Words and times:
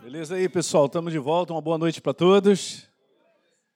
Beleza 0.00 0.36
aí, 0.36 0.48
pessoal? 0.48 0.86
Estamos 0.86 1.12
de 1.12 1.18
volta. 1.18 1.52
Uma 1.52 1.60
boa 1.60 1.76
noite 1.76 2.00
para 2.00 2.14
todos. 2.14 2.88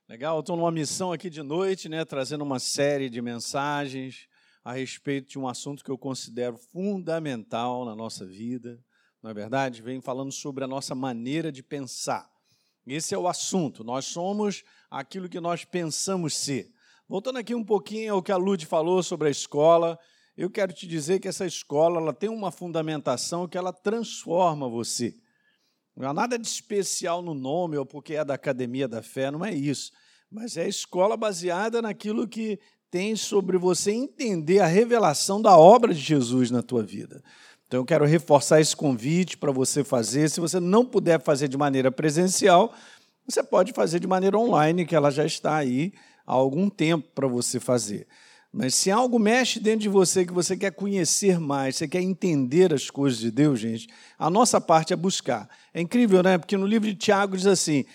Legal, 0.08 0.38
estou 0.38 0.56
numa 0.56 0.70
missão 0.70 1.12
aqui 1.12 1.28
de 1.28 1.42
noite, 1.42 1.88
né, 1.88 2.04
trazendo 2.04 2.44
uma 2.44 2.60
série 2.60 3.10
de 3.10 3.20
mensagens 3.20 4.28
a 4.64 4.72
respeito 4.72 5.30
de 5.30 5.38
um 5.38 5.48
assunto 5.48 5.82
que 5.82 5.90
eu 5.90 5.98
considero 5.98 6.56
fundamental 6.56 7.84
na 7.84 7.96
nossa 7.96 8.24
vida. 8.24 8.78
Não 9.20 9.32
é 9.32 9.34
verdade? 9.34 9.82
Vem 9.82 10.00
falando 10.00 10.30
sobre 10.30 10.62
a 10.62 10.68
nossa 10.68 10.94
maneira 10.94 11.50
de 11.50 11.60
pensar. 11.60 12.30
Esse 12.86 13.14
é 13.16 13.18
o 13.18 13.26
assunto. 13.26 13.82
Nós 13.82 14.04
somos 14.04 14.62
aquilo 14.88 15.28
que 15.28 15.40
nós 15.40 15.64
pensamos 15.64 16.36
ser. 16.36 16.70
Voltando 17.08 17.40
aqui 17.40 17.52
um 17.52 17.64
pouquinho 17.64 18.14
ao 18.14 18.22
que 18.22 18.30
a 18.30 18.36
Lud 18.36 18.64
falou 18.64 19.02
sobre 19.02 19.26
a 19.26 19.30
escola, 19.30 19.98
eu 20.36 20.48
quero 20.48 20.72
te 20.72 20.86
dizer 20.86 21.18
que 21.18 21.26
essa 21.26 21.44
escola 21.44 22.00
ela 22.00 22.12
tem 22.12 22.30
uma 22.30 22.52
fundamentação 22.52 23.48
que 23.48 23.58
ela 23.58 23.72
transforma 23.72 24.68
você. 24.68 25.16
Não 25.96 26.08
há 26.08 26.14
nada 26.14 26.38
de 26.38 26.46
especial 26.46 27.22
no 27.22 27.34
nome 27.34 27.76
ou 27.76 27.84
porque 27.84 28.14
é 28.14 28.24
da 28.24 28.34
Academia 28.34 28.88
da 28.88 29.02
Fé, 29.02 29.30
não 29.30 29.44
é 29.44 29.52
isso. 29.52 29.92
Mas 30.30 30.56
é 30.56 30.62
a 30.62 30.68
escola 30.68 31.16
baseada 31.16 31.82
naquilo 31.82 32.26
que 32.26 32.58
tem 32.90 33.16
sobre 33.16 33.56
você 33.58 33.90
entender 33.90 34.60
a 34.60 34.66
revelação 34.66 35.40
da 35.40 35.56
obra 35.56 35.94
de 35.94 36.00
Jesus 36.00 36.50
na 36.50 36.62
tua 36.62 36.82
vida. 36.82 37.22
Então 37.66 37.80
eu 37.80 37.84
quero 37.86 38.04
reforçar 38.04 38.60
esse 38.60 38.76
convite 38.76 39.36
para 39.36 39.50
você 39.50 39.82
fazer. 39.82 40.28
Se 40.28 40.40
você 40.40 40.60
não 40.60 40.84
puder 40.84 41.20
fazer 41.20 41.48
de 41.48 41.56
maneira 41.56 41.90
presencial, 41.90 42.74
você 43.26 43.42
pode 43.42 43.72
fazer 43.72 43.98
de 43.98 44.06
maneira 44.06 44.36
online, 44.36 44.84
que 44.84 44.94
ela 44.94 45.10
já 45.10 45.24
está 45.24 45.56
aí 45.56 45.92
há 46.26 46.32
algum 46.32 46.68
tempo 46.68 47.08
para 47.14 47.26
você 47.26 47.58
fazer. 47.58 48.06
Mas 48.52 48.74
se 48.74 48.90
algo 48.90 49.18
mexe 49.18 49.58
dentro 49.58 49.80
de 49.80 49.88
você 49.88 50.26
que 50.26 50.32
você 50.32 50.54
quer 50.54 50.72
conhecer 50.72 51.40
mais, 51.40 51.76
você 51.76 51.88
quer 51.88 52.02
entender 52.02 52.74
as 52.74 52.90
coisas 52.90 53.18
de 53.18 53.30
Deus, 53.30 53.58
gente, 53.58 53.88
a 54.18 54.28
nossa 54.28 54.60
parte 54.60 54.92
é 54.92 54.96
buscar. 54.96 55.48
É 55.72 55.80
incrível, 55.80 56.22
né? 56.22 56.36
Porque 56.36 56.56
no 56.56 56.66
livro 56.66 56.86
de 56.86 56.94
Tiago 56.94 57.34
diz 57.34 57.46
assim: 57.46 57.86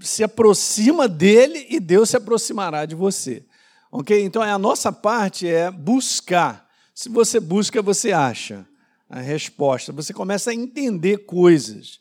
se 0.00 0.22
aproxima 0.22 1.08
dele 1.08 1.66
e 1.70 1.80
Deus 1.80 2.10
se 2.10 2.16
aproximará 2.16 2.84
de 2.84 2.94
você. 2.94 3.44
Ok? 3.90 4.22
Então 4.22 4.42
a 4.42 4.58
nossa 4.58 4.92
parte 4.92 5.48
é 5.48 5.70
buscar. 5.70 6.68
Se 6.94 7.08
você 7.08 7.40
busca, 7.40 7.80
você 7.80 8.12
acha 8.12 8.66
a 9.08 9.20
resposta. 9.20 9.92
Você 9.92 10.12
começa 10.12 10.50
a 10.50 10.54
entender 10.54 11.24
coisas. 11.24 11.98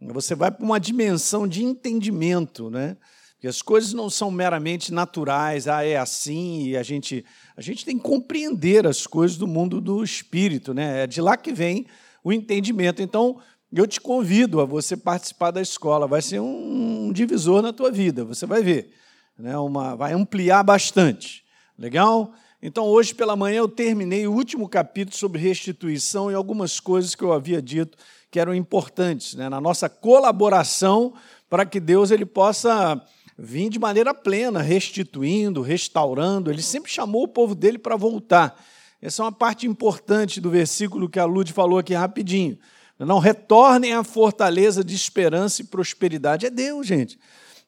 Você 0.00 0.34
vai 0.34 0.50
para 0.50 0.64
uma 0.64 0.78
dimensão 0.78 1.48
de 1.48 1.64
entendimento, 1.64 2.68
né? 2.68 2.98
As 3.46 3.62
coisas 3.62 3.92
não 3.92 4.08
são 4.08 4.30
meramente 4.30 4.92
naturais, 4.92 5.68
ah, 5.68 5.84
é 5.84 5.96
assim, 5.96 6.68
e 6.68 6.76
a 6.76 6.82
gente, 6.82 7.24
a 7.56 7.60
gente 7.60 7.84
tem 7.84 7.96
que 7.96 8.02
compreender 8.04 8.86
as 8.86 9.06
coisas 9.06 9.36
do 9.36 9.46
mundo 9.46 9.80
do 9.80 10.02
espírito, 10.02 10.72
né? 10.72 11.04
É 11.04 11.06
de 11.06 11.20
lá 11.20 11.36
que 11.36 11.52
vem 11.52 11.86
o 12.22 12.32
entendimento. 12.32 13.02
Então, 13.02 13.38
eu 13.72 13.86
te 13.86 14.00
convido 14.00 14.60
a 14.60 14.64
você 14.64 14.96
participar 14.96 15.50
da 15.50 15.60
escola, 15.60 16.06
vai 16.06 16.22
ser 16.22 16.40
um 16.40 17.12
divisor 17.12 17.60
na 17.60 17.72
tua 17.72 17.90
vida, 17.90 18.24
você 18.24 18.46
vai 18.46 18.62
ver, 18.62 18.92
né? 19.38 19.56
Uma, 19.58 19.94
vai 19.96 20.12
ampliar 20.12 20.62
bastante. 20.62 21.44
Legal? 21.78 22.32
Então, 22.62 22.86
hoje 22.86 23.14
pela 23.14 23.36
manhã 23.36 23.58
eu 23.58 23.68
terminei 23.68 24.26
o 24.26 24.32
último 24.32 24.68
capítulo 24.68 25.14
sobre 25.16 25.38
restituição 25.38 26.30
e 26.30 26.34
algumas 26.34 26.80
coisas 26.80 27.14
que 27.14 27.22
eu 27.22 27.32
havia 27.32 27.60
dito 27.60 27.98
que 28.30 28.40
eram 28.40 28.54
importantes 28.54 29.34
né? 29.34 29.48
na 29.48 29.60
nossa 29.60 29.88
colaboração 29.88 31.12
para 31.48 31.66
que 31.66 31.78
Deus 31.78 32.10
ele 32.10 32.24
possa 32.24 33.00
vir 33.36 33.68
de 33.68 33.78
maneira 33.78 34.14
plena, 34.14 34.62
restituindo, 34.62 35.60
restaurando. 35.60 36.50
Ele 36.50 36.62
sempre 36.62 36.90
chamou 36.90 37.24
o 37.24 37.28
povo 37.28 37.54
dele 37.54 37.78
para 37.78 37.96
voltar. 37.96 38.58
Essa 39.00 39.22
é 39.22 39.24
uma 39.24 39.32
parte 39.32 39.66
importante 39.66 40.40
do 40.40 40.50
versículo 40.50 41.08
que 41.08 41.18
a 41.18 41.24
Lud 41.24 41.52
falou 41.52 41.78
aqui 41.78 41.94
rapidinho. 41.94 42.58
Não 42.98 43.18
retornem 43.18 43.92
à 43.92 44.04
fortaleza 44.04 44.84
de 44.84 44.94
esperança 44.94 45.60
e 45.60 45.64
prosperidade. 45.64 46.46
É 46.46 46.50
Deus, 46.50 46.86
gente. 46.86 47.18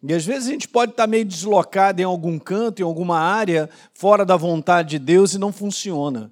E 0.03 0.15
às 0.15 0.25
vezes 0.25 0.49
a 0.49 0.53
gente 0.53 0.69
pode 0.69 0.93
estar 0.93 1.07
meio 1.07 1.25
deslocado 1.25 2.01
em 2.01 2.05
algum 2.05 2.39
canto, 2.39 2.81
em 2.81 2.85
alguma 2.85 3.19
área, 3.19 3.69
fora 3.93 4.25
da 4.25 4.37
vontade 4.37 4.91
de 4.91 4.99
Deus 4.99 5.35
e 5.35 5.39
não 5.39 5.53
funciona. 5.53 6.31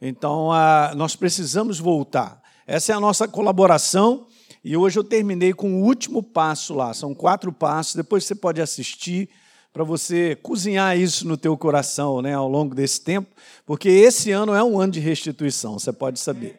Então, 0.00 0.50
nós 0.94 1.16
precisamos 1.16 1.78
voltar. 1.78 2.40
Essa 2.66 2.92
é 2.92 2.94
a 2.94 3.00
nossa 3.00 3.26
colaboração 3.26 4.26
e 4.68 4.76
hoje 4.76 4.98
eu 4.98 5.04
terminei 5.04 5.52
com 5.52 5.74
o 5.74 5.84
último 5.84 6.20
passo 6.20 6.74
lá. 6.74 6.92
São 6.92 7.14
quatro 7.14 7.52
passos. 7.52 7.94
Depois 7.94 8.24
você 8.24 8.34
pode 8.34 8.60
assistir 8.60 9.28
para 9.72 9.84
você 9.84 10.36
cozinhar 10.42 10.98
isso 10.98 11.24
no 11.24 11.36
teu 11.36 11.56
coração, 11.56 12.20
né, 12.20 12.34
ao 12.34 12.48
longo 12.48 12.74
desse 12.74 13.00
tempo, 13.00 13.28
porque 13.64 13.88
esse 13.88 14.32
ano 14.32 14.52
é 14.52 14.64
um 14.64 14.80
ano 14.80 14.92
de 14.92 14.98
restituição. 14.98 15.78
Você 15.78 15.92
pode 15.92 16.18
saber. 16.18 16.58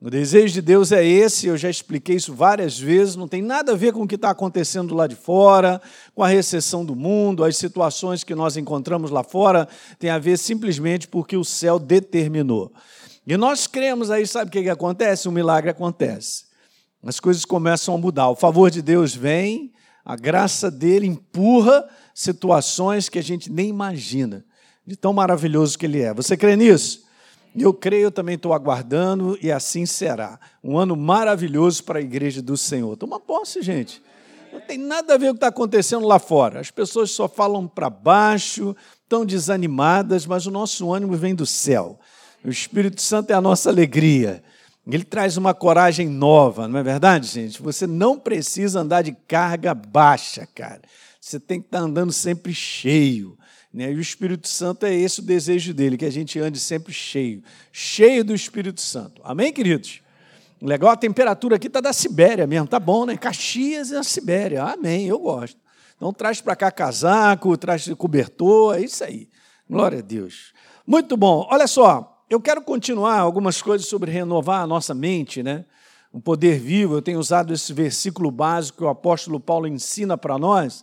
O 0.00 0.08
desejo 0.08 0.54
de 0.54 0.62
Deus 0.62 0.92
é 0.92 1.04
esse, 1.04 1.46
eu 1.46 1.58
já 1.58 1.68
expliquei 1.68 2.16
isso 2.16 2.32
várias 2.32 2.78
vezes, 2.78 3.16
não 3.16 3.28
tem 3.28 3.42
nada 3.42 3.72
a 3.72 3.76
ver 3.76 3.92
com 3.92 4.04
o 4.04 4.08
que 4.08 4.14
está 4.14 4.30
acontecendo 4.30 4.94
lá 4.94 5.06
de 5.06 5.14
fora, 5.14 5.78
com 6.14 6.22
a 6.22 6.28
recessão 6.28 6.86
do 6.86 6.96
mundo, 6.96 7.44
as 7.44 7.58
situações 7.58 8.24
que 8.24 8.34
nós 8.34 8.56
encontramos 8.56 9.10
lá 9.10 9.22
fora, 9.22 9.68
tem 9.98 10.08
a 10.08 10.18
ver 10.18 10.38
simplesmente 10.38 11.06
porque 11.06 11.36
o 11.36 11.44
céu 11.44 11.78
determinou. 11.78 12.72
E 13.26 13.36
nós 13.36 13.66
cremos 13.66 14.10
aí, 14.10 14.26
sabe 14.26 14.48
o 14.48 14.50
que, 14.50 14.62
que 14.62 14.70
acontece? 14.70 15.28
Um 15.28 15.32
milagre 15.32 15.70
acontece 15.70 16.50
as 17.04 17.18
coisas 17.18 17.44
começam 17.44 17.94
a 17.94 17.98
mudar. 17.98 18.28
O 18.28 18.36
favor 18.36 18.70
de 18.70 18.80
Deus 18.80 19.14
vem, 19.14 19.72
a 20.04 20.16
graça 20.16 20.70
dele 20.70 21.06
empurra 21.06 21.88
situações 22.14 23.08
que 23.08 23.18
a 23.18 23.22
gente 23.22 23.50
nem 23.50 23.68
imagina, 23.68 24.44
de 24.86 24.96
tão 24.96 25.12
maravilhoso 25.12 25.78
que 25.78 25.86
ele 25.86 26.00
é. 26.00 26.14
Você 26.14 26.36
crê 26.36 26.56
nisso? 26.56 27.02
Eu 27.54 27.74
creio, 27.74 28.04
eu 28.04 28.10
também 28.10 28.36
estou 28.36 28.54
aguardando 28.54 29.38
e 29.42 29.52
assim 29.52 29.84
será. 29.84 30.38
Um 30.64 30.78
ano 30.78 30.96
maravilhoso 30.96 31.84
para 31.84 31.98
a 31.98 32.02
igreja 32.02 32.40
do 32.40 32.56
Senhor. 32.56 32.96
Toma 32.96 33.20
posse, 33.20 33.60
gente. 33.60 34.02
Não 34.52 34.60
tem 34.60 34.78
nada 34.78 35.14
a 35.14 35.18
ver 35.18 35.26
com 35.26 35.30
o 35.30 35.34
que 35.34 35.38
está 35.38 35.48
acontecendo 35.48 36.06
lá 36.06 36.18
fora. 36.18 36.60
As 36.60 36.70
pessoas 36.70 37.10
só 37.10 37.28
falam 37.28 37.66
para 37.66 37.90
baixo, 37.90 38.76
estão 39.02 39.24
desanimadas, 39.24 40.24
mas 40.24 40.46
o 40.46 40.50
nosso 40.50 40.92
ânimo 40.92 41.14
vem 41.14 41.34
do 41.34 41.44
céu. 41.44 41.98
O 42.44 42.48
Espírito 42.48 43.00
Santo 43.00 43.30
é 43.30 43.34
a 43.34 43.40
nossa 43.40 43.70
alegria. 43.70 44.42
Ele 44.86 45.04
traz 45.04 45.36
uma 45.36 45.54
coragem 45.54 46.08
nova, 46.08 46.66
não 46.66 46.78
é 46.78 46.82
verdade, 46.82 47.28
gente? 47.28 47.62
Você 47.62 47.86
não 47.86 48.18
precisa 48.18 48.80
andar 48.80 49.02
de 49.02 49.12
carga 49.12 49.72
baixa, 49.74 50.46
cara. 50.54 50.82
Você 51.20 51.38
tem 51.38 51.60
que 51.60 51.68
estar 51.68 51.78
andando 51.78 52.12
sempre 52.12 52.52
cheio. 52.52 53.38
Né? 53.72 53.92
E 53.92 53.94
o 53.94 54.00
Espírito 54.00 54.48
Santo 54.48 54.84
é 54.84 54.94
esse 54.94 55.20
o 55.20 55.22
desejo 55.22 55.72
dele, 55.72 55.96
que 55.96 56.04
a 56.04 56.10
gente 56.10 56.38
ande 56.38 56.58
sempre 56.58 56.92
cheio, 56.92 57.42
cheio 57.70 58.24
do 58.24 58.34
Espírito 58.34 58.80
Santo. 58.80 59.22
Amém, 59.24 59.52
queridos? 59.52 60.02
Legal, 60.60 60.90
a 60.90 60.96
temperatura 60.96 61.56
aqui 61.56 61.68
está 61.68 61.80
da 61.80 61.92
Sibéria 61.92 62.46
mesmo, 62.46 62.66
tá 62.66 62.78
bom, 62.78 63.06
né? 63.06 63.16
Caxias 63.16 63.92
é 63.92 63.98
a 63.98 64.02
Sibéria. 64.02 64.64
Amém, 64.64 65.06
eu 65.06 65.18
gosto. 65.18 65.58
Então 65.96 66.12
traz 66.12 66.40
para 66.40 66.56
cá 66.56 66.70
casaco, 66.70 67.56
traz 67.56 67.88
cobertor, 67.94 68.76
é 68.76 68.80
isso 68.80 69.02
aí. 69.04 69.28
Glória 69.70 70.00
a 70.00 70.02
Deus. 70.02 70.52
Muito 70.86 71.16
bom. 71.16 71.46
Olha 71.50 71.66
só, 71.66 72.11
eu 72.32 72.40
quero 72.40 72.62
continuar 72.62 73.18
algumas 73.18 73.60
coisas 73.60 73.86
sobre 73.86 74.10
renovar 74.10 74.62
a 74.62 74.66
nossa 74.66 74.94
mente, 74.94 75.42
né? 75.42 75.66
Um 76.14 76.18
poder 76.18 76.58
vivo. 76.58 76.96
Eu 76.96 77.02
tenho 77.02 77.18
usado 77.18 77.52
esse 77.52 77.74
versículo 77.74 78.30
básico 78.30 78.78
que 78.78 78.84
o 78.84 78.88
apóstolo 78.88 79.38
Paulo 79.38 79.66
ensina 79.66 80.16
para 80.16 80.38
nós. 80.38 80.82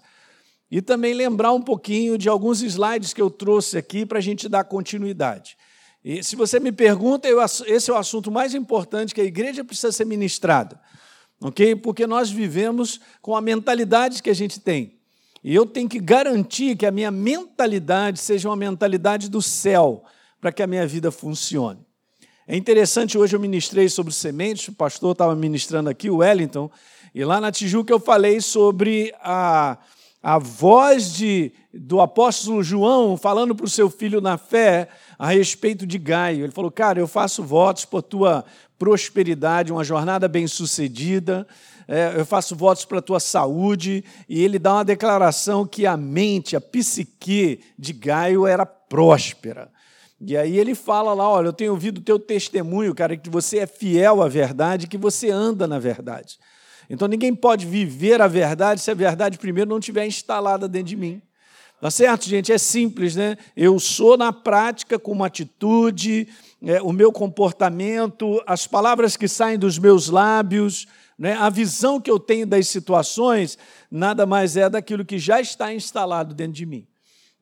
E 0.69 0.79
também 0.79 1.11
lembrar 1.11 1.51
um 1.51 1.61
pouquinho 1.61 2.19
de 2.19 2.29
alguns 2.29 2.61
slides 2.61 3.13
que 3.13 3.21
eu 3.21 3.31
trouxe 3.31 3.79
aqui 3.79 4.05
para 4.05 4.19
a 4.19 4.21
gente 4.21 4.47
dar 4.47 4.63
continuidade. 4.63 5.57
E 6.05 6.23
se 6.23 6.35
você 6.35 6.59
me 6.59 6.71
pergunta, 6.71 7.27
eu, 7.27 7.41
esse 7.41 7.89
é 7.89 7.93
o 7.93 7.97
assunto 7.97 8.29
mais 8.29 8.53
importante 8.53 9.15
que 9.15 9.21
a 9.21 9.25
igreja 9.25 9.63
precisa 9.63 9.91
ser 9.91 10.05
ministrada, 10.05 10.79
ok? 11.41 11.75
Porque 11.75 12.05
nós 12.05 12.29
vivemos 12.29 13.01
com 13.23 13.35
a 13.35 13.41
mentalidade 13.41 14.21
que 14.21 14.29
a 14.29 14.35
gente 14.35 14.59
tem. 14.59 14.99
E 15.43 15.55
eu 15.55 15.65
tenho 15.65 15.89
que 15.89 15.99
garantir 15.99 16.77
que 16.77 16.85
a 16.85 16.91
minha 16.91 17.09
mentalidade 17.09 18.19
seja 18.19 18.47
uma 18.47 18.55
mentalidade 18.55 19.29
do 19.29 19.41
céu, 19.41 20.05
para 20.39 20.51
que 20.51 20.63
a 20.63 20.67
minha 20.67 20.85
vida 20.87 21.11
funcione. 21.11 21.79
É 22.47 22.55
interessante, 22.55 23.17
hoje 23.17 23.35
eu 23.35 23.39
ministrei 23.39 23.87
sobre 23.89 24.11
sementes, 24.11 24.67
o 24.69 24.73
pastor 24.73 25.11
estava 25.11 25.35
ministrando 25.35 25.89
aqui, 25.89 26.09
o 26.09 26.17
Wellington, 26.17 26.71
e 27.13 27.23
lá 27.23 27.39
na 27.39 27.51
Tijuca 27.51 27.93
eu 27.93 27.99
falei 27.99 28.41
sobre 28.41 29.13
a, 29.21 29.77
a 30.21 30.39
voz 30.39 31.13
de, 31.13 31.51
do 31.73 32.01
apóstolo 32.01 32.63
João 32.63 33.17
falando 33.17 33.55
para 33.55 33.65
o 33.65 33.69
seu 33.69 33.89
filho 33.89 34.21
na 34.21 34.37
fé 34.37 34.87
a 35.17 35.27
respeito 35.27 35.85
de 35.85 35.97
Gaio. 35.97 36.43
Ele 36.43 36.51
falou: 36.51 36.71
Cara, 36.71 36.99
eu 36.99 37.07
faço 37.07 37.43
votos 37.43 37.85
por 37.85 38.01
tua 38.01 38.45
prosperidade, 38.77 39.71
uma 39.71 39.83
jornada 39.83 40.27
bem-sucedida, 40.27 41.47
é, 41.87 42.13
eu 42.15 42.25
faço 42.25 42.55
votos 42.55 42.85
para 42.85 43.01
tua 43.01 43.19
saúde. 43.19 44.03
E 44.27 44.43
ele 44.43 44.59
dá 44.59 44.75
uma 44.75 44.85
declaração 44.85 45.65
que 45.65 45.85
a 45.85 45.97
mente, 45.97 46.55
a 46.55 46.61
psique 46.61 47.61
de 47.77 47.93
Gaio 47.93 48.45
era 48.45 48.65
próspera. 48.65 49.71
E 50.21 50.35
aí 50.35 50.57
ele 50.57 50.75
fala 50.75 51.13
lá, 51.13 51.27
olha, 51.29 51.47
eu 51.47 51.53
tenho 51.53 51.71
ouvido 51.71 51.99
o 51.99 52.01
teu 52.01 52.19
testemunho, 52.19 52.93
cara, 52.93 53.15
que 53.15 53.29
você 53.29 53.59
é 53.59 53.67
fiel 53.67 54.21
à 54.21 54.27
verdade, 54.27 54.87
que 54.87 54.97
você 54.97 55.29
anda 55.29 55.65
na 55.65 55.79
verdade. 55.79 56.37
Então 56.89 57.07
ninguém 57.07 57.33
pode 57.33 57.65
viver 57.65 58.21
a 58.21 58.27
verdade 58.27 58.81
se 58.81 58.91
a 58.91 58.93
verdade 58.95 59.37
primeiro 59.37 59.69
não 59.69 59.79
estiver 59.79 60.05
instalada 60.05 60.67
dentro 60.67 60.89
de 60.89 60.95
mim. 60.97 61.21
Tá 61.79 61.89
certo, 61.89 62.27
gente? 62.27 62.51
É 62.51 62.57
simples, 62.57 63.15
né? 63.15 63.37
Eu 63.55 63.79
sou 63.79 64.17
na 64.17 64.33
prática 64.33 64.99
com 64.99 65.13
uma 65.13 65.27
atitude, 65.27 66.27
é, 66.61 66.81
o 66.81 66.91
meu 66.91 67.09
comportamento, 67.09 68.43
as 68.45 68.67
palavras 68.67 69.15
que 69.15 69.29
saem 69.29 69.57
dos 69.57 69.79
meus 69.79 70.09
lábios, 70.09 70.87
né? 71.17 71.33
a 71.33 71.49
visão 71.49 72.01
que 72.01 72.11
eu 72.11 72.19
tenho 72.19 72.45
das 72.45 72.67
situações, 72.67 73.57
nada 73.89 74.25
mais 74.25 74.57
é 74.57 74.69
daquilo 74.69 75.05
que 75.05 75.17
já 75.17 75.39
está 75.39 75.73
instalado 75.73 76.35
dentro 76.35 76.53
de 76.53 76.65
mim. 76.65 76.85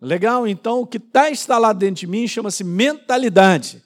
Legal? 0.02 0.48
Então, 0.48 0.82
o 0.82 0.88
que 0.88 0.98
está 0.98 1.32
instalado 1.32 1.80
dentro 1.80 2.02
de 2.02 2.08
mim 2.08 2.28
chama-se 2.28 2.64
mentalidade. 2.64 3.84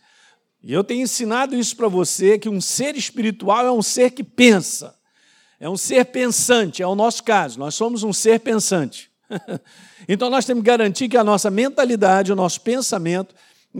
E 0.62 0.74
eu 0.74 0.84
tenho 0.84 1.04
ensinado 1.04 1.56
isso 1.56 1.76
para 1.76 1.88
você: 1.88 2.38
que 2.38 2.50
um 2.50 2.60
ser 2.60 2.96
espiritual 2.96 3.66
é 3.66 3.72
um 3.72 3.82
ser 3.82 4.12
que 4.12 4.24
pensa, 4.24 4.96
é 5.60 5.70
um 5.70 5.78
ser 5.78 6.06
pensante, 6.06 6.84
é 6.84 6.88
o 6.88 6.96
nosso 6.96 7.24
caso, 7.24 7.58
nós 7.58 7.76
somos 7.76 8.04
um 8.04 8.12
ser 8.12 8.40
pensante. 8.42 9.10
então, 10.08 10.30
nós 10.30 10.46
temos 10.46 10.62
que 10.62 10.68
garantir 10.68 11.08
que 11.08 11.18
a 11.18 11.24
nossa 11.24 11.50
mentalidade, 11.50 12.32
o 12.32 12.36
nosso 12.36 12.60
pensamento, 12.62 13.34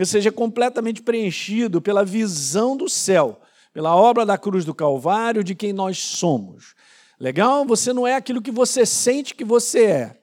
seja 0.04 0.32
completamente 0.32 1.02
preenchido 1.02 1.82
pela 1.82 2.02
visão 2.02 2.74
do 2.76 2.88
céu, 2.88 3.40
pela 3.74 3.94
obra 3.94 4.24
da 4.24 4.38
cruz 4.38 4.64
do 4.64 4.74
Calvário, 4.74 5.44
de 5.44 5.54
quem 5.54 5.72
nós 5.72 5.98
somos. 5.98 6.74
Legal? 7.20 7.66
Você 7.66 7.92
não 7.92 8.06
é 8.06 8.16
aquilo 8.16 8.40
que 8.40 8.50
você 8.50 8.86
sente 8.86 9.34
que 9.34 9.44
você 9.44 9.84
é. 9.84 10.21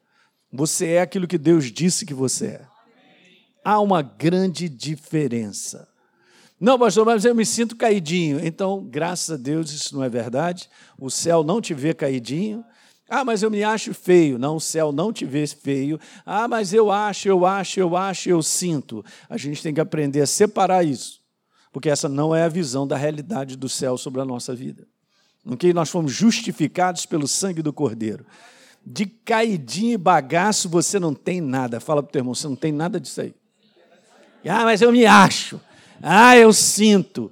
Você 0.51 0.87
é 0.87 1.01
aquilo 1.01 1.27
que 1.27 1.37
Deus 1.37 1.71
disse 1.71 2.05
que 2.05 2.13
você 2.13 2.47
é. 2.47 2.61
Há 3.63 3.79
uma 3.79 4.01
grande 4.01 4.67
diferença. 4.67 5.87
Não, 6.59 6.77
pastor, 6.77 7.05
mas 7.05 7.23
eu 7.23 7.33
me 7.33 7.45
sinto 7.45 7.75
caidinho. 7.75 8.43
Então, 8.45 8.83
graças 8.83 9.29
a 9.29 9.37
Deus, 9.37 9.71
isso 9.71 9.95
não 9.95 10.03
é 10.03 10.09
verdade. 10.09 10.69
O 10.97 11.09
céu 11.09 11.43
não 11.43 11.61
te 11.61 11.73
vê 11.73 11.93
caidinho. 11.93 12.65
Ah, 13.09 13.23
mas 13.23 13.41
eu 13.41 13.49
me 13.49 13.63
acho 13.63 13.93
feio. 13.93 14.37
Não, 14.37 14.57
o 14.57 14.61
céu 14.61 14.91
não 14.91 15.11
te 15.11 15.25
vê 15.25 15.47
feio. 15.47 15.99
Ah, 16.25 16.47
mas 16.47 16.73
eu 16.73 16.91
acho, 16.91 17.27
eu 17.27 17.45
acho, 17.45 17.79
eu 17.79 17.95
acho, 17.95 18.29
eu 18.29 18.43
sinto. 18.43 19.03
A 19.29 19.37
gente 19.37 19.63
tem 19.63 19.73
que 19.73 19.81
aprender 19.81 20.21
a 20.21 20.27
separar 20.27 20.83
isso, 20.83 21.19
porque 21.71 21.89
essa 21.89 22.07
não 22.07 22.35
é 22.35 22.43
a 22.43 22.49
visão 22.49 22.85
da 22.85 22.97
realidade 22.97 23.55
do 23.55 23.69
céu 23.69 23.97
sobre 23.97 24.21
a 24.21 24.25
nossa 24.25 24.53
vida. 24.53 24.85
Ok? 25.45 25.73
Nós 25.73 25.89
fomos 25.89 26.11
justificados 26.11 27.05
pelo 27.05 27.27
sangue 27.27 27.61
do 27.61 27.73
Cordeiro. 27.73 28.25
De 28.91 29.05
caidinho 29.05 29.93
e 29.93 29.97
bagaço 29.97 30.67
você 30.67 30.99
não 30.99 31.13
tem 31.13 31.39
nada. 31.39 31.79
Fala 31.79 32.01
para 32.01 32.09
o 32.09 32.11
teu 32.11 32.19
irmão, 32.21 32.33
você 32.33 32.47
não 32.47 32.55
tem 32.55 32.71
nada 32.71 32.99
disso 32.99 33.21
aí. 33.21 33.35
Ah, 34.43 34.63
mas 34.63 34.81
eu 34.81 34.91
me 34.91 35.05
acho. 35.05 35.61
Ah, 36.01 36.35
eu 36.35 36.51
sinto. 36.51 37.31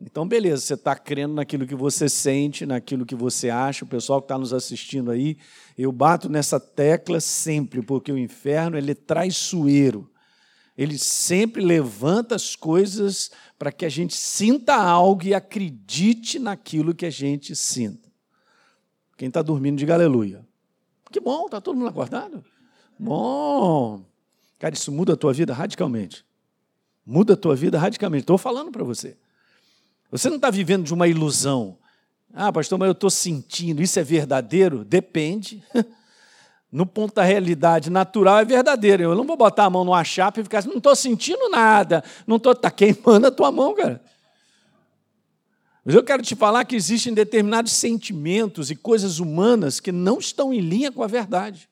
Então, 0.00 0.26
beleza, 0.26 0.62
você 0.62 0.72
está 0.72 0.96
crendo 0.96 1.34
naquilo 1.34 1.66
que 1.66 1.74
você 1.74 2.08
sente, 2.08 2.64
naquilo 2.64 3.04
que 3.04 3.14
você 3.14 3.50
acha. 3.50 3.84
O 3.84 3.88
pessoal 3.88 4.22
que 4.22 4.24
está 4.24 4.38
nos 4.38 4.54
assistindo 4.54 5.10
aí, 5.10 5.36
eu 5.76 5.92
bato 5.92 6.30
nessa 6.30 6.58
tecla 6.58 7.20
sempre, 7.20 7.82
porque 7.82 8.10
o 8.10 8.16
inferno 8.16 8.78
ele 8.78 8.92
é 8.92 8.94
traiçoeiro. 8.94 10.10
Ele 10.74 10.96
sempre 10.96 11.62
levanta 11.62 12.34
as 12.34 12.56
coisas 12.56 13.30
para 13.58 13.70
que 13.70 13.84
a 13.84 13.90
gente 13.90 14.14
sinta 14.14 14.74
algo 14.74 15.22
e 15.24 15.34
acredite 15.34 16.38
naquilo 16.38 16.94
que 16.94 17.04
a 17.04 17.10
gente 17.10 17.54
sinta. 17.54 18.10
Quem 19.18 19.28
está 19.28 19.42
dormindo, 19.42 19.76
diga 19.76 19.92
aleluia. 19.92 20.42
Que 21.14 21.20
bom, 21.20 21.44
está 21.44 21.60
todo 21.60 21.76
mundo 21.76 21.90
acordado? 21.90 22.44
Bom. 22.98 24.02
Cara, 24.58 24.74
isso 24.74 24.90
muda 24.90 25.12
a 25.12 25.16
tua 25.16 25.32
vida 25.32 25.54
radicalmente. 25.54 26.26
Muda 27.06 27.34
a 27.34 27.36
tua 27.36 27.54
vida 27.54 27.78
radicalmente. 27.78 28.22
Estou 28.22 28.36
falando 28.36 28.72
para 28.72 28.82
você. 28.82 29.16
Você 30.10 30.28
não 30.28 30.34
está 30.34 30.50
vivendo 30.50 30.82
de 30.82 30.92
uma 30.92 31.06
ilusão. 31.06 31.78
Ah, 32.32 32.52
pastor, 32.52 32.80
mas 32.80 32.88
eu 32.88 32.92
estou 32.94 33.10
sentindo. 33.10 33.80
Isso 33.80 33.96
é 34.00 34.02
verdadeiro? 34.02 34.84
Depende. 34.84 35.62
No 36.72 36.84
ponto 36.84 37.14
da 37.14 37.22
realidade 37.22 37.88
natural 37.88 38.40
é 38.40 38.44
verdadeiro. 38.44 39.04
Eu 39.04 39.14
não 39.14 39.24
vou 39.24 39.36
botar 39.36 39.66
a 39.66 39.70
mão 39.70 39.84
numa 39.84 40.02
chapa 40.02 40.40
e 40.40 40.42
ficar 40.42 40.58
assim, 40.58 40.70
não 40.70 40.78
estou 40.78 40.96
sentindo 40.96 41.48
nada. 41.48 42.02
Não 42.26 42.34
estou. 42.34 42.50
Está 42.50 42.68
queimando 42.68 43.28
a 43.28 43.30
tua 43.30 43.52
mão, 43.52 43.72
cara. 43.76 44.02
Mas 45.84 45.94
eu 45.94 46.02
quero 46.02 46.22
te 46.22 46.34
falar 46.34 46.64
que 46.64 46.74
existem 46.74 47.12
determinados 47.12 47.72
sentimentos 47.72 48.70
e 48.70 48.76
coisas 48.76 49.18
humanas 49.18 49.80
que 49.80 49.92
não 49.92 50.18
estão 50.18 50.52
em 50.52 50.60
linha 50.60 50.90
com 50.90 51.02
a 51.02 51.06
verdade. 51.06 51.68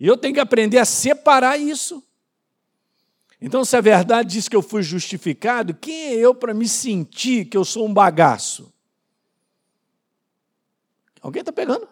E 0.00 0.06
eu 0.06 0.16
tenho 0.16 0.32
que 0.32 0.40
aprender 0.40 0.78
a 0.78 0.86
separar 0.86 1.58
isso. 1.58 2.02
Então, 3.40 3.62
se 3.62 3.76
a 3.76 3.80
verdade 3.80 4.30
diz 4.30 4.48
que 4.48 4.56
eu 4.56 4.62
fui 4.62 4.82
justificado, 4.82 5.74
quem 5.74 6.06
é 6.06 6.14
eu 6.14 6.34
para 6.34 6.54
me 6.54 6.66
sentir 6.66 7.44
que 7.44 7.56
eu 7.56 7.64
sou 7.64 7.86
um 7.86 7.92
bagaço? 7.92 8.72
Alguém 11.20 11.40
está 11.40 11.52
pegando? 11.52 11.86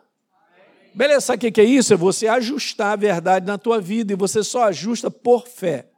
Beleza, 0.94 1.20
sabe 1.20 1.46
o 1.46 1.52
que 1.52 1.60
é 1.60 1.64
isso? 1.64 1.92
É 1.92 1.96
você 1.96 2.26
ajustar 2.26 2.92
a 2.92 2.96
verdade 2.96 3.46
na 3.46 3.58
tua 3.58 3.80
vida 3.80 4.12
e 4.12 4.16
você 4.16 4.42
só 4.42 4.64
ajusta 4.64 5.10
por 5.10 5.46
fé. 5.46 5.90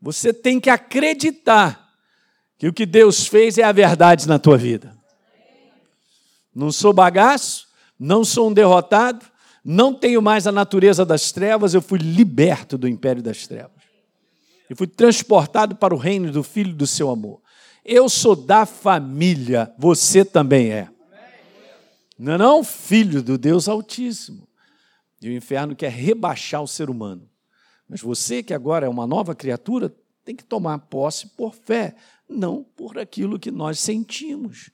Você 0.00 0.32
tem 0.32 0.58
que 0.58 0.70
acreditar 0.70 1.87
que 2.58 2.68
o 2.68 2.72
que 2.72 2.84
Deus 2.84 3.26
fez 3.26 3.56
é 3.56 3.62
a 3.62 3.72
verdade 3.72 4.26
na 4.26 4.38
tua 4.38 4.58
vida. 4.58 4.96
Não 6.54 6.72
sou 6.72 6.92
bagaço, 6.92 7.68
não 7.98 8.24
sou 8.24 8.48
um 8.48 8.52
derrotado, 8.52 9.24
não 9.64 9.94
tenho 9.94 10.20
mais 10.20 10.46
a 10.46 10.52
natureza 10.52 11.04
das 11.06 11.30
trevas, 11.30 11.72
eu 11.72 11.80
fui 11.80 11.98
liberto 11.98 12.76
do 12.76 12.88
império 12.88 13.22
das 13.22 13.46
trevas 13.46 13.78
e 14.68 14.74
fui 14.74 14.86
transportado 14.86 15.76
para 15.76 15.94
o 15.94 15.98
reino 15.98 16.30
do 16.30 16.42
Filho 16.42 16.74
do 16.74 16.86
seu 16.86 17.10
amor. 17.10 17.40
Eu 17.84 18.08
sou 18.08 18.36
da 18.36 18.66
família, 18.66 19.72
você 19.78 20.24
também 20.24 20.70
é. 20.70 20.88
Não 22.18 22.34
é 22.34 22.38
não? 22.38 22.64
Filho 22.64 23.22
do 23.22 23.38
Deus 23.38 23.68
Altíssimo. 23.68 24.46
E 25.22 25.28
o 25.28 25.32
inferno 25.32 25.74
quer 25.74 25.90
rebaixar 25.90 26.62
o 26.62 26.68
ser 26.68 26.90
humano. 26.90 27.28
Mas 27.88 28.00
você, 28.00 28.42
que 28.42 28.52
agora 28.52 28.86
é 28.86 28.88
uma 28.88 29.06
nova 29.06 29.34
criatura, 29.34 29.94
tem 30.24 30.36
que 30.36 30.44
tomar 30.44 30.78
posse 30.78 31.28
por 31.28 31.54
fé, 31.54 31.94
não 32.28 32.64
por 32.76 32.98
aquilo 32.98 33.38
que 33.38 33.50
nós 33.50 33.78
sentimos. 33.80 34.70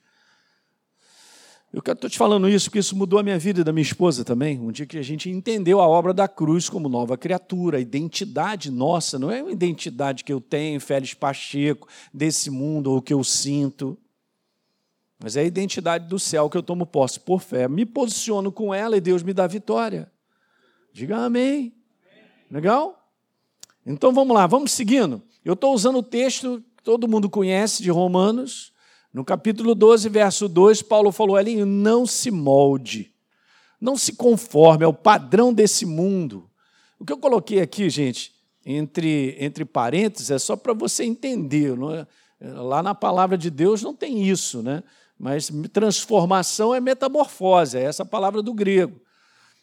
Eu 1.75 1.81
estou 1.91 2.09
te 2.09 2.17
falando 2.17 2.47
isso 2.47 2.69
porque 2.69 2.79
isso 2.79 2.95
mudou 2.95 3.19
a 3.19 3.23
minha 3.23 3.37
vida 3.37 3.59
e 3.59 3.63
da 3.63 3.73
minha 3.73 3.81
esposa 3.81 4.23
também. 4.23 4.57
Um 4.57 4.71
dia 4.71 4.85
que 4.85 4.97
a 4.97 5.01
gente 5.01 5.29
entendeu 5.29 5.81
a 5.81 5.87
obra 5.87 6.13
da 6.13 6.25
cruz 6.25 6.69
como 6.69 6.87
nova 6.87 7.17
criatura, 7.17 7.77
a 7.77 7.81
identidade 7.81 8.71
nossa, 8.71 9.19
não 9.19 9.29
é 9.29 9.43
uma 9.43 9.51
identidade 9.51 10.23
que 10.23 10.31
eu 10.31 10.39
tenho, 10.39 10.79
Félix 10.79 11.13
Pacheco, 11.13 11.85
desse 12.13 12.49
mundo 12.49 12.91
ou 12.91 13.01
que 13.01 13.13
eu 13.13 13.21
sinto, 13.25 13.97
mas 15.19 15.35
é 15.35 15.41
a 15.41 15.45
identidade 15.45 16.07
do 16.07 16.17
céu 16.17 16.49
que 16.49 16.57
eu 16.57 16.63
tomo 16.63 16.85
posse 16.85 17.19
por 17.19 17.41
fé. 17.41 17.67
Me 17.67 17.85
posiciono 17.85 18.53
com 18.53 18.73
ela 18.73 18.95
e 18.95 19.01
Deus 19.01 19.21
me 19.21 19.33
dá 19.33 19.45
vitória. 19.45 20.09
Diga 20.93 21.17
amém. 21.17 21.73
Legal? 22.49 23.11
Então 23.85 24.13
vamos 24.13 24.33
lá, 24.33 24.47
vamos 24.47 24.71
seguindo. 24.71 25.21
Eu 25.43 25.55
estou 25.55 25.73
usando 25.73 25.97
o 25.97 26.03
texto 26.03 26.63
todo 26.85 27.07
mundo 27.07 27.27
conhece 27.27 27.81
de 27.81 27.89
Romanos 27.89 28.71
no 29.11 29.25
capítulo 29.25 29.73
12, 29.73 30.07
verso 30.07 30.47
2, 30.47 30.83
Paulo 30.83 31.11
falou 31.11 31.35
ali: 31.35 31.65
não 31.65 32.05
se 32.05 32.29
molde, 32.29 33.11
não 33.81 33.97
se 33.97 34.13
conforme 34.13 34.85
ao 34.85 34.93
padrão 34.93 35.51
desse 35.51 35.83
mundo. 35.83 36.47
O 36.99 37.05
que 37.05 37.11
eu 37.11 37.17
coloquei 37.17 37.59
aqui, 37.59 37.89
gente, 37.89 38.33
entre, 38.63 39.35
entre 39.39 39.65
parênteses, 39.65 40.29
é 40.29 40.37
só 40.37 40.55
para 40.55 40.73
você 40.73 41.03
entender. 41.03 41.75
É? 42.39 42.47
Lá 42.51 42.83
na 42.83 42.93
palavra 42.93 43.35
de 43.35 43.49
Deus 43.49 43.81
não 43.81 43.95
tem 43.95 44.21
isso, 44.27 44.61
né? 44.61 44.83
mas 45.17 45.51
transformação 45.73 46.75
é 46.75 46.79
metamorfose, 46.79 47.77
é 47.77 47.83
essa 47.83 48.05
palavra 48.05 48.43
do 48.43 48.53
grego. 48.53 49.01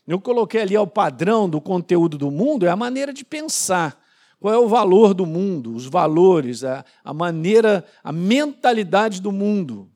Eu 0.08 0.20
coloquei 0.20 0.62
ali 0.62 0.74
ao 0.74 0.86
padrão 0.86 1.48
do 1.48 1.60
conteúdo 1.60 2.18
do 2.18 2.30
mundo, 2.32 2.66
é 2.66 2.70
a 2.70 2.76
maneira 2.76 3.12
de 3.12 3.24
pensar. 3.24 4.01
Qual 4.42 4.52
é 4.52 4.58
o 4.58 4.66
valor 4.66 5.14
do 5.14 5.24
mundo, 5.24 5.72
os 5.72 5.86
valores, 5.86 6.64
a, 6.64 6.84
maneira, 7.14 7.84
a 8.02 8.10
mentalidade 8.10 9.22
do 9.22 9.30
mundo. 9.30 9.88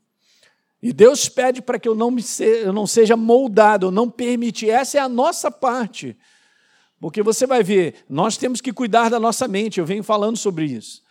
E 0.81 0.93
Deus 0.93 1.27
pede 1.27 1.61
para 1.61 1.77
que 1.77 1.85
eu 1.85 1.93
não, 1.93 2.09
me 2.09 2.21
se, 2.21 2.45
eu 2.45 2.71
não 2.71 2.87
seja 2.87 3.17
moldado, 3.17 3.87
eu 3.87 3.91
não 3.91 4.09
permitir. 4.09 4.69
Essa 4.69 4.99
é 4.99 5.01
a 5.01 5.09
nossa 5.09 5.51
parte. 5.51 6.15
Porque 6.97 7.21
você 7.21 7.45
vai 7.45 7.61
ver, 7.61 7.95
nós 8.07 8.37
temos 8.37 8.61
que 8.61 8.71
cuidar 8.71 9.09
da 9.09 9.19
nossa 9.19 9.49
mente, 9.49 9.81
eu 9.81 9.85
venho 9.85 10.01
falando 10.01 10.37
sobre 10.37 10.63
isso. 10.63 11.03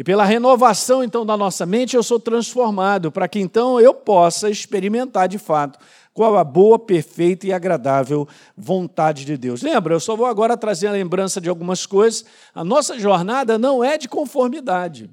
E 0.00 0.02
pela 0.02 0.24
renovação 0.24 1.04
então 1.04 1.26
da 1.26 1.36
nossa 1.36 1.66
mente, 1.66 1.94
eu 1.94 2.02
sou 2.02 2.18
transformado, 2.18 3.12
para 3.12 3.28
que 3.28 3.38
então 3.38 3.78
eu 3.78 3.92
possa 3.92 4.48
experimentar 4.48 5.28
de 5.28 5.36
fato 5.36 5.78
qual 6.14 6.38
a 6.38 6.42
boa, 6.42 6.78
perfeita 6.78 7.46
e 7.46 7.52
agradável 7.52 8.26
vontade 8.56 9.26
de 9.26 9.36
Deus. 9.36 9.60
Lembra, 9.60 9.92
eu 9.92 10.00
só 10.00 10.16
vou 10.16 10.24
agora 10.24 10.56
trazer 10.56 10.86
a 10.86 10.92
lembrança 10.92 11.38
de 11.38 11.50
algumas 11.50 11.84
coisas. 11.84 12.24
A 12.54 12.64
nossa 12.64 12.98
jornada 12.98 13.58
não 13.58 13.84
é 13.84 13.98
de 13.98 14.08
conformidade. 14.08 15.10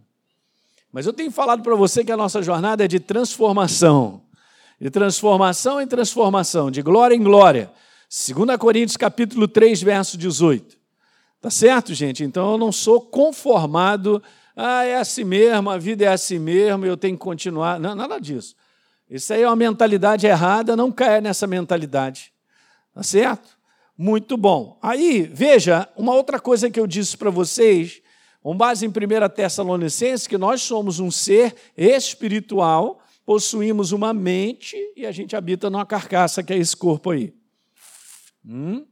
Mas 0.89 1.05
eu 1.05 1.11
tenho 1.11 1.31
falado 1.31 1.61
para 1.61 1.75
você 1.75 2.01
que 2.01 2.11
a 2.13 2.15
nossa 2.15 2.41
jornada 2.41 2.85
é 2.85 2.87
de 2.87 3.01
transformação. 3.01 4.21
De 4.79 4.89
transformação 4.89 5.81
em 5.81 5.85
transformação, 5.85 6.71
de 6.71 6.81
glória 6.81 7.13
em 7.13 7.21
glória. 7.21 7.69
2 8.09 8.55
Coríntios 8.57 8.95
capítulo 8.95 9.49
3, 9.49 9.83
verso 9.83 10.17
18. 10.17 10.77
Tá 11.41 11.49
certo, 11.49 11.93
gente? 11.93 12.23
Então 12.23 12.53
eu 12.53 12.57
não 12.57 12.71
sou 12.71 13.01
conformado, 13.01 14.23
ah, 14.59 14.83
é 14.83 14.95
assim 14.95 15.23
mesmo, 15.23 15.69
a 15.69 15.77
vida 15.77 16.05
é 16.05 16.07
assim 16.07 16.39
mesmo, 16.39 16.83
eu 16.83 16.97
tenho 16.97 17.15
que 17.15 17.23
continuar. 17.23 17.79
Não, 17.79 17.93
nada 17.93 18.19
disso. 18.19 18.55
Isso 19.07 19.31
aí 19.31 19.43
é 19.43 19.47
uma 19.47 19.55
mentalidade 19.55 20.25
errada, 20.25 20.75
não 20.75 20.91
caia 20.91 21.21
nessa 21.21 21.45
mentalidade. 21.45 22.33
Tá 22.91 23.03
certo? 23.03 23.55
Muito 23.95 24.35
bom. 24.35 24.79
Aí, 24.81 25.29
veja, 25.31 25.87
uma 25.95 26.15
outra 26.15 26.39
coisa 26.39 26.71
que 26.71 26.79
eu 26.79 26.87
disse 26.87 27.15
para 27.15 27.29
vocês, 27.29 28.01
com 28.41 28.57
base 28.57 28.83
em 28.83 28.89
1 28.89 28.93
Tessalonicenses, 29.35 30.25
que 30.25 30.39
nós 30.39 30.63
somos 30.63 30.99
um 30.99 31.11
ser 31.11 31.55
espiritual, 31.77 32.99
possuímos 33.27 33.91
uma 33.91 34.11
mente 34.11 34.75
e 34.95 35.05
a 35.05 35.11
gente 35.11 35.35
habita 35.35 35.69
numa 35.69 35.85
carcaça, 35.85 36.41
que 36.41 36.51
é 36.51 36.57
esse 36.57 36.75
corpo 36.75 37.11
aí. 37.11 37.31
Hum? 38.43 38.83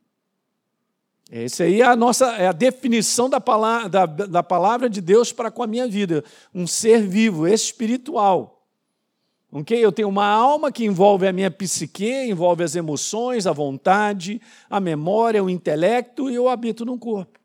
Essa 1.31 1.63
aí 1.63 1.81
é 1.81 1.85
a 1.85 1.95
nossa 1.95 2.27
é 2.35 2.47
a 2.47 2.51
definição 2.51 3.29
da 3.29 3.41
palavra, 3.41 3.89
da, 3.89 4.05
da 4.05 4.43
palavra 4.43 4.89
de 4.89 5.01
Deus 5.01 5.31
para 5.31 5.49
com 5.49 5.63
a 5.63 5.67
minha 5.67 5.87
vida. 5.87 6.23
Um 6.53 6.67
ser 6.67 7.01
vivo, 7.01 7.47
espiritual. 7.47 8.55
Okay? 9.51 9.83
Eu 9.83 9.91
tenho 9.91 10.09
uma 10.09 10.27
alma 10.27 10.71
que 10.71 10.85
envolve 10.85 11.27
a 11.27 11.33
minha 11.33 11.49
psique, 11.49 12.11
envolve 12.29 12.63
as 12.63 12.75
emoções, 12.75 13.47
a 13.47 13.51
vontade, 13.51 14.41
a 14.69 14.79
memória, 14.79 15.43
o 15.43 15.49
intelecto, 15.49 16.29
e 16.29 16.35
eu 16.35 16.47
habito 16.47 16.85
num 16.85 16.97
corpo. 16.97 17.39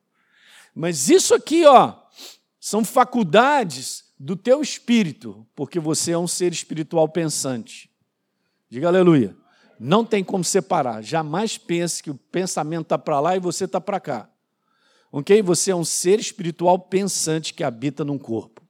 Mas 0.75 1.09
isso 1.09 1.35
aqui, 1.35 1.65
ó, 1.65 1.95
são 2.61 2.85
faculdades 2.85 4.05
do 4.19 4.37
teu 4.37 4.61
espírito, 4.61 5.47
porque 5.55 5.81
você 5.81 6.13
é 6.13 6.19
um 6.19 6.29
ser 6.29 6.53
espiritual 6.53 7.09
pensante. 7.09 7.91
Diga 8.69 8.89
aleluia. 8.89 9.40
Não 9.83 10.05
tem 10.05 10.23
como 10.23 10.45
separar. 10.45 11.03
Jamais 11.03 11.57
pense 11.57 12.03
que 12.03 12.11
o 12.11 12.15
pensamento 12.15 12.83
está 12.83 12.99
para 12.99 13.19
lá 13.19 13.35
e 13.35 13.41
você 13.41 13.65
está 13.65 13.81
para 13.81 13.99
cá. 13.99 14.29
Ok? 15.11 15.41
Você 15.41 15.71
é 15.71 15.75
um 15.75 15.87
ser 15.87 16.21
espiritual 16.21 16.79
pensante 16.79 17.55
que 17.55 17.65
habita 17.65 18.05
num 18.05 18.19
corpo. 18.19 18.61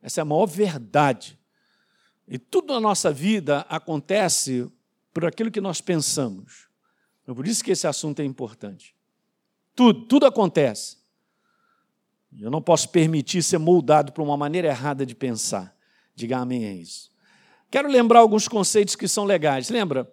Essa 0.00 0.20
é 0.20 0.22
a 0.22 0.24
maior 0.24 0.46
verdade 0.46 1.38
e 2.26 2.38
tudo 2.38 2.72
na 2.72 2.80
nossa 2.80 3.12
vida 3.12 3.66
acontece 3.68 4.70
por 5.12 5.26
aquilo 5.26 5.50
que 5.50 5.60
nós 5.60 5.82
pensamos. 5.82 6.66
É 7.26 7.34
por 7.34 7.46
isso 7.46 7.62
que 7.62 7.70
esse 7.70 7.86
assunto 7.86 8.20
é 8.20 8.24
importante. 8.24 8.96
Tudo, 9.74 10.06
tudo 10.06 10.26
acontece. 10.26 10.96
Eu 12.38 12.50
não 12.50 12.62
posso 12.62 12.88
permitir 12.88 13.42
ser 13.42 13.58
moldado 13.58 14.12
por 14.12 14.22
uma 14.22 14.36
maneira 14.36 14.68
errada 14.68 15.04
de 15.04 15.14
pensar. 15.14 15.76
Diga 16.14 16.38
amém 16.38 16.64
a 16.64 16.72
isso. 16.72 17.14
Quero 17.76 17.90
lembrar 17.90 18.20
alguns 18.20 18.48
conceitos 18.48 18.96
que 18.96 19.06
são 19.06 19.26
legais. 19.26 19.68
Lembra? 19.68 20.10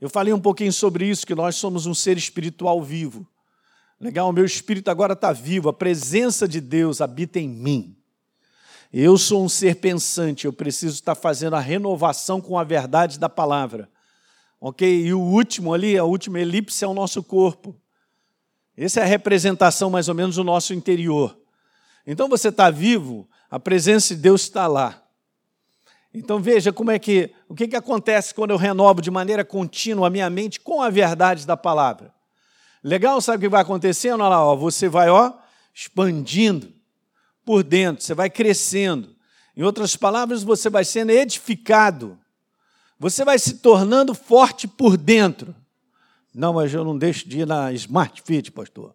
Eu 0.00 0.08
falei 0.08 0.32
um 0.32 0.38
pouquinho 0.38 0.72
sobre 0.72 1.04
isso, 1.04 1.26
que 1.26 1.34
nós 1.34 1.56
somos 1.56 1.84
um 1.84 1.92
ser 1.92 2.16
espiritual 2.16 2.80
vivo. 2.80 3.26
Legal, 3.98 4.28
o 4.28 4.32
meu 4.32 4.44
espírito 4.44 4.88
agora 4.88 5.14
está 5.14 5.32
vivo, 5.32 5.68
a 5.68 5.72
presença 5.72 6.46
de 6.46 6.60
Deus 6.60 7.00
habita 7.00 7.40
em 7.40 7.48
mim. 7.48 7.96
Eu 8.92 9.18
sou 9.18 9.44
um 9.44 9.48
ser 9.48 9.80
pensante, 9.80 10.44
eu 10.44 10.52
preciso 10.52 10.94
estar 10.94 11.16
fazendo 11.16 11.56
a 11.56 11.60
renovação 11.60 12.40
com 12.40 12.56
a 12.56 12.62
verdade 12.62 13.18
da 13.18 13.28
palavra. 13.28 13.90
Ok? 14.60 14.88
E 15.06 15.12
o 15.12 15.18
último 15.20 15.74
ali, 15.74 15.98
a 15.98 16.04
última 16.04 16.38
elipse 16.38 16.84
é 16.84 16.86
o 16.86 16.94
nosso 16.94 17.20
corpo. 17.20 17.74
Essa 18.76 19.00
é 19.00 19.02
a 19.02 19.06
representação 19.06 19.90
mais 19.90 20.08
ou 20.08 20.14
menos 20.14 20.36
do 20.36 20.44
nosso 20.44 20.72
interior. 20.72 21.36
Então 22.06 22.28
você 22.28 22.50
está 22.50 22.70
vivo, 22.70 23.28
a 23.50 23.58
presença 23.58 24.14
de 24.14 24.20
Deus 24.20 24.42
está 24.42 24.68
lá. 24.68 25.07
Então 26.12 26.40
veja 26.40 26.72
como 26.72 26.90
é 26.90 26.98
que 26.98 27.30
o 27.48 27.54
que, 27.54 27.68
que 27.68 27.76
acontece 27.76 28.34
quando 28.34 28.50
eu 28.50 28.56
renovo 28.56 29.00
de 29.00 29.10
maneira 29.10 29.44
contínua 29.44 30.06
a 30.06 30.10
minha 30.10 30.28
mente 30.30 30.60
com 30.60 30.80
a 30.80 30.90
verdade 30.90 31.46
da 31.46 31.56
palavra. 31.56 32.12
Legal, 32.82 33.20
sabe 33.20 33.38
o 33.38 33.40
que 33.40 33.48
vai 33.48 33.62
acontecendo? 33.62 34.20
Olha 34.20 34.30
lá, 34.30 34.44
ó, 34.44 34.56
você 34.56 34.88
vai 34.88 35.10
ó, 35.10 35.32
expandindo 35.74 36.72
por 37.44 37.62
dentro, 37.62 38.04
você 38.04 38.14
vai 38.14 38.30
crescendo. 38.30 39.16
Em 39.56 39.62
outras 39.62 39.96
palavras, 39.96 40.42
você 40.42 40.70
vai 40.70 40.84
sendo 40.84 41.10
edificado. 41.10 42.18
Você 42.98 43.24
vai 43.24 43.38
se 43.38 43.54
tornando 43.54 44.14
forte 44.14 44.68
por 44.68 44.96
dentro. 44.96 45.54
Não, 46.34 46.52
mas 46.52 46.72
eu 46.72 46.84
não 46.84 46.96
deixo 46.96 47.28
de 47.28 47.40
ir 47.40 47.46
na 47.46 47.72
Smart 47.72 48.22
Fit, 48.22 48.52
pastor. 48.52 48.94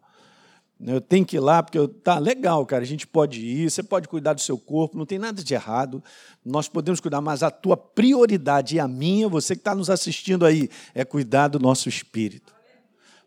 Eu 0.85 0.99
tenho 0.99 1.25
que 1.25 1.37
ir 1.37 1.39
lá, 1.39 1.63
porque 1.63 1.77
eu, 1.77 1.87
tá 1.87 2.19
legal, 2.19 2.65
cara. 2.65 2.83
A 2.83 2.87
gente 2.87 3.07
pode 3.07 3.39
ir, 3.39 3.69
você 3.69 3.81
pode 3.81 4.07
cuidar 4.07 4.33
do 4.33 4.41
seu 4.41 4.57
corpo, 4.57 4.97
não 4.97 5.05
tem 5.05 5.17
nada 5.17 5.41
de 5.41 5.53
errado. 5.53 6.03
Nós 6.43 6.67
podemos 6.67 6.99
cuidar, 6.99 7.21
mas 7.21 7.41
a 7.41 7.49
tua 7.49 7.77
prioridade 7.77 8.75
e 8.75 8.79
a 8.79 8.87
minha, 8.87 9.29
você 9.29 9.55
que 9.55 9.61
está 9.61 9.73
nos 9.73 9.89
assistindo 9.89 10.45
aí, 10.45 10.69
é 10.93 11.05
cuidar 11.05 11.47
do 11.47 11.59
nosso 11.59 11.87
espírito. 11.87 12.53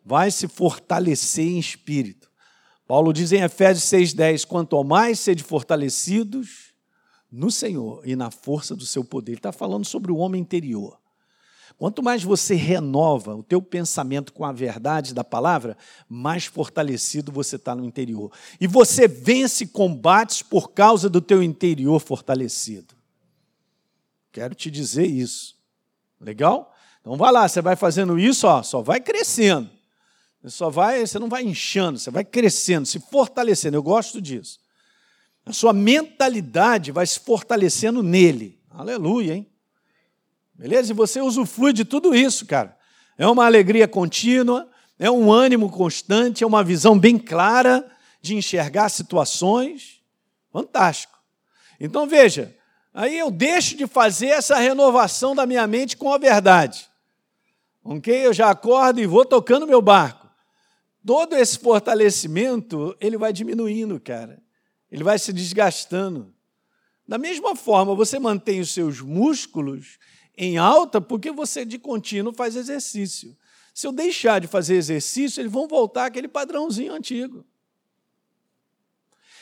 Vai 0.04 0.30
se 0.30 0.46
fortalecer 0.46 1.46
em 1.46 1.58
espírito. 1.58 2.30
Paulo 2.86 3.12
diz 3.12 3.32
em 3.32 3.42
Efésios 3.42 3.84
6,10: 3.90 4.46
quanto 4.46 4.82
mais 4.84 5.18
sede 5.18 5.42
fortalecidos 5.42 6.75
no 7.30 7.50
Senhor 7.50 8.02
e 8.04 8.14
na 8.14 8.30
força 8.30 8.76
do 8.76 8.86
seu 8.86 9.04
poder. 9.04 9.32
Ele 9.32 9.38
está 9.38 9.52
falando 9.52 9.84
sobre 9.84 10.12
o 10.12 10.16
homem 10.16 10.40
interior. 10.40 10.98
Quanto 11.78 12.02
mais 12.02 12.23
você 12.23 12.54
renova 12.54 13.35
o 13.35 13.42
teu 13.42 13.61
pensamento 13.61 14.33
com 14.33 14.45
a 14.45 14.52
verdade 14.52 15.12
da 15.12 15.23
palavra, 15.23 15.76
mais 16.09 16.47
fortalecido 16.47 17.30
você 17.30 17.56
está 17.56 17.75
no 17.75 17.85
interior. 17.85 18.33
E 18.59 18.66
você 18.66 19.06
vence 19.06 19.66
combates 19.66 20.40
por 20.40 20.71
causa 20.71 21.11
do 21.11 21.21
teu 21.21 21.42
interior 21.42 22.00
fortalecido. 22.00 22.95
Quero 24.33 24.54
te 24.54 24.71
dizer 24.71 25.06
isso. 25.06 25.54
Legal? 26.18 26.75
Então 27.00 27.14
vai 27.16 27.30
lá, 27.30 27.47
você 27.47 27.61
vai 27.61 27.76
fazendo 27.76 28.18
isso, 28.18 28.47
ó, 28.47 28.62
só 28.62 28.80
vai 28.80 28.99
crescendo. 28.99 29.71
Você 30.42 30.50
só 30.50 30.71
vai, 30.71 31.06
você 31.06 31.18
não 31.18 31.28
vai 31.28 31.42
inchando, 31.42 31.99
você 31.99 32.11
vai 32.11 32.25
crescendo, 32.25 32.87
se 32.87 32.99
fortalecendo. 32.99 33.76
Eu 33.76 33.83
gosto 33.83 34.21
disso. 34.21 34.59
A 35.45 35.52
sua 35.52 35.73
mentalidade 35.75 36.90
vai 36.90 37.06
se 37.06 37.21
fortalecendo 37.21 38.02
nele. 38.02 38.59
Aleluia, 38.71 39.35
hein? 39.35 39.47
Beleza? 40.58 40.92
E 40.92 40.94
você 40.94 41.20
usufrui 41.20 41.72
de 41.72 41.84
tudo 41.84 42.14
isso, 42.14 42.46
cara. 42.46 42.76
É 43.18 43.26
uma 43.26 43.44
alegria 43.44 43.86
contínua, 43.86 44.68
é 44.98 45.10
um 45.10 45.32
ânimo 45.32 45.70
constante, 45.70 46.44
é 46.44 46.46
uma 46.46 46.64
visão 46.64 46.98
bem 46.98 47.18
clara 47.18 47.86
de 48.20 48.34
enxergar 48.34 48.88
situações. 48.88 50.00
Fantástico. 50.52 51.18
Então 51.78 52.06
veja, 52.06 52.54
aí 52.92 53.18
eu 53.18 53.30
deixo 53.30 53.76
de 53.76 53.86
fazer 53.86 54.28
essa 54.28 54.56
renovação 54.56 55.34
da 55.34 55.46
minha 55.46 55.66
mente 55.66 55.96
com 55.96 56.12
a 56.12 56.18
verdade. 56.18 56.88
Ok? 57.84 58.26
Eu 58.26 58.32
já 58.32 58.50
acordo 58.50 59.00
e 59.00 59.06
vou 59.06 59.25
tocando 59.25 59.66
meu 59.66 59.82
barco 59.82 60.26
todo 61.06 61.36
esse 61.36 61.56
fortalecimento, 61.60 62.96
ele 63.00 63.16
vai 63.16 63.32
diminuindo, 63.32 64.00
cara. 64.00 64.42
Ele 64.90 65.04
vai 65.04 65.18
se 65.20 65.32
desgastando. 65.32 66.34
Da 67.06 67.16
mesma 67.16 67.54
forma, 67.54 67.94
você 67.94 68.18
mantém 68.18 68.58
os 68.60 68.72
seus 68.72 69.00
músculos 69.00 69.98
em 70.36 70.58
alta 70.58 71.00
porque 71.00 71.30
você 71.30 71.64
de 71.64 71.78
contínuo 71.78 72.32
faz 72.32 72.56
exercício. 72.56 73.36
Se 73.74 73.86
eu 73.86 73.92
deixar 73.92 74.40
de 74.40 74.46
fazer 74.46 74.76
exercício, 74.76 75.40
eles 75.40 75.52
vão 75.52 75.68
voltar 75.68 76.06
àquele 76.06 76.28
padrãozinho 76.28 76.92
antigo. 76.92 77.44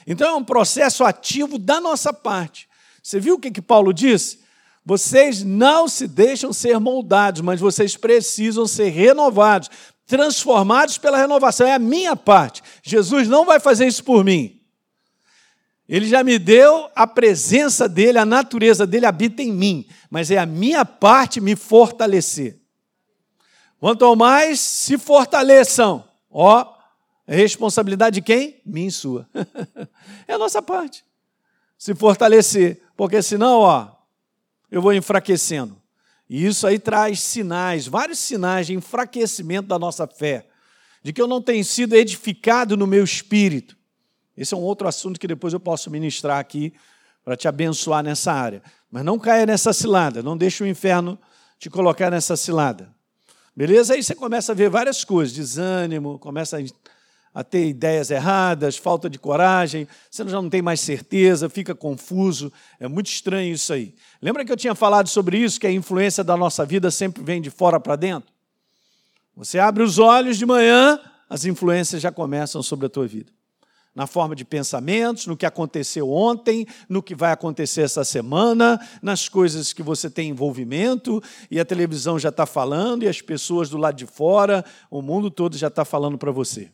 Então 0.06 0.28
é 0.28 0.34
um 0.34 0.44
processo 0.44 1.04
ativo 1.04 1.58
da 1.58 1.80
nossa 1.80 2.12
parte. 2.12 2.68
Você 3.02 3.20
viu 3.20 3.36
o 3.36 3.38
que, 3.38 3.50
que 3.50 3.62
Paulo 3.62 3.92
disse? 3.92 4.40
Vocês 4.84 5.42
não 5.42 5.88
se 5.88 6.06
deixam 6.06 6.52
ser 6.52 6.78
moldados, 6.78 7.40
mas 7.40 7.60
vocês 7.60 7.96
precisam 7.96 8.66
ser 8.66 8.88
renovados 8.88 9.70
transformados 10.06 10.98
pela 10.98 11.16
renovação. 11.16 11.66
É 11.66 11.74
a 11.74 11.78
minha 11.78 12.14
parte. 12.14 12.62
Jesus 12.82 13.28
não 13.28 13.44
vai 13.46 13.58
fazer 13.58 13.86
isso 13.86 14.04
por 14.04 14.24
mim. 14.24 14.60
Ele 15.88 16.06
já 16.06 16.24
me 16.24 16.38
deu 16.38 16.88
a 16.94 17.06
presença 17.06 17.88
dele, 17.88 18.18
a 18.18 18.24
natureza 18.24 18.86
dele 18.86 19.04
habita 19.04 19.42
em 19.42 19.52
mim, 19.52 19.86
mas 20.10 20.30
é 20.30 20.38
a 20.38 20.46
minha 20.46 20.84
parte 20.84 21.40
me 21.40 21.54
fortalecer. 21.54 22.58
Quanto 23.78 24.16
mais 24.16 24.60
se 24.60 24.96
fortaleçam, 24.96 26.08
ó, 26.30 26.74
é 27.26 27.36
responsabilidade 27.36 28.14
de 28.14 28.22
quem? 28.22 28.60
Minha 28.64 28.88
e 28.88 28.92
sua. 28.92 29.28
é 30.26 30.32
a 30.32 30.38
nossa 30.38 30.62
parte. 30.62 31.04
Se 31.76 31.94
fortalecer, 31.94 32.82
porque 32.96 33.20
senão, 33.22 33.60
ó, 33.60 33.90
eu 34.70 34.80
vou 34.80 34.94
enfraquecendo. 34.94 35.80
E 36.28 36.46
isso 36.46 36.66
aí 36.66 36.78
traz 36.78 37.20
sinais, 37.20 37.86
vários 37.86 38.18
sinais 38.18 38.66
de 38.66 38.74
enfraquecimento 38.74 39.68
da 39.68 39.78
nossa 39.78 40.06
fé, 40.06 40.46
de 41.02 41.12
que 41.12 41.20
eu 41.20 41.26
não 41.26 41.42
tenho 41.42 41.62
sido 41.62 41.94
edificado 41.94 42.76
no 42.76 42.86
meu 42.86 43.04
espírito. 43.04 43.76
Esse 44.36 44.54
é 44.54 44.56
um 44.56 44.62
outro 44.62 44.88
assunto 44.88 45.18
que 45.18 45.26
depois 45.26 45.52
eu 45.52 45.60
posso 45.60 45.90
ministrar 45.90 46.38
aqui 46.38 46.72
para 47.24 47.36
te 47.36 47.48
abençoar 47.48 48.02
nessa 48.02 48.32
área. 48.32 48.62
Mas 48.90 49.04
não 49.04 49.18
caia 49.18 49.46
nessa 49.46 49.72
cilada, 49.72 50.22
não 50.22 50.36
deixe 50.36 50.62
o 50.62 50.66
inferno 50.66 51.18
te 51.58 51.70
colocar 51.70 52.10
nessa 52.10 52.36
cilada. 52.36 52.92
Beleza? 53.56 53.94
Aí 53.94 54.02
você 54.02 54.14
começa 54.14 54.52
a 54.52 54.54
ver 54.54 54.68
várias 54.68 55.04
coisas, 55.04 55.34
desânimo, 55.34 56.18
começa 56.18 56.58
a 57.32 57.44
ter 57.44 57.68
ideias 57.68 58.10
erradas, 58.10 58.76
falta 58.76 59.08
de 59.08 59.18
coragem, 59.18 59.88
você 60.10 60.28
já 60.28 60.42
não 60.42 60.50
tem 60.50 60.60
mais 60.60 60.80
certeza, 60.80 61.48
fica 61.48 61.74
confuso. 61.74 62.52
É 62.78 62.88
muito 62.88 63.06
estranho 63.06 63.54
isso 63.54 63.72
aí. 63.72 63.94
Lembra 64.20 64.44
que 64.44 64.52
eu 64.52 64.56
tinha 64.56 64.74
falado 64.74 65.08
sobre 65.08 65.38
isso, 65.38 65.60
que 65.60 65.66
a 65.66 65.72
influência 65.72 66.22
da 66.24 66.36
nossa 66.36 66.64
vida 66.66 66.90
sempre 66.90 67.22
vem 67.22 67.40
de 67.40 67.50
fora 67.50 67.78
para 67.78 67.96
dentro? 67.96 68.32
Você 69.36 69.58
abre 69.58 69.82
os 69.82 69.98
olhos 69.98 70.36
de 70.36 70.46
manhã, 70.46 71.00
as 71.28 71.44
influências 71.44 72.02
já 72.02 72.12
começam 72.12 72.62
sobre 72.62 72.86
a 72.86 72.88
tua 72.88 73.06
vida. 73.06 73.32
Na 73.94 74.06
forma 74.06 74.34
de 74.34 74.44
pensamentos, 74.44 75.26
no 75.26 75.36
que 75.36 75.46
aconteceu 75.46 76.10
ontem, 76.10 76.66
no 76.88 77.02
que 77.02 77.14
vai 77.14 77.30
acontecer 77.30 77.82
essa 77.82 78.04
semana, 78.04 78.80
nas 79.00 79.28
coisas 79.28 79.72
que 79.72 79.82
você 79.82 80.10
tem 80.10 80.30
envolvimento, 80.30 81.22
e 81.50 81.60
a 81.60 81.64
televisão 81.64 82.18
já 82.18 82.30
está 82.30 82.44
falando, 82.44 83.04
e 83.04 83.08
as 83.08 83.20
pessoas 83.20 83.68
do 83.68 83.76
lado 83.76 83.96
de 83.96 84.06
fora, 84.06 84.64
o 84.90 85.00
mundo 85.00 85.30
todo 85.30 85.56
já 85.56 85.68
está 85.68 85.84
falando 85.84 86.18
para 86.18 86.32
você. 86.32 86.70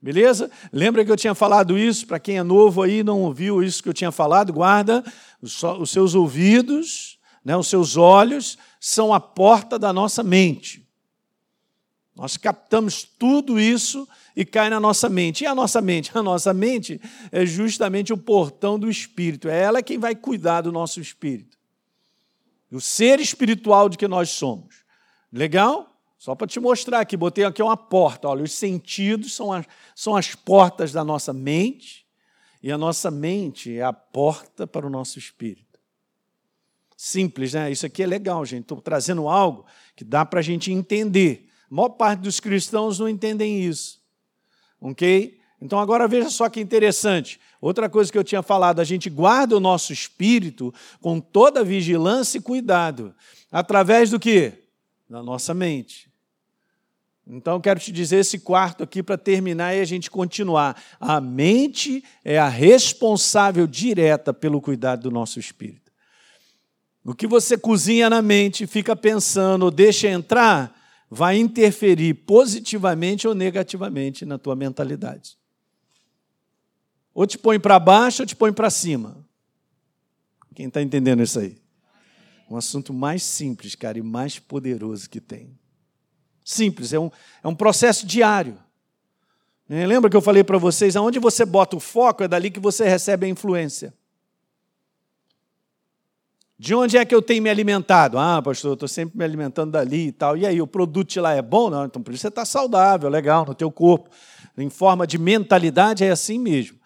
Beleza? 0.00 0.50
Lembra 0.72 1.04
que 1.04 1.12
eu 1.12 1.16
tinha 1.16 1.34
falado 1.34 1.78
isso? 1.78 2.06
Para 2.06 2.18
quem 2.18 2.36
é 2.36 2.42
novo 2.42 2.82
aí 2.82 3.02
não 3.04 3.22
ouviu 3.22 3.62
isso 3.62 3.82
que 3.82 3.88
eu 3.88 3.94
tinha 3.94 4.10
falado, 4.10 4.52
guarda 4.52 5.02
os 5.40 5.90
seus 5.90 6.14
ouvidos, 6.14 7.18
né, 7.44 7.56
os 7.56 7.68
seus 7.68 7.96
olhos 7.96 8.58
são 8.78 9.14
a 9.14 9.20
porta 9.20 9.78
da 9.78 9.92
nossa 9.92 10.22
mente. 10.22 10.86
Nós 12.14 12.36
captamos 12.36 13.04
tudo 13.04 13.58
isso 13.58 14.06
e 14.36 14.44
cai 14.44 14.70
na 14.70 14.80
nossa 14.80 15.08
mente. 15.08 15.44
E 15.44 15.46
a 15.46 15.54
nossa 15.54 15.80
mente? 15.80 16.10
A 16.14 16.22
nossa 16.22 16.52
mente 16.54 17.00
é 17.30 17.44
justamente 17.46 18.12
o 18.12 18.16
portão 18.16 18.78
do 18.78 18.90
espírito. 18.90 19.48
É 19.48 19.60
ela 19.62 19.82
quem 19.82 19.98
vai 19.98 20.14
cuidar 20.14 20.62
do 20.62 20.72
nosso 20.72 21.00
espírito. 21.00 21.58
O 22.70 22.80
ser 22.80 23.20
espiritual 23.20 23.88
de 23.88 23.98
que 23.98 24.08
nós 24.08 24.30
somos. 24.30 24.76
Legal? 25.30 25.88
Só 26.18 26.34
para 26.34 26.46
te 26.46 26.60
mostrar 26.60 27.00
aqui, 27.00 27.16
botei 27.16 27.44
aqui 27.44 27.60
uma 27.62 27.76
porta. 27.76 28.28
Olha, 28.28 28.44
os 28.44 28.52
sentidos 28.52 29.34
são 29.34 29.52
as, 29.52 29.66
são 29.94 30.14
as 30.14 30.34
portas 30.34 30.92
da 30.92 31.02
nossa 31.02 31.32
mente, 31.32 32.06
e 32.62 32.70
a 32.70 32.78
nossa 32.78 33.10
mente 33.10 33.76
é 33.76 33.82
a 33.82 33.92
porta 33.92 34.66
para 34.66 34.86
o 34.86 34.90
nosso 34.90 35.18
espírito. 35.18 35.80
Simples, 36.96 37.54
né? 37.54 37.72
Isso 37.72 37.84
aqui 37.84 38.04
é 38.04 38.06
legal, 38.06 38.44
gente. 38.44 38.62
Estou 38.62 38.80
trazendo 38.80 39.28
algo 39.28 39.66
que 39.96 40.04
dá 40.04 40.24
para 40.24 40.38
a 40.38 40.42
gente 40.42 40.70
entender. 40.70 41.48
A 41.68 41.74
maior 41.74 41.88
parte 41.88 42.20
dos 42.20 42.38
cristãos 42.38 43.00
não 43.00 43.08
entendem 43.08 43.64
isso. 43.64 44.00
Ok? 44.82 45.38
Então 45.60 45.78
agora 45.78 46.08
veja 46.08 46.28
só 46.28 46.48
que 46.48 46.60
interessante. 46.60 47.40
Outra 47.60 47.88
coisa 47.88 48.10
que 48.10 48.18
eu 48.18 48.24
tinha 48.24 48.42
falado, 48.42 48.80
a 48.80 48.84
gente 48.84 49.08
guarda 49.08 49.56
o 49.56 49.60
nosso 49.60 49.92
espírito 49.92 50.74
com 51.00 51.20
toda 51.20 51.62
vigilância 51.62 52.38
e 52.38 52.42
cuidado. 52.42 53.14
Através 53.50 54.10
do 54.10 54.18
que? 54.18 54.52
Da 55.08 55.22
nossa 55.22 55.54
mente. 55.54 56.10
Então, 57.24 57.60
quero 57.60 57.78
te 57.78 57.92
dizer 57.92 58.16
esse 58.16 58.40
quarto 58.40 58.82
aqui 58.82 59.00
para 59.00 59.16
terminar 59.16 59.76
e 59.76 59.80
a 59.80 59.84
gente 59.84 60.10
continuar. 60.10 60.76
A 60.98 61.20
mente 61.20 62.02
é 62.24 62.36
a 62.36 62.48
responsável 62.48 63.64
direta 63.64 64.34
pelo 64.34 64.60
cuidado 64.60 65.02
do 65.02 65.10
nosso 65.12 65.38
espírito. 65.38 65.92
O 67.04 67.14
que 67.14 67.28
você 67.28 67.56
cozinha 67.56 68.10
na 68.10 68.20
mente, 68.20 68.66
fica 68.66 68.96
pensando, 68.96 69.70
deixa 69.70 70.08
entrar, 70.08 70.76
vai 71.14 71.36
interferir 71.36 72.14
positivamente 72.14 73.28
ou 73.28 73.34
negativamente 73.34 74.24
na 74.24 74.38
tua 74.38 74.56
mentalidade. 74.56 75.36
Ou 77.12 77.26
te 77.26 77.36
põe 77.36 77.60
para 77.60 77.78
baixo 77.78 78.22
ou 78.22 78.26
te 78.26 78.34
põe 78.34 78.50
para 78.50 78.70
cima. 78.70 79.22
Quem 80.54 80.68
está 80.68 80.80
entendendo 80.80 81.22
isso 81.22 81.38
aí? 81.38 81.58
Um 82.48 82.56
assunto 82.56 82.94
mais 82.94 83.22
simples, 83.22 83.74
cara, 83.74 83.98
e 83.98 84.02
mais 84.02 84.38
poderoso 84.38 85.10
que 85.10 85.20
tem. 85.20 85.54
Simples, 86.42 86.94
é 86.94 86.98
um, 86.98 87.10
é 87.44 87.48
um 87.48 87.54
processo 87.54 88.06
diário. 88.06 88.58
É, 89.68 89.86
lembra 89.86 90.08
que 90.08 90.16
eu 90.16 90.22
falei 90.22 90.42
para 90.42 90.56
vocês, 90.56 90.96
aonde 90.96 91.18
você 91.18 91.44
bota 91.44 91.76
o 91.76 91.80
foco 91.80 92.22
é 92.22 92.28
dali 92.28 92.50
que 92.50 92.58
você 92.58 92.88
recebe 92.88 93.26
a 93.26 93.28
influência. 93.28 93.92
De 96.62 96.76
onde 96.76 96.96
é 96.96 97.04
que 97.04 97.12
eu 97.12 97.20
tenho 97.20 97.42
me 97.42 97.50
alimentado? 97.50 98.16
Ah, 98.20 98.40
pastor, 98.40 98.70
eu 98.70 98.74
estou 98.74 98.86
sempre 98.86 99.18
me 99.18 99.24
alimentando 99.24 99.72
dali 99.72 100.06
e 100.06 100.12
tal. 100.12 100.36
E 100.36 100.46
aí, 100.46 100.62
o 100.62 100.66
produto 100.68 101.20
lá 101.20 101.32
é 101.32 101.42
bom? 101.42 101.68
Não, 101.68 101.86
então 101.86 102.00
por 102.00 102.14
isso 102.14 102.22
você 102.22 102.28
está 102.28 102.44
saudável, 102.44 103.10
legal, 103.10 103.44
no 103.44 103.52
teu 103.52 103.68
corpo. 103.68 104.08
Em 104.56 104.70
forma 104.70 105.04
de 105.04 105.18
mentalidade 105.18 106.04
é 106.04 106.10
assim 106.12 106.38
mesmo. 106.38 106.78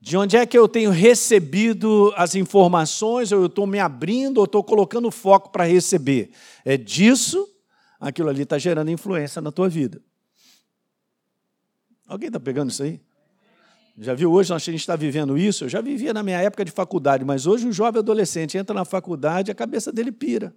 De 0.00 0.16
onde 0.16 0.36
é 0.36 0.44
que 0.44 0.58
eu 0.58 0.66
tenho 0.66 0.90
recebido 0.90 2.12
as 2.16 2.34
informações, 2.34 3.30
ou 3.30 3.42
eu 3.42 3.46
estou 3.46 3.64
me 3.64 3.78
abrindo, 3.78 4.38
ou 4.38 4.44
estou 4.44 4.64
colocando 4.64 5.08
foco 5.08 5.50
para 5.50 5.62
receber? 5.62 6.32
É 6.64 6.76
disso, 6.76 7.46
aquilo 8.00 8.28
ali 8.28 8.42
está 8.42 8.58
gerando 8.58 8.90
influência 8.90 9.40
na 9.40 9.52
tua 9.52 9.68
vida. 9.68 10.02
Alguém 12.08 12.26
está 12.26 12.40
pegando 12.40 12.70
isso 12.70 12.82
aí? 12.82 13.00
Já 13.96 14.12
viu 14.12 14.32
hoje 14.32 14.52
a 14.52 14.58
gente 14.58 14.80
está 14.80 14.96
vivendo 14.96 15.38
isso? 15.38 15.64
Eu 15.64 15.68
já 15.68 15.80
vivia 15.80 16.12
na 16.12 16.22
minha 16.22 16.40
época 16.40 16.64
de 16.64 16.72
faculdade, 16.72 17.24
mas 17.24 17.46
hoje 17.46 17.68
o 17.68 17.72
jovem 17.72 18.00
adolescente 18.00 18.58
entra 18.58 18.74
na 18.74 18.84
faculdade 18.84 19.50
a 19.50 19.54
cabeça 19.54 19.92
dele 19.92 20.10
pira. 20.10 20.54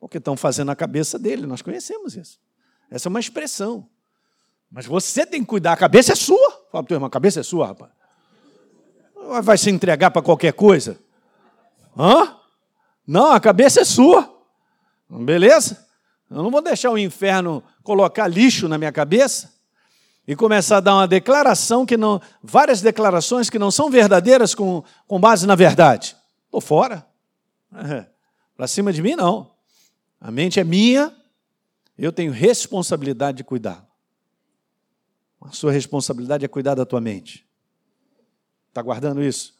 Porque 0.00 0.18
estão 0.18 0.36
fazendo 0.36 0.70
a 0.70 0.76
cabeça 0.76 1.18
dele, 1.18 1.46
nós 1.46 1.62
conhecemos 1.62 2.16
isso. 2.16 2.40
Essa 2.90 3.08
é 3.08 3.10
uma 3.10 3.20
expressão. 3.20 3.88
Mas 4.68 4.84
você 4.84 5.24
tem 5.24 5.42
que 5.42 5.46
cuidar, 5.46 5.74
a 5.74 5.76
cabeça 5.76 6.12
é 6.12 6.16
sua. 6.16 6.50
Fala 6.72 6.82
para 6.82 6.84
tua 6.84 6.94
irmã, 6.96 7.06
a 7.06 7.10
cabeça 7.10 7.38
é 7.38 7.42
sua, 7.44 7.68
rapaz. 7.68 7.92
Vai 9.44 9.56
se 9.56 9.70
entregar 9.70 10.10
para 10.10 10.22
qualquer 10.22 10.52
coisa? 10.52 10.98
Hã? 11.96 12.36
Não, 13.06 13.30
a 13.30 13.38
cabeça 13.38 13.80
é 13.80 13.84
sua. 13.84 14.28
Beleza? 15.08 15.86
Eu 16.28 16.42
não 16.42 16.50
vou 16.50 16.62
deixar 16.62 16.90
o 16.90 16.98
inferno 16.98 17.62
colocar 17.84 18.26
lixo 18.26 18.66
na 18.66 18.76
minha 18.76 18.90
cabeça 18.90 19.61
e 20.26 20.36
começar 20.36 20.76
a 20.76 20.80
dar 20.80 20.94
uma 20.94 21.08
declaração 21.08 21.84
que 21.84 21.96
não. 21.96 22.20
várias 22.42 22.80
declarações 22.80 23.50
que 23.50 23.58
não 23.58 23.70
são 23.70 23.90
verdadeiras 23.90 24.54
com, 24.54 24.84
com 25.06 25.20
base 25.20 25.46
na 25.46 25.54
verdade. 25.54 26.16
Estou 26.46 26.60
fora. 26.60 27.06
É. 27.74 28.06
Para 28.56 28.66
cima 28.66 28.92
de 28.92 29.02
mim, 29.02 29.16
não. 29.16 29.50
A 30.20 30.30
mente 30.30 30.60
é 30.60 30.64
minha, 30.64 31.14
eu 31.98 32.12
tenho 32.12 32.30
responsabilidade 32.30 33.38
de 33.38 33.44
cuidar. 33.44 33.86
A 35.40 35.50
sua 35.50 35.72
responsabilidade 35.72 36.44
é 36.44 36.48
cuidar 36.48 36.74
da 36.74 36.86
tua 36.86 37.00
mente. 37.00 37.44
Está 38.68 38.80
guardando 38.80 39.22
isso? 39.22 39.54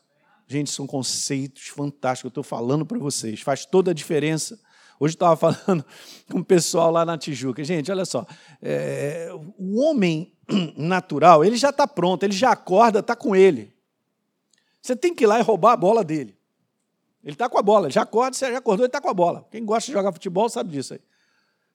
Gente, 0.46 0.70
são 0.70 0.86
conceitos 0.86 1.68
fantásticos. 1.68 2.26
Eu 2.26 2.28
estou 2.28 2.44
falando 2.44 2.86
para 2.86 2.98
vocês. 2.98 3.40
Faz 3.40 3.66
toda 3.66 3.90
a 3.90 3.94
diferença 3.94 4.60
Hoje 5.02 5.16
estava 5.16 5.34
falando 5.34 5.84
com 6.30 6.38
o 6.38 6.44
pessoal 6.44 6.92
lá 6.92 7.04
na 7.04 7.18
Tijuca. 7.18 7.64
Gente, 7.64 7.90
olha 7.90 8.04
só. 8.04 8.24
É, 8.62 9.30
o 9.58 9.80
homem 9.80 10.32
natural, 10.78 11.44
ele 11.44 11.56
já 11.56 11.70
está 11.70 11.88
pronto, 11.88 12.22
ele 12.22 12.32
já 12.32 12.52
acorda, 12.52 13.00
está 13.00 13.16
com 13.16 13.34
ele. 13.34 13.74
Você 14.80 14.94
tem 14.94 15.12
que 15.12 15.24
ir 15.24 15.26
lá 15.26 15.40
e 15.40 15.42
roubar 15.42 15.72
a 15.72 15.76
bola 15.76 16.04
dele. 16.04 16.36
Ele 17.24 17.32
está 17.32 17.48
com 17.48 17.58
a 17.58 17.62
bola, 17.62 17.90
já 17.90 18.02
acorda, 18.02 18.36
já 18.36 18.56
acordou, 18.56 18.84
ele 18.84 18.90
está 18.90 19.00
com 19.00 19.08
a 19.08 19.14
bola. 19.14 19.44
Quem 19.50 19.64
gosta 19.64 19.88
de 19.88 19.92
jogar 19.92 20.12
futebol 20.12 20.48
sabe 20.48 20.70
disso 20.70 20.94
aí. 20.94 21.00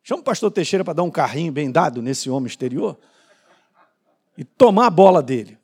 Chama 0.02 0.22
o 0.22 0.24
pastor 0.24 0.50
Teixeira 0.50 0.86
para 0.86 0.94
dar 0.94 1.04
um 1.04 1.12
carrinho 1.12 1.52
bem 1.52 1.70
dado 1.70 2.02
nesse 2.02 2.30
homem 2.30 2.48
exterior 2.48 2.98
e 4.38 4.46
tomar 4.46 4.88
a 4.88 4.90
bola 4.90 5.22
dele. 5.22 5.58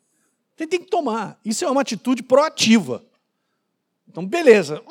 Você 0.54 0.68
tem 0.68 0.82
que 0.82 0.90
tomar. 0.90 1.40
Isso 1.46 1.64
é 1.64 1.72
uma 1.72 1.80
atitude 1.80 2.24
proativa. 2.24 3.02
Então, 4.06 4.26
beleza 4.26 4.84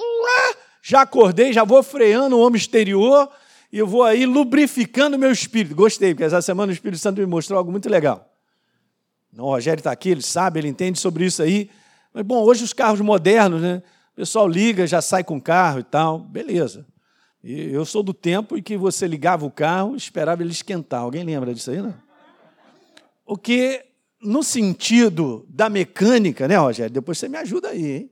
já 0.82 1.02
acordei, 1.02 1.52
já 1.52 1.62
vou 1.62 1.80
freando 1.82 2.36
o 2.36 2.40
homem 2.40 2.58
exterior 2.58 3.30
e 3.72 3.78
eu 3.78 3.86
vou 3.86 4.02
aí 4.02 4.26
lubrificando 4.26 5.16
o 5.16 5.18
meu 5.18 5.30
espírito. 5.30 5.76
Gostei, 5.76 6.12
porque 6.12 6.24
essa 6.24 6.42
semana 6.42 6.70
o 6.70 6.74
Espírito 6.74 7.00
Santo 7.00 7.20
me 7.20 7.26
mostrou 7.26 7.56
algo 7.56 7.70
muito 7.70 7.88
legal. 7.88 8.28
o 9.38 9.44
Rogério 9.44 9.80
está 9.80 9.92
aqui, 9.92 10.10
ele 10.10 10.20
sabe, 10.20 10.58
ele 10.58 10.68
entende 10.68 10.98
sobre 10.98 11.24
isso 11.24 11.40
aí. 11.40 11.70
Mas, 12.12 12.26
bom, 12.26 12.42
hoje 12.42 12.64
os 12.64 12.72
carros 12.72 13.00
modernos, 13.00 13.62
né? 13.62 13.80
O 14.12 14.16
pessoal 14.16 14.46
liga, 14.46 14.86
já 14.86 15.00
sai 15.00 15.24
com 15.24 15.36
o 15.36 15.40
carro 15.40 15.78
e 15.78 15.84
tal, 15.84 16.18
beleza. 16.18 16.84
E 17.42 17.72
eu 17.72 17.84
sou 17.84 18.02
do 18.02 18.12
tempo 18.12 18.58
em 18.58 18.62
que 18.62 18.76
você 18.76 19.06
ligava 19.06 19.46
o 19.46 19.50
carro 19.50 19.96
esperava 19.96 20.42
ele 20.42 20.50
esquentar. 20.50 21.00
Alguém 21.00 21.24
lembra 21.24 21.54
disso 21.54 21.70
aí, 21.70 21.80
não? 21.80 21.94
O 23.24 23.38
que, 23.38 23.84
no 24.20 24.42
sentido 24.42 25.46
da 25.48 25.70
mecânica, 25.70 26.46
né, 26.46 26.56
Rogério? 26.56 26.92
Depois 26.92 27.16
você 27.18 27.28
me 27.28 27.38
ajuda 27.38 27.68
aí, 27.68 27.90
hein? 27.90 28.10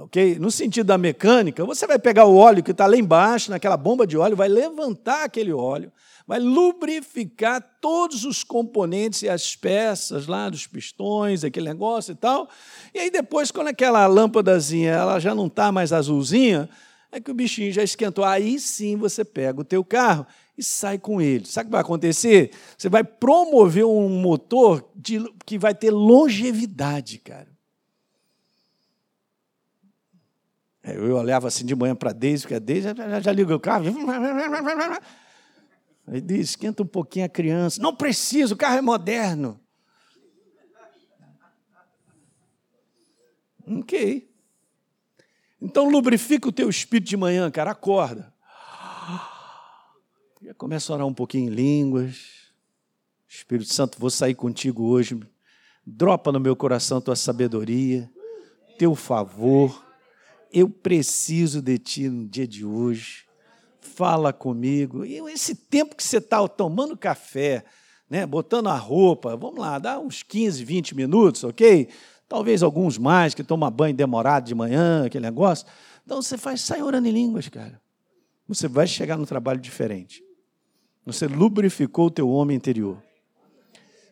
Ok? 0.00 0.38
No 0.38 0.50
sentido 0.50 0.86
da 0.86 0.98
mecânica, 0.98 1.64
você 1.64 1.86
vai 1.86 1.98
pegar 1.98 2.24
o 2.24 2.36
óleo 2.36 2.62
que 2.62 2.72
está 2.72 2.86
lá 2.86 2.96
embaixo, 2.96 3.50
naquela 3.50 3.76
bomba 3.76 4.06
de 4.06 4.16
óleo, 4.16 4.36
vai 4.36 4.48
levantar 4.48 5.24
aquele 5.24 5.52
óleo, 5.52 5.92
vai 6.26 6.38
lubrificar 6.38 7.62
todos 7.80 8.24
os 8.24 8.44
componentes 8.44 9.22
e 9.22 9.28
as 9.28 9.56
peças 9.56 10.26
lá 10.26 10.48
dos 10.48 10.66
pistões, 10.66 11.44
aquele 11.44 11.68
negócio 11.68 12.12
e 12.12 12.16
tal. 12.16 12.48
E 12.94 12.98
aí 12.98 13.10
depois, 13.10 13.50
quando 13.50 13.68
aquela 13.68 14.06
lâmpadazinha 14.06 14.92
ela 14.92 15.18
já 15.18 15.34
não 15.34 15.46
está 15.46 15.72
mais 15.72 15.92
azulzinha, 15.92 16.68
é 17.10 17.20
que 17.20 17.30
o 17.30 17.34
bichinho 17.34 17.72
já 17.72 17.82
esquentou. 17.82 18.24
Aí 18.24 18.58
sim 18.58 18.96
você 18.96 19.24
pega 19.24 19.60
o 19.60 19.64
teu 19.64 19.82
carro 19.82 20.26
e 20.56 20.62
sai 20.62 20.98
com 20.98 21.20
ele. 21.20 21.46
Sabe 21.46 21.66
o 21.66 21.68
que 21.68 21.72
vai 21.72 21.80
acontecer? 21.80 22.50
Você 22.76 22.88
vai 22.88 23.02
promover 23.02 23.86
um 23.86 24.08
motor 24.08 24.86
de, 24.94 25.24
que 25.46 25.58
vai 25.58 25.74
ter 25.74 25.90
longevidade, 25.90 27.18
cara. 27.18 27.57
Eu 30.94 31.16
olhava 31.16 31.48
assim 31.48 31.64
de 31.64 31.74
manhã 31.74 31.94
para 31.94 32.10
a 32.10 32.12
Deise, 32.12 32.42
porque 32.42 32.54
a 32.54 32.58
Deise 32.58 32.94
já, 32.96 33.20
já 33.20 33.32
liga 33.32 33.54
o 33.54 33.60
carro. 33.60 33.86
Aí 36.06 36.20
diz, 36.20 36.50
esquenta 36.50 36.82
um 36.82 36.86
pouquinho 36.86 37.26
a 37.26 37.28
criança. 37.28 37.82
Não 37.82 37.94
precisa, 37.94 38.54
o 38.54 38.56
carro 38.56 38.78
é 38.78 38.82
moderno. 38.82 39.60
Ok. 43.66 44.28
Então 45.60 45.90
lubrifica 45.90 46.48
o 46.48 46.52
teu 46.52 46.68
espírito 46.70 47.08
de 47.08 47.16
manhã, 47.16 47.50
cara, 47.50 47.72
acorda. 47.72 48.32
Já 50.40 50.54
começa 50.54 50.92
a 50.92 50.94
orar 50.94 51.06
um 51.06 51.12
pouquinho 51.12 51.52
em 51.52 51.54
línguas. 51.54 52.48
Espírito 53.28 53.72
Santo, 53.72 53.98
vou 53.98 54.08
sair 54.08 54.34
contigo 54.34 54.84
hoje. 54.84 55.20
Dropa 55.84 56.32
no 56.32 56.40
meu 56.40 56.56
coração 56.56 57.00
tua 57.00 57.16
sabedoria, 57.16 58.10
teu 58.78 58.94
favor. 58.94 59.87
Eu 60.52 60.68
preciso 60.68 61.60
de 61.60 61.78
ti 61.78 62.08
no 62.08 62.26
dia 62.26 62.46
de 62.46 62.64
hoje. 62.64 63.24
Fala 63.80 64.32
comigo. 64.32 65.04
E 65.04 65.18
esse 65.30 65.54
tempo 65.54 65.96
que 65.96 66.02
você 66.02 66.18
está 66.18 66.46
tomando 66.48 66.96
café, 66.96 67.64
né, 68.08 68.26
botando 68.26 68.68
a 68.68 68.76
roupa, 68.76 69.36
vamos 69.36 69.58
lá, 69.58 69.78
dá 69.78 69.98
uns 69.98 70.22
15, 70.22 70.64
20 70.64 70.96
minutos, 70.96 71.44
ok? 71.44 71.88
Talvez 72.28 72.62
alguns 72.62 72.98
mais, 72.98 73.34
que 73.34 73.42
tomam 73.42 73.70
banho 73.70 73.94
demorado 73.94 74.44
de 74.44 74.54
manhã, 74.54 75.06
aquele 75.06 75.24
negócio. 75.24 75.66
Então 76.04 76.22
você 76.22 76.38
faz, 76.38 76.60
sai 76.60 76.82
orando 76.82 77.08
em 77.08 77.12
línguas, 77.12 77.48
cara. 77.48 77.80
Você 78.46 78.66
vai 78.66 78.86
chegar 78.86 79.16
no 79.16 79.26
trabalho 79.26 79.60
diferente. 79.60 80.22
Você 81.04 81.26
lubrificou 81.26 82.06
o 82.06 82.10
teu 82.10 82.28
homem 82.28 82.56
interior. 82.56 83.02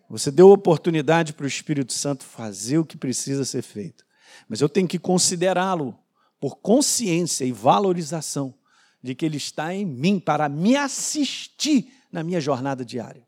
Você 0.08 0.30
deu 0.30 0.50
oportunidade 0.50 1.32
para 1.32 1.44
o 1.44 1.48
Espírito 1.48 1.92
Santo 1.92 2.24
fazer 2.24 2.78
o 2.78 2.84
que 2.84 2.96
precisa 2.96 3.44
ser 3.44 3.62
feito. 3.62 4.04
Mas 4.48 4.60
eu 4.60 4.68
tenho 4.68 4.86
que 4.86 4.98
considerá-lo 4.98 5.98
por 6.40 6.56
consciência 6.56 7.44
e 7.44 7.52
valorização 7.52 8.54
de 9.02 9.14
que 9.14 9.24
ele 9.24 9.36
está 9.36 9.74
em 9.74 9.84
mim 9.84 10.18
para 10.18 10.48
me 10.48 10.76
assistir 10.76 11.92
na 12.10 12.22
minha 12.22 12.40
jornada 12.40 12.84
diária. 12.84 13.26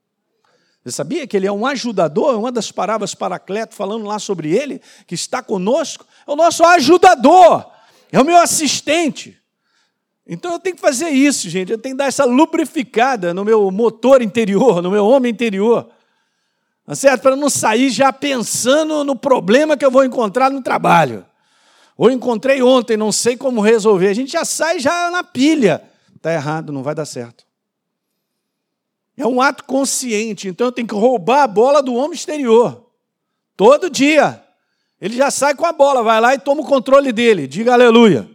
Você 0.83 0.92
sabia 0.92 1.27
que 1.27 1.37
ele 1.37 1.47
é 1.47 1.53
um 1.53 1.66
ajudador? 1.66 2.38
Uma 2.38 2.51
das 2.51 2.73
parábolas 2.73 3.14
Paracleto 3.14 3.75
falando 3.75 4.05
lá 4.07 4.18
sobre 4.18 4.57
ele, 4.57 4.81
que 5.07 5.14
está 5.14 5.42
conosco, 5.42 6.07
é 6.27 6.31
o 6.31 6.37
nosso 6.37 6.64
ajudador, 6.64 7.71
é 8.11 8.21
o 8.21 8.25
meu 8.25 8.38
assistente. 8.38 9.38
Então 10.27 10.53
eu 10.53 10.59
tenho 10.59 10.77
que 10.77 10.83
fazer 10.83 11.09
isso, 11.09 11.49
gente. 11.49 11.73
Eu 11.73 11.79
tenho 11.79 11.94
que 11.94 11.99
dar 11.99 12.07
essa 12.07 12.25
lubrificada 12.25 13.33
no 13.33 13.44
meu 13.44 13.71
motor 13.71 14.21
interior, 14.21 14.83
no 14.83 14.90
meu 14.90 15.07
homem 15.07 15.33
interior. 15.33 15.88
Tá 16.85 16.94
certo? 16.94 17.23
Para 17.23 17.37
não 17.37 17.51
sair 17.51 17.90
já 17.90 18.12
pensando 18.12 19.05
no 19.05 19.14
problema 19.14 19.77
que 19.77 19.85
eu 19.85 19.90
vou 19.90 20.05
encontrar 20.05 20.51
no 20.51 20.62
trabalho. 20.62 21.25
Ou 21.98 22.08
encontrei 22.12 22.62
ontem, 22.62 22.96
não 22.96 23.11
sei 23.11 23.37
como 23.37 23.61
resolver. 23.61 24.06
A 24.06 24.14
gente 24.14 24.30
já 24.30 24.44
sai 24.44 24.78
já 24.78 25.11
na 25.11 25.24
pilha. 25.24 25.82
Está 26.14 26.32
errado, 26.32 26.72
não 26.72 26.84
vai 26.84 26.94
dar 26.94 27.04
certo. 27.04 27.44
É 29.16 29.26
um 29.26 29.42
ato 29.42 29.64
consciente, 29.64 30.46
então 30.46 30.68
eu 30.68 30.72
tenho 30.72 30.87
que 30.87 30.94
roubar 30.94 31.42
a 31.42 31.48
bola 31.48 31.82
do 31.82 31.92
homem 31.92 32.12
exterior. 32.12 32.88
Todo 33.56 33.90
dia. 33.90 34.44
Ele 35.00 35.16
já 35.16 35.28
sai 35.28 35.56
com 35.56 35.66
a 35.66 35.72
bola, 35.72 36.04
vai 36.04 36.20
lá 36.20 36.34
e 36.34 36.38
toma 36.38 36.61
o 36.61 36.64
controle 36.64 37.12
dele. 37.12 37.48
Diga 37.48 37.72
aleluia. 37.72 38.30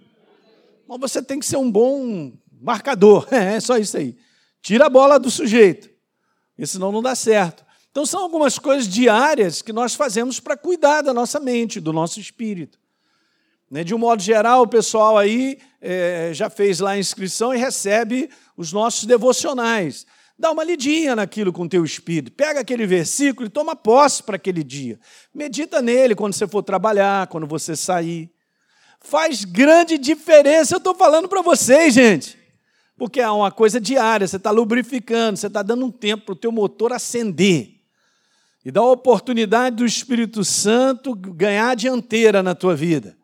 Mas 0.86 1.00
você 1.00 1.24
tem 1.24 1.40
que 1.40 1.46
ser 1.46 1.56
um 1.56 1.72
bom 1.72 2.34
marcador. 2.62 3.26
É, 3.32 3.58
só 3.62 3.78
isso 3.78 3.96
aí. 3.96 4.18
Tira 4.62 4.88
a 4.88 4.90
bola 4.90 5.18
do 5.18 5.32
sujeito, 5.32 5.90
porque 6.50 6.68
senão 6.68 6.92
não 6.92 7.02
dá 7.02 7.16
certo. 7.16 7.64
Então, 7.92 8.06
são 8.06 8.22
algumas 8.22 8.58
coisas 8.58 8.88
diárias 8.88 9.62
que 9.62 9.72
nós 9.72 9.94
fazemos 9.94 10.40
para 10.40 10.58
cuidar 10.58 11.02
da 11.02 11.14
nossa 11.14 11.40
mente, 11.40 11.80
do 11.80 11.94
nosso 11.94 12.20
espírito. 12.20 12.83
Né, 13.74 13.84
de 13.84 13.96
um 13.96 13.98
modo 13.98 14.22
geral, 14.22 14.62
o 14.62 14.68
pessoal 14.68 15.18
aí 15.18 15.58
é, 15.82 16.30
já 16.32 16.48
fez 16.48 16.80
lá 16.80 16.92
a 16.92 17.00
inscrição 17.00 17.52
e 17.56 17.58
recebe 17.58 18.30
os 18.56 18.72
nossos 18.72 19.06
devocionais. 19.06 20.06
Dá 20.38 20.52
uma 20.52 20.64
lidinha 20.64 21.16
naquilo 21.16 21.52
com 21.52 21.64
o 21.64 21.68
teu 21.68 21.84
espírito. 21.84 22.34
Pega 22.34 22.60
aquele 22.60 22.86
versículo 22.86 23.48
e 23.48 23.50
toma 23.50 23.76
posse 23.76 24.22
para 24.22 24.36
aquele 24.36 24.64
dia. 24.64 25.00
Medita 25.34 25.82
nele 25.82 26.14
quando 26.14 26.36
você 26.36 26.48
for 26.48 26.62
trabalhar, 26.62 27.26
quando 27.26 27.48
você 27.48 27.76
sair. 27.76 28.30
Faz 29.02 29.44
grande 29.44 29.98
diferença, 29.98 30.76
eu 30.76 30.78
estou 30.78 30.94
falando 30.94 31.28
para 31.28 31.42
vocês, 31.42 31.96
gente. 31.96 32.38
Porque 32.96 33.20
é 33.20 33.32
uma 33.32 33.50
coisa 33.50 33.82
diária, 33.82 34.28
você 34.28 34.36
está 34.36 34.52
lubrificando, 34.52 35.40
você 35.40 35.48
está 35.48 35.64
dando 35.64 35.84
um 35.84 35.92
tempo 35.92 36.26
para 36.26 36.34
o 36.34 36.36
teu 36.36 36.52
motor 36.52 36.94
acender 36.94 37.72
e 38.64 38.70
dá 38.70 38.82
a 38.82 38.92
oportunidade 38.92 39.78
do 39.78 39.86
Espírito 39.86 40.44
Santo 40.44 41.16
ganhar 41.16 41.72
a 41.72 41.76
dianteira 41.76 42.44
na 42.44 42.54
tua 42.54 42.76
vida. 42.76 43.18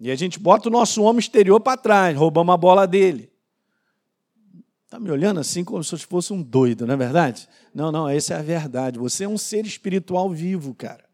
E 0.00 0.10
a 0.10 0.14
gente 0.14 0.38
bota 0.38 0.68
o 0.68 0.72
nosso 0.72 1.02
homem 1.02 1.20
exterior 1.20 1.60
para 1.60 1.76
trás, 1.76 2.16
roubamos 2.16 2.54
a 2.54 2.56
bola 2.56 2.86
dele. 2.86 3.30
Está 4.86 4.98
me 4.98 5.10
olhando 5.10 5.38
assim 5.38 5.62
como 5.62 5.84
se 5.84 5.94
eu 5.94 5.98
fosse 5.98 6.32
um 6.32 6.42
doido, 6.42 6.86
não 6.86 6.94
é 6.94 6.96
verdade? 6.96 7.46
Não, 7.74 7.92
não, 7.92 8.08
essa 8.08 8.34
é 8.34 8.38
a 8.38 8.42
verdade. 8.42 8.98
Você 8.98 9.24
é 9.24 9.28
um 9.28 9.36
ser 9.36 9.66
espiritual 9.66 10.30
vivo, 10.30 10.74
cara. 10.74 11.04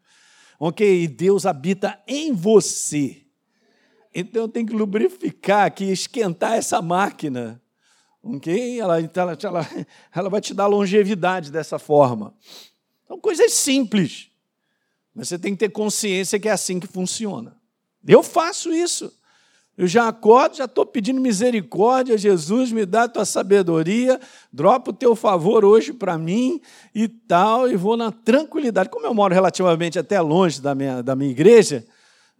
Ok? 0.57 1.03
E 1.03 1.07
Deus 1.07 1.45
habita 1.45 2.01
em 2.07 2.31
você. 2.31 3.23
Então 4.15 4.43
eu 4.43 4.47
tenho 4.47 4.65
que 4.65 4.73
lubrificar 4.73 5.65
aqui, 5.65 5.83
esquentar 5.91 6.53
essa 6.53 6.81
máquina. 6.81 7.61
Ok? 8.23 8.79
Ela, 8.79 8.99
ela, 8.99 9.37
ela, 9.43 9.67
ela 10.15 10.29
vai 10.29 10.41
te 10.41 10.53
dar 10.53 10.65
longevidade 10.65 11.51
dessa 11.51 11.77
forma. 11.77 12.33
São 13.05 13.19
coisas 13.19 13.51
simples. 13.51 14.31
Mas 15.13 15.27
você 15.27 15.37
tem 15.37 15.53
que 15.53 15.59
ter 15.59 15.69
consciência 15.69 16.39
que 16.39 16.47
é 16.47 16.51
assim 16.51 16.79
que 16.79 16.87
funciona. 16.87 17.57
Eu 18.05 18.21
faço 18.21 18.73
isso. 18.73 19.11
Eu 19.77 19.85
já 19.85 20.07
acordo, 20.07 20.57
já 20.57 20.65
estou 20.65 20.87
pedindo 20.87 21.21
misericórdia, 21.21 22.17
Jesus, 22.17 22.71
me 22.71 22.83
dá 22.83 23.03
a 23.03 23.07
tua 23.07 23.25
sabedoria, 23.25 24.19
dropa 24.51 24.89
o 24.89 24.93
teu 24.93 25.15
favor 25.15 25.63
hoje 25.63 25.93
para 25.93 26.17
mim 26.17 26.59
e 26.95 27.07
tal, 27.07 27.69
e 27.69 27.75
vou 27.75 27.95
na 27.95 28.11
tranquilidade. 28.11 28.89
Como 28.89 29.05
eu 29.05 29.13
moro 29.13 29.35
relativamente 29.35 29.99
até 29.99 30.19
longe 30.19 30.59
da 30.59 30.73
minha, 30.73 31.03
da 31.03 31.15
minha 31.15 31.29
igreja, 31.29 31.85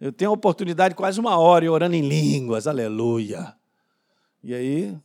eu 0.00 0.12
tenho 0.12 0.32
a 0.32 0.34
oportunidade 0.34 0.96
quase 0.96 1.20
uma 1.20 1.38
hora 1.38 1.70
orando 1.70 1.94
em 1.94 2.08
línguas, 2.08 2.66
aleluia. 2.66 3.54
E 4.42 4.52
aí, 4.52 4.98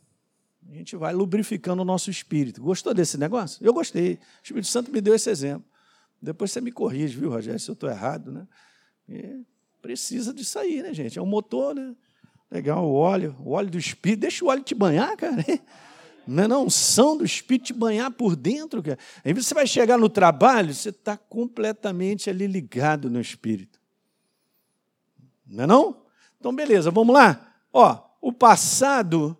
a 0.68 0.74
gente 0.74 0.96
vai 0.96 1.14
lubrificando 1.14 1.82
o 1.82 1.84
nosso 1.84 2.10
espírito. 2.10 2.60
Gostou 2.60 2.92
desse 2.92 3.16
negócio? 3.16 3.64
Eu 3.64 3.72
gostei. 3.72 4.14
O 4.14 4.18
Espírito 4.42 4.66
Santo 4.66 4.90
me 4.90 5.00
deu 5.00 5.14
esse 5.14 5.30
exemplo. 5.30 5.64
Depois 6.20 6.50
você 6.50 6.60
me 6.60 6.72
corrige, 6.72 7.16
viu, 7.16 7.30
Rogério, 7.30 7.60
se 7.60 7.70
eu 7.70 7.74
estou 7.74 7.88
errado, 7.88 8.32
né? 8.32 8.46
E 9.08 9.44
precisa 9.84 10.32
disso 10.32 10.58
aí, 10.58 10.82
né, 10.82 10.94
gente? 10.94 11.18
É 11.18 11.22
um 11.22 11.26
motor, 11.26 11.74
né? 11.74 11.94
Legal, 12.50 12.86
o 12.86 12.94
óleo, 12.94 13.36
o 13.44 13.50
óleo 13.50 13.68
do 13.68 13.76
Espírito. 13.76 14.20
Deixa 14.20 14.42
o 14.42 14.48
óleo 14.48 14.62
te 14.62 14.74
banhar, 14.74 15.14
cara. 15.14 15.44
Não 16.26 16.44
é 16.44 16.48
não, 16.48 16.64
unção 16.64 17.18
do 17.18 17.24
Espírito 17.24 17.66
te 17.66 17.72
banhar 17.74 18.10
por 18.10 18.34
dentro, 18.34 18.82
cara. 18.82 18.98
Aí 19.22 19.34
você 19.34 19.52
vai 19.52 19.66
chegar 19.66 19.98
no 19.98 20.08
trabalho, 20.08 20.72
você 20.72 20.88
está 20.88 21.18
completamente 21.18 22.30
ali 22.30 22.46
ligado 22.46 23.10
no 23.10 23.20
Espírito. 23.20 23.78
Não 25.46 25.64
é 25.64 25.66
não? 25.66 26.02
Então, 26.40 26.54
beleza, 26.54 26.90
vamos 26.90 27.14
lá. 27.14 27.54
Ó, 27.70 28.00
o 28.22 28.32
passado 28.32 29.36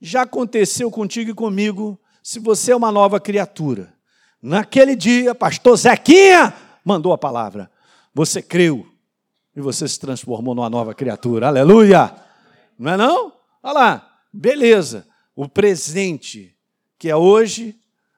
já 0.00 0.22
aconteceu 0.22 0.90
contigo 0.90 1.32
e 1.32 1.34
comigo 1.34 2.00
se 2.22 2.38
você 2.38 2.72
é 2.72 2.76
uma 2.76 2.90
nova 2.90 3.20
criatura. 3.20 3.92
Naquele 4.40 4.96
dia, 4.96 5.34
pastor 5.34 5.76
Zequinha 5.76 6.54
mandou 6.82 7.12
a 7.12 7.18
palavra. 7.18 7.70
Você 8.14 8.40
creu 8.40 8.93
e 9.56 9.60
você 9.60 9.86
se 9.86 9.98
transformou 9.98 10.54
numa 10.54 10.70
nova 10.70 10.94
criatura. 10.94 11.48
Aleluia! 11.48 12.14
Não 12.78 12.92
é 12.92 12.96
não? 12.96 13.32
Olha 13.62 13.72
lá, 13.72 14.18
beleza. 14.32 15.06
O 15.34 15.48
presente, 15.48 16.56
que 16.98 17.08
é 17.08 17.16
hoje, 17.16 17.76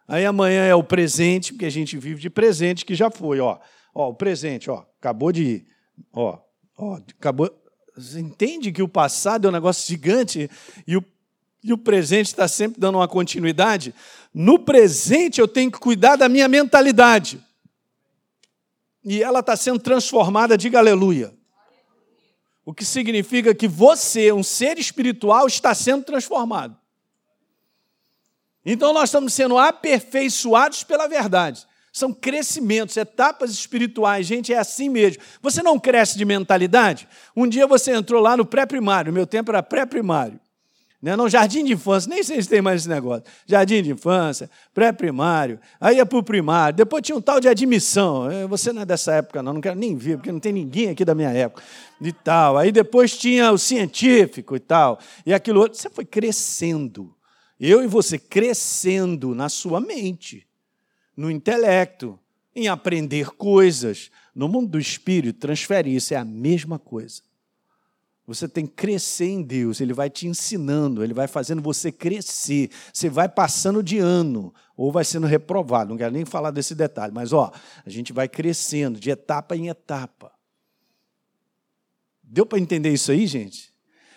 aí 0.08 0.24
amanhã 0.24 0.64
é 0.64 0.74
o 0.74 0.82
presente, 0.82 1.52
porque 1.52 1.66
a 1.66 1.70
gente 1.70 1.96
vive 1.98 2.20
de 2.20 2.30
presente 2.30 2.84
que 2.84 2.94
já 2.94 3.10
foi, 3.10 3.40
ó. 3.40 3.58
Ó, 3.94 4.10
o 4.10 4.14
presente, 4.14 4.70
ó, 4.70 4.84
acabou 4.98 5.32
de 5.32 5.42
ir. 5.42 5.66
Ó, 6.12 6.38
ó, 6.76 6.98
acabou. 7.18 7.50
Você 7.96 8.20
entende 8.20 8.72
que 8.72 8.82
o 8.82 8.88
passado 8.88 9.46
é 9.46 9.48
um 9.48 9.52
negócio 9.52 9.86
gigante 9.86 10.50
e 10.86 10.96
o 10.96 11.04
e 11.66 11.72
o 11.72 11.78
presente 11.78 12.26
está 12.26 12.46
sempre 12.46 12.78
dando 12.78 12.98
uma 12.98 13.08
continuidade, 13.08 13.92
no 14.32 14.56
presente 14.56 15.40
eu 15.40 15.48
tenho 15.48 15.68
que 15.68 15.80
cuidar 15.80 16.14
da 16.14 16.28
minha 16.28 16.46
mentalidade. 16.46 17.40
E 19.06 19.22
ela 19.22 19.38
está 19.38 19.56
sendo 19.56 19.78
transformada, 19.78 20.58
diga 20.58 20.80
aleluia. 20.80 21.32
O 22.64 22.74
que 22.74 22.84
significa 22.84 23.54
que 23.54 23.68
você, 23.68 24.32
um 24.32 24.42
ser 24.42 24.76
espiritual, 24.80 25.46
está 25.46 25.72
sendo 25.72 26.02
transformado. 26.04 26.76
Então 28.64 28.92
nós 28.92 29.04
estamos 29.10 29.32
sendo 29.32 29.56
aperfeiçoados 29.56 30.82
pela 30.82 31.06
verdade. 31.06 31.64
São 31.92 32.12
crescimentos, 32.12 32.96
etapas 32.96 33.52
espirituais. 33.52 34.26
Gente, 34.26 34.52
é 34.52 34.58
assim 34.58 34.88
mesmo. 34.88 35.22
Você 35.40 35.62
não 35.62 35.78
cresce 35.78 36.18
de 36.18 36.24
mentalidade? 36.24 37.08
Um 37.36 37.46
dia 37.46 37.64
você 37.64 37.92
entrou 37.92 38.20
lá 38.20 38.36
no 38.36 38.44
pré-primário, 38.44 39.12
meu 39.12 39.24
tempo 39.24 39.52
era 39.52 39.62
pré-primário. 39.62 40.40
Né? 41.00 41.14
Não, 41.14 41.28
jardim 41.28 41.64
de 41.64 41.72
infância, 41.74 42.08
nem 42.08 42.22
sei 42.22 42.40
se 42.42 42.48
tem 42.48 42.62
mais 42.62 42.82
esse 42.82 42.88
negócio. 42.88 43.24
Jardim 43.46 43.82
de 43.82 43.92
infância, 43.92 44.50
pré-primário, 44.72 45.60
aí 45.80 45.96
ia 45.96 46.06
para 46.06 46.18
o 46.18 46.22
primário, 46.22 46.76
depois 46.76 47.02
tinha 47.02 47.16
um 47.16 47.20
tal 47.20 47.38
de 47.38 47.48
admissão. 47.48 48.30
É, 48.30 48.46
você 48.46 48.72
não 48.72 48.82
é 48.82 48.86
dessa 48.86 49.12
época, 49.12 49.42
não, 49.42 49.54
não 49.54 49.60
quero 49.60 49.78
nem 49.78 49.94
ver, 49.96 50.16
porque 50.16 50.32
não 50.32 50.40
tem 50.40 50.52
ninguém 50.52 50.90
aqui 50.90 51.04
da 51.04 51.14
minha 51.14 51.30
época. 51.30 51.62
E 52.00 52.12
tal. 52.12 52.56
Aí 52.56 52.72
depois 52.72 53.16
tinha 53.16 53.52
o 53.52 53.58
científico 53.58 54.56
e 54.56 54.60
tal. 54.60 54.98
E 55.24 55.32
aquilo 55.32 55.60
outro. 55.60 55.78
Você 55.78 55.88
foi 55.88 56.04
crescendo. 56.04 57.14
Eu 57.58 57.82
e 57.82 57.86
você 57.86 58.18
crescendo 58.18 59.34
na 59.34 59.48
sua 59.48 59.80
mente, 59.80 60.46
no 61.16 61.30
intelecto, 61.30 62.18
em 62.54 62.68
aprender 62.68 63.30
coisas. 63.30 64.10
No 64.34 64.48
mundo 64.48 64.72
do 64.72 64.78
espírito, 64.78 65.40
transferir 65.40 65.94
isso 65.94 66.12
é 66.12 66.16
a 66.18 66.24
mesma 66.24 66.78
coisa. 66.78 67.22
Você 68.26 68.48
tem 68.48 68.66
que 68.66 68.72
crescer 68.72 69.28
em 69.28 69.42
Deus, 69.42 69.80
Ele 69.80 69.92
vai 69.92 70.10
te 70.10 70.26
ensinando, 70.26 71.04
Ele 71.04 71.14
vai 71.14 71.28
fazendo 71.28 71.62
você 71.62 71.92
crescer. 71.92 72.70
Você 72.92 73.08
vai 73.08 73.28
passando 73.28 73.82
de 73.82 73.98
ano, 73.98 74.52
ou 74.76 74.90
vai 74.90 75.04
sendo 75.04 75.26
reprovado. 75.28 75.90
Não 75.90 75.96
quero 75.96 76.12
nem 76.12 76.24
falar 76.24 76.50
desse 76.50 76.74
detalhe, 76.74 77.12
mas 77.14 77.32
ó, 77.32 77.52
a 77.84 77.90
gente 77.90 78.12
vai 78.12 78.28
crescendo 78.28 78.98
de 78.98 79.10
etapa 79.10 79.56
em 79.56 79.68
etapa. 79.68 80.32
Deu 82.20 82.44
para 82.44 82.58
entender 82.58 82.92
isso 82.92 83.12
aí, 83.12 83.26
gente? 83.28 83.72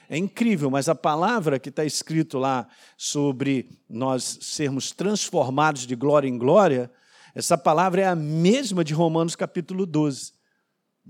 É 0.09 0.17
incrível, 0.17 0.71
mas 0.71 0.89
a 0.89 0.95
palavra 0.95 1.59
que 1.59 1.69
está 1.69 1.85
escrito 1.85 2.39
lá 2.39 2.67
sobre 2.97 3.69
nós 3.87 4.39
sermos 4.41 4.91
transformados 4.91 5.85
de 5.85 5.95
glória 5.95 6.27
em 6.27 6.35
glória, 6.35 6.91
essa 7.35 7.55
palavra 7.55 8.01
é 8.01 8.07
a 8.07 8.15
mesma 8.15 8.83
de 8.83 8.91
Romanos 8.91 9.35
capítulo 9.35 9.85
12. 9.85 10.33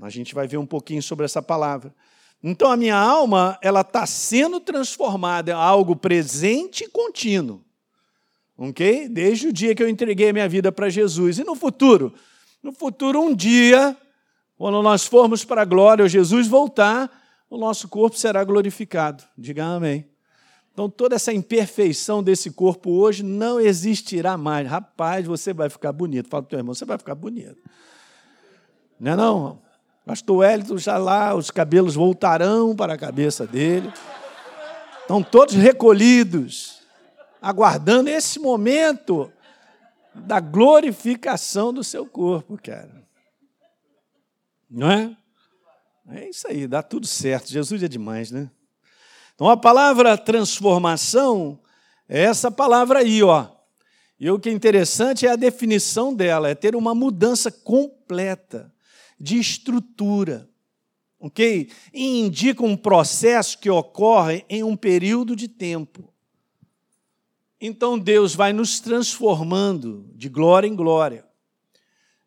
A 0.02 0.10
gente 0.10 0.36
vai 0.36 0.50
ver 0.50 0.58
um 0.58 0.66
pouquinho 0.66 1.02
sobre 1.02 1.24
essa 1.24 1.42
palavra. 1.42 1.96
Então 2.43 2.71
a 2.71 2.78
minha 2.78 2.95
alma, 2.95 3.58
ela 3.62 3.82
está 3.82 4.06
sendo 4.06 4.60
transformada 4.60 5.52
em 5.52 5.54
algo 5.54 5.95
presente 5.95 6.86
e 6.86 6.89
contínuo. 6.89 7.62
Ok? 8.58 9.08
Desde 9.10 9.47
o 9.47 9.54
dia 9.54 9.75
que 9.75 9.84
eu 9.84 9.89
entreguei 9.89 10.30
a 10.30 10.34
minha 10.34 10.49
vida 10.49 10.71
para 10.71 10.89
Jesus. 10.89 11.39
E 11.39 11.43
no 11.43 11.56
futuro? 11.56 12.13
No 12.62 12.73
futuro, 12.73 13.21
um 13.21 13.34
dia, 13.34 13.95
quando 14.58 14.82
nós 14.82 15.06
formos 15.06 15.45
para 15.45 15.62
a 15.62 15.65
glória, 15.65 16.08
Jesus 16.10 16.47
voltar, 16.47 17.10
o 17.49 17.58
nosso 17.58 17.88
corpo 17.88 18.17
será 18.17 18.43
glorificado. 18.43 19.23
Diga 19.38 19.65
amém. 19.65 20.06
Então, 20.73 20.89
toda 20.89 21.15
essa 21.15 21.34
imperfeição 21.34 22.23
desse 22.23 22.52
corpo 22.52 22.91
hoje 22.91 23.23
não 23.23 23.60
existirá 23.60 24.38
mais. 24.38 24.67
Rapaz, 24.67 25.25
você 25.25 25.54
vai 25.54 25.69
ficar 25.69 25.91
bonito. 25.91 26.30
Fala 26.30 26.43
para 26.43 26.47
o 26.47 26.49
teu 26.49 26.60
irmão, 26.60 26.73
você 26.73 26.86
vai 26.86 26.97
ficar 26.97 27.15
bonito. 27.15 27.58
Não 28.99 29.12
é 29.12 29.15
não? 29.15 29.62
Pastor 30.10 30.38
Wellington 30.38 30.80
já 30.80 30.98
lá, 30.98 31.36
os 31.36 31.52
cabelos 31.52 31.93
voltarão 31.93 32.76
para 32.76 32.95
a 32.95 32.98
cabeça 32.98 33.45
dele. 33.45 33.93
Estão 35.02 35.22
todos 35.22 35.54
recolhidos, 35.54 36.82
aguardando 37.39 38.10
esse 38.10 38.39
momento 38.39 39.32
da 40.15 40.39
glorificação 40.39 41.72
do 41.72 41.84
seu 41.84 42.08
corpo, 42.08 42.58
cara. 42.60 43.08
Não 44.67 44.89
é? 44.89 45.15
É 46.10 46.30
isso 46.30 46.48
aí, 46.48 46.65
dá 46.65 46.82
tudo 46.82 47.06
certo. 47.06 47.52
Jesus 47.52 47.84
é 47.84 47.88
demais, 47.88 48.32
né? 48.32 48.50
Então 49.36 49.48
a 49.48 49.56
palavra 49.56 50.17
transformação 50.17 51.60
é 52.08 52.24
essa 52.24 52.50
palavra 52.50 53.02
aí, 53.02 53.22
ó. 53.22 53.45
E 54.19 54.32
o 54.32 54.39
que 54.39 54.50
é 54.50 54.54
interessante 54.54 55.28
é 55.28 55.30
a 55.30 55.36
definição 55.36 56.15
dela, 56.15 56.50
é 56.50 56.56
ter 56.56 56.76
uma 56.76 56.95
mudança 56.95 57.52
completa 57.52 58.74
de 59.19 59.38
estrutura, 59.38 60.49
ok? 61.19 61.69
E 61.93 62.19
indica 62.19 62.63
um 62.63 62.77
processo 62.77 63.58
que 63.60 63.69
ocorre 63.69 64.45
em 64.47 64.63
um 64.63 64.75
período 64.75 65.36
de 65.36 65.47
tempo. 65.47 66.13
Então 67.60 67.99
Deus 67.99 68.34
vai 68.34 68.53
nos 68.53 68.79
transformando 68.79 70.10
de 70.15 70.29
glória 70.29 70.67
em 70.67 70.75
glória. 70.75 71.25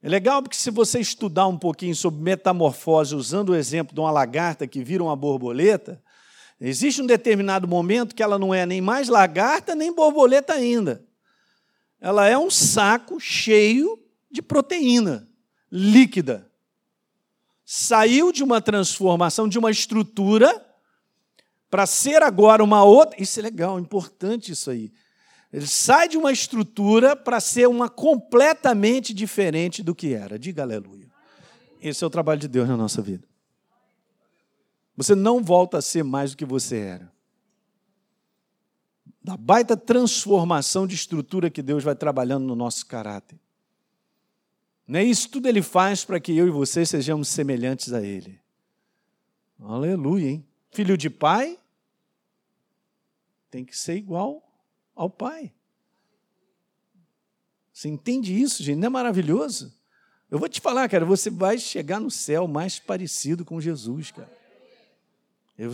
É 0.02 0.09
legal 0.09 0.42
porque 0.42 0.57
se 0.57 0.70
você 0.70 1.00
estudar 1.00 1.46
um 1.46 1.57
pouquinho 1.57 1.94
sobre 1.94 2.20
metamorfose 2.20 3.14
usando 3.14 3.50
o 3.50 3.55
exemplo 3.55 3.94
de 3.94 4.00
uma 4.00 4.11
lagarta 4.11 4.66
que 4.66 4.83
vira 4.83 5.02
uma 5.02 5.16
borboleta, 5.16 6.02
existe 6.61 7.00
um 7.00 7.07
determinado 7.07 7.66
momento 7.66 8.14
que 8.14 8.22
ela 8.22 8.38
não 8.38 8.52
é 8.52 8.66
nem 8.66 8.81
mais 8.81 9.09
lagarta 9.09 9.74
nem 9.74 9.94
borboleta 9.94 10.52
ainda. 10.52 11.02
Ela 12.00 12.28
é 12.28 12.37
um 12.37 12.50
saco 12.50 13.20
cheio 13.20 13.96
de 14.31 14.42
proteína 14.42 15.28
líquida. 15.70 16.52
Saiu 17.75 18.31
de 18.33 18.45
uma 18.45 18.61
transformação, 18.61 19.49
de 19.49 19.59
uma 19.59 19.71
estrutura, 19.71 20.63
para 21.71 21.87
ser 21.87 22.23
agora 22.23 22.63
uma 22.63 22.85
outra. 22.85 23.19
Isso 23.19 23.41
é 23.41 23.43
legal, 23.43 23.81
importante 23.81 24.53
isso 24.53 24.71
aí. 24.71 24.93
Ele 25.51 25.67
sai 25.67 26.07
de 26.07 26.19
uma 26.19 26.31
estrutura 26.31 27.17
para 27.17 27.41
ser 27.41 27.67
uma 27.67 27.89
completamente 27.89 29.15
diferente 29.15 29.83
do 29.83 29.95
que 29.95 30.13
era. 30.13 30.39
Diga 30.39 30.61
aleluia. 30.61 31.11
Esse 31.81 32.05
é 32.05 32.07
o 32.07 32.11
trabalho 32.11 32.39
de 32.39 32.47
Deus 32.47 32.69
na 32.69 32.77
nossa 32.77 33.01
vida. 33.01 33.27
Você 34.95 35.15
não 35.15 35.43
volta 35.43 35.79
a 35.79 35.83
ser 35.83 36.05
mais 36.05 36.33
do 36.33 36.37
que 36.37 36.45
você 36.45 36.77
era. 36.77 37.11
Da 39.25 39.35
baita 39.35 39.79
transformação 39.79 40.87
de 40.87 40.95
estrutura 40.95 41.49
que 41.49 41.63
Deus 41.63 41.83
vai 41.83 41.95
trabalhando 41.95 42.45
no 42.45 42.55
nosso 42.55 42.85
caráter. 42.85 43.41
É 44.94 45.05
isso 45.05 45.28
tudo 45.28 45.48
ele 45.48 45.62
faz 45.62 46.05
para 46.05 46.20
que 46.20 46.37
eu 46.37 46.46
e 46.46 46.50
você 46.50 46.85
sejamos 46.85 47.28
semelhantes 47.28 47.92
a 47.92 48.02
ele. 48.02 48.40
Aleluia, 49.59 50.31
hein? 50.31 50.46
Filho 50.70 50.96
de 50.96 51.09
pai 51.09 51.59
tem 53.50 53.64
que 53.64 53.76
ser 53.76 53.96
igual 53.96 54.42
ao 54.94 55.11
Pai. 55.11 55.52
Você 57.72 57.88
entende 57.88 58.38
isso, 58.40 58.62
gente? 58.62 58.78
Não 58.78 58.87
é 58.87 58.90
maravilhoso? 58.90 59.72
Eu 60.31 60.38
vou 60.38 60.48
te 60.48 60.61
falar, 60.61 60.88
cara, 60.88 61.05
você 61.05 61.28
vai 61.28 61.59
chegar 61.59 62.00
no 62.00 62.11
céu 62.11 62.48
mais 62.48 62.78
parecido 62.78 63.44
com 63.44 63.61
Jesus, 63.61 64.11
cara. 64.11 64.33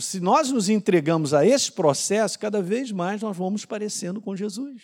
Se 0.01 0.19
nós 0.19 0.51
nos 0.51 0.69
entregamos 0.69 1.33
a 1.33 1.47
esse 1.47 1.71
processo, 1.71 2.39
cada 2.39 2.61
vez 2.61 2.91
mais 2.91 3.23
nós 3.23 3.37
vamos 3.37 3.65
parecendo 3.65 4.21
com 4.21 4.35
Jesus. 4.35 4.83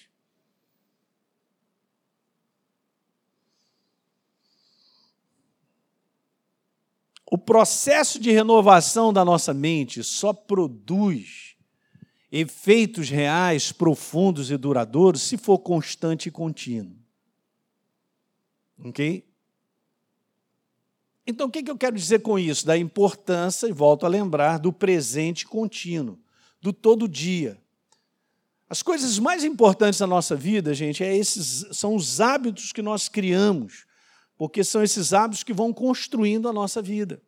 O 7.35 7.39
processo 7.39 8.21
de 8.21 8.31
renovação 8.31 9.13
da 9.13 9.25
nossa 9.25 9.53
mente 9.53 10.05
só 10.05 10.33
produz 10.33 11.57
efeitos 12.31 13.11
reais, 13.11 13.73
profundos 13.73 14.53
e 14.53 14.57
duradouros 14.57 15.23
se 15.23 15.37
for 15.37 15.59
constante 15.59 16.29
e 16.29 16.31
contínuo. 16.31 16.95
Ok? 18.79 19.27
Então, 21.27 21.49
o 21.49 21.51
que 21.51 21.69
eu 21.69 21.77
quero 21.77 21.97
dizer 21.97 22.21
com 22.21 22.39
isso? 22.39 22.65
Da 22.65 22.79
importância, 22.79 23.67
e 23.67 23.73
volto 23.73 24.07
a 24.07 24.09
lembrar, 24.09 24.59
do 24.59 24.73
presente 24.73 25.45
contínuo, 25.45 26.17
do 26.63 26.73
todo 26.73 27.09
dia. 27.09 27.61
As 28.71 28.81
coisas 28.81 29.19
mais 29.19 29.43
importantes 29.43 29.99
da 29.99 30.07
nossa 30.07 30.37
vida, 30.37 30.73
gente, 30.73 31.03
é 31.03 31.17
esses, 31.17 31.67
são 31.77 31.97
os 31.97 32.21
hábitos 32.21 32.71
que 32.71 32.81
nós 32.81 33.09
criamos, 33.09 33.87
porque 34.45 34.63
são 34.63 34.83
esses 34.83 35.15
hábitos 35.15 35.43
que 35.43 35.55
vão 35.55 35.73
construindo 35.73 36.49
a 36.51 36.53
nossa 36.53 36.83
vida. 36.83 37.19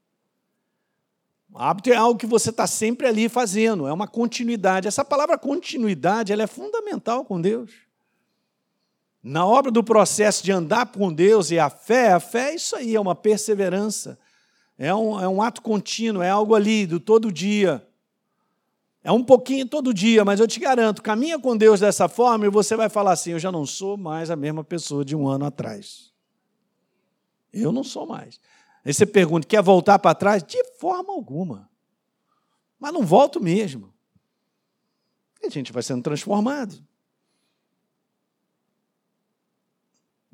O 1.50 1.59
hábito 1.59 1.90
é 1.90 1.96
algo 1.96 2.18
que 2.18 2.26
você 2.26 2.50
está 2.50 2.66
sempre 2.66 3.07
ali 3.07 3.26
fazendo, 3.26 3.87
é 3.87 3.92
uma 3.92 4.07
continuidade. 4.07 4.87
Essa 4.87 5.02
palavra 5.02 5.38
continuidade 5.38 6.31
ela 6.31 6.42
é 6.42 6.46
fundamental 6.46 7.24
com 7.24 7.40
Deus. 7.40 7.72
Na 9.22 9.46
obra 9.46 9.70
do 9.70 9.83
processo 9.83 10.44
de 10.44 10.52
andar 10.52 10.92
com 10.92 11.11
Deus 11.11 11.50
e 11.50 11.59
a 11.59 11.70
fé, 11.70 12.12
a 12.12 12.20
fé 12.20 12.50
é 12.50 12.57
isso 12.57 12.76
aí, 12.76 12.94
é 12.94 13.00
uma 13.00 13.14
perseverança, 13.14 14.18
é 14.76 14.94
um, 14.94 15.18
é 15.18 15.26
um 15.26 15.40
ato 15.40 15.62
contínuo, 15.62 16.22
é 16.22 16.29
algo 16.29 16.55
ali 16.55 16.87
do 16.87 17.00
todo 17.00 17.33
dia. 17.33 17.83
É 19.02 19.11
um 19.11 19.24
pouquinho 19.24 19.66
todo 19.66 19.94
dia, 19.94 20.22
mas 20.22 20.38
eu 20.38 20.46
te 20.46 20.61
garanto, 20.61 21.02
caminha 21.02 21.38
com 21.38 21.57
Deus 21.57 21.81
dessa 21.81 22.09
forma 22.09 22.44
e 22.44 22.50
você 22.50 22.76
vai 22.76 22.90
falar 22.90 23.12
assim: 23.12 23.33
eu 23.33 23.38
já 23.38 23.50
não 23.50 23.64
sou 23.64 23.96
mais 23.96 24.31
a 24.31 24.37
mesma 24.37 24.62
pessoa 24.62 25.02
de 25.02 25.16
um 25.16 25.26
ano 25.26 25.46
atrás. 25.46 26.14
Eu 27.60 27.72
não 27.72 27.82
sou 27.82 28.06
mais. 28.06 28.40
Aí 28.84 28.92
você 28.92 29.06
pergunta: 29.06 29.46
quer 29.46 29.62
voltar 29.62 29.98
para 29.98 30.14
trás? 30.14 30.42
De 30.42 30.62
forma 30.78 31.12
alguma. 31.12 31.70
Mas 32.78 32.92
não 32.92 33.04
volto 33.04 33.40
mesmo. 33.40 33.92
E 35.42 35.46
a 35.46 35.50
gente 35.50 35.72
vai 35.72 35.82
sendo 35.82 36.02
transformado. 36.02 36.76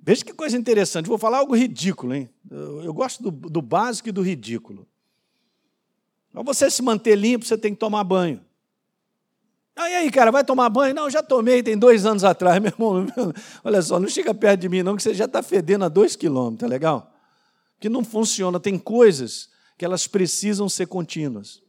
Veja 0.04 0.24
que 0.24 0.32
coisa 0.32 0.56
interessante. 0.56 1.06
Vou 1.06 1.16
falar 1.16 1.38
algo 1.38 1.54
ridículo, 1.54 2.12
hein? 2.12 2.28
Eu, 2.50 2.82
eu 2.82 2.92
gosto 2.92 3.22
do, 3.22 3.30
do, 3.30 3.62
básico 3.62 4.08
e 4.08 4.12
do 4.12 4.20
ridículo. 4.20 4.86
Para 6.32 6.42
você 6.42 6.68
se 6.68 6.82
manter 6.82 7.14
limpo, 7.14 7.44
você 7.44 7.56
tem 7.56 7.72
que 7.72 7.78
tomar 7.78 8.02
banho. 8.02 8.44
Ah, 9.76 9.88
e 9.88 9.94
aí, 9.94 10.10
cara, 10.10 10.32
vai 10.32 10.44
tomar 10.44 10.68
banho? 10.68 10.94
Não, 10.94 11.08
já 11.08 11.22
tomei, 11.22 11.62
tem 11.62 11.78
dois 11.78 12.04
anos 12.04 12.24
atrás, 12.24 12.60
meu 12.60 12.72
irmão. 12.72 13.06
Olha 13.62 13.80
só, 13.80 14.00
não 14.00 14.08
chega 14.08 14.34
perto 14.34 14.60
de 14.60 14.68
mim, 14.68 14.82
não, 14.82 14.96
que 14.96 15.02
você 15.02 15.14
já 15.14 15.26
está 15.26 15.42
fedendo 15.42 15.84
a 15.84 15.88
dois 15.88 16.16
quilômetros, 16.16 16.60
tá 16.60 16.66
legal? 16.66 17.11
Que 17.82 17.88
não 17.88 18.04
funciona. 18.04 18.60
Tem 18.60 18.78
coisas 18.78 19.50
que 19.76 19.84
elas 19.84 20.06
precisam 20.06 20.68
ser 20.68 20.86
contínuas. 20.86 21.60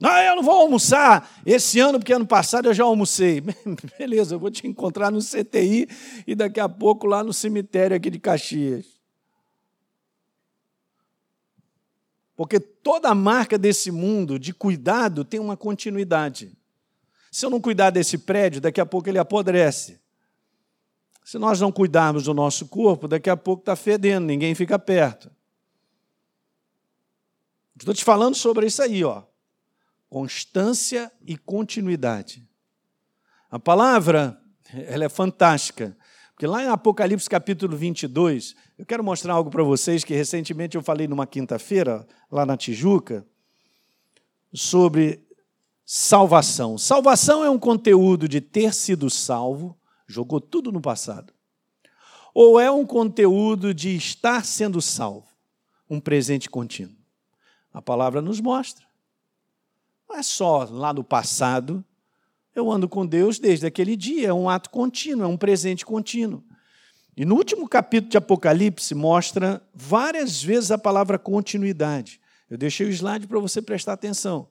Não, 0.00 0.10
eu 0.18 0.34
não 0.34 0.42
vou 0.42 0.60
almoçar 0.60 1.40
esse 1.46 1.78
ano, 1.78 2.00
porque 2.00 2.12
ano 2.12 2.26
passado 2.26 2.68
eu 2.68 2.74
já 2.74 2.82
almocei. 2.82 3.40
Beleza, 3.96 4.34
eu 4.34 4.40
vou 4.40 4.50
te 4.50 4.66
encontrar 4.66 5.12
no 5.12 5.20
CTI 5.20 5.88
e 6.26 6.34
daqui 6.34 6.58
a 6.58 6.68
pouco 6.68 7.06
lá 7.06 7.22
no 7.22 7.32
cemitério 7.32 7.96
aqui 7.96 8.10
de 8.10 8.18
Caxias. 8.18 8.86
Porque 12.36 12.58
toda 12.58 13.08
a 13.08 13.14
marca 13.14 13.56
desse 13.56 13.92
mundo 13.92 14.36
de 14.36 14.52
cuidado 14.52 15.24
tem 15.24 15.38
uma 15.38 15.56
continuidade. 15.56 16.52
Se 17.30 17.46
eu 17.46 17.50
não 17.50 17.60
cuidar 17.60 17.90
desse 17.90 18.18
prédio, 18.18 18.60
daqui 18.60 18.80
a 18.80 18.86
pouco 18.86 19.08
ele 19.08 19.20
apodrece. 19.20 20.00
Se 21.24 21.38
nós 21.38 21.58
não 21.58 21.72
cuidarmos 21.72 22.24
do 22.24 22.34
nosso 22.34 22.68
corpo, 22.68 23.08
daqui 23.08 23.30
a 23.30 23.36
pouco 23.36 23.62
está 23.62 23.74
fedendo, 23.74 24.26
ninguém 24.26 24.54
fica 24.54 24.78
perto. 24.78 25.30
Estou 27.76 27.94
te 27.94 28.04
falando 28.04 28.34
sobre 28.34 28.66
isso 28.66 28.82
aí, 28.82 29.02
ó. 29.02 29.22
constância 30.08 31.10
e 31.26 31.36
continuidade. 31.36 32.46
A 33.50 33.58
palavra, 33.58 34.38
ela 34.72 35.06
é 35.06 35.08
fantástica. 35.08 35.96
Porque 36.34 36.46
lá 36.46 36.62
em 36.62 36.68
Apocalipse 36.68 37.28
capítulo 37.28 37.76
22, 37.76 38.54
eu 38.76 38.84
quero 38.84 39.02
mostrar 39.02 39.32
algo 39.32 39.50
para 39.50 39.62
vocês 39.62 40.04
que 40.04 40.14
recentemente 40.14 40.76
eu 40.76 40.82
falei 40.82 41.08
numa 41.08 41.26
quinta-feira, 41.26 42.06
lá 42.30 42.44
na 42.44 42.56
Tijuca, 42.56 43.26
sobre 44.52 45.24
salvação. 45.86 46.76
Salvação 46.76 47.44
é 47.44 47.50
um 47.50 47.58
conteúdo 47.58 48.28
de 48.28 48.40
ter 48.40 48.74
sido 48.74 49.08
salvo, 49.08 49.76
jogou 50.06 50.40
tudo 50.40 50.70
no 50.70 50.80
passado. 50.80 51.32
Ou 52.34 52.58
é 52.58 52.70
um 52.70 52.84
conteúdo 52.84 53.72
de 53.72 53.94
estar 53.96 54.44
sendo 54.44 54.82
salvo, 54.82 55.28
um 55.88 56.00
presente 56.00 56.50
contínuo. 56.50 56.96
A 57.72 57.80
palavra 57.80 58.20
nos 58.20 58.40
mostra. 58.40 58.84
Não 60.08 60.16
é 60.16 60.22
só 60.22 60.64
lá 60.64 60.92
no 60.92 61.04
passado, 61.04 61.84
eu 62.54 62.70
ando 62.70 62.88
com 62.88 63.04
Deus 63.04 63.38
desde 63.38 63.66
aquele 63.66 63.96
dia, 63.96 64.28
é 64.28 64.32
um 64.32 64.48
ato 64.48 64.70
contínuo, 64.70 65.24
é 65.24 65.26
um 65.26 65.36
presente 65.36 65.84
contínuo. 65.84 66.42
E 67.16 67.24
no 67.24 67.36
último 67.36 67.68
capítulo 67.68 68.10
de 68.10 68.16
Apocalipse 68.16 68.94
mostra 68.94 69.62
várias 69.72 70.42
vezes 70.42 70.70
a 70.70 70.78
palavra 70.78 71.18
continuidade. 71.18 72.20
Eu 72.50 72.58
deixei 72.58 72.86
o 72.86 72.90
slide 72.90 73.26
para 73.26 73.38
você 73.38 73.62
prestar 73.62 73.92
atenção. 73.92 74.48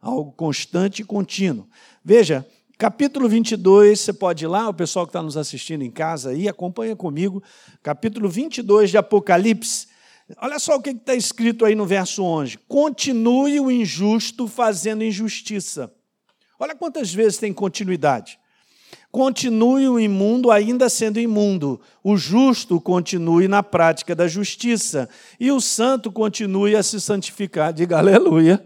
Algo 0.00 0.32
constante 0.32 1.02
e 1.02 1.04
contínuo. 1.04 1.68
Veja, 2.04 2.46
capítulo 2.80 3.28
22, 3.28 4.00
você 4.00 4.10
pode 4.10 4.46
ir 4.46 4.48
lá, 4.48 4.66
o 4.66 4.72
pessoal 4.72 5.04
que 5.04 5.10
está 5.10 5.22
nos 5.22 5.36
assistindo 5.36 5.82
em 5.82 5.90
casa 5.90 6.30
aí, 6.30 6.48
acompanha 6.48 6.96
comigo. 6.96 7.42
Capítulo 7.82 8.26
22 8.26 8.88
de 8.88 8.96
Apocalipse. 8.96 9.86
Olha 10.38 10.58
só 10.58 10.76
o 10.76 10.80
que 10.80 10.88
está 10.88 11.14
escrito 11.14 11.66
aí 11.66 11.74
no 11.74 11.84
verso 11.84 12.24
11: 12.24 12.56
Continue 12.66 13.60
o 13.60 13.70
injusto 13.70 14.48
fazendo 14.48 15.04
injustiça 15.04 15.92
Olha 16.58 16.74
quantas 16.74 17.12
vezes 17.12 17.38
tem 17.38 17.52
continuidade. 17.54 18.38
Continue 19.10 19.88
o 19.88 20.00
imundo 20.00 20.50
ainda 20.50 20.88
sendo 20.88 21.18
imundo, 21.18 21.80
o 22.02 22.16
justo 22.16 22.80
continue 22.80 23.48
na 23.48 23.62
prática 23.62 24.14
da 24.14 24.28
justiça, 24.28 25.08
e 25.38 25.50
o 25.50 25.60
santo 25.60 26.12
continue 26.12 26.76
a 26.76 26.82
se 26.82 27.00
santificar. 27.00 27.72
Diga 27.72 27.98
aleluia. 27.98 28.62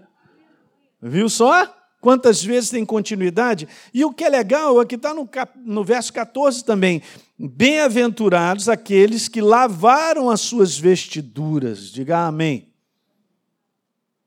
Viu 1.00 1.28
só? 1.28 1.83
Quantas 2.04 2.44
vezes 2.44 2.68
tem 2.68 2.84
continuidade? 2.84 3.66
E 3.94 4.04
o 4.04 4.12
que 4.12 4.24
é 4.24 4.28
legal 4.28 4.78
é 4.78 4.84
que 4.84 4.94
está 4.94 5.14
no, 5.14 5.26
no 5.64 5.82
verso 5.82 6.12
14 6.12 6.62
também. 6.62 7.00
Bem-aventurados 7.38 8.68
aqueles 8.68 9.26
que 9.26 9.40
lavaram 9.40 10.28
as 10.28 10.42
suas 10.42 10.76
vestiduras. 10.76 11.90
Diga 11.90 12.26
amém. 12.26 12.70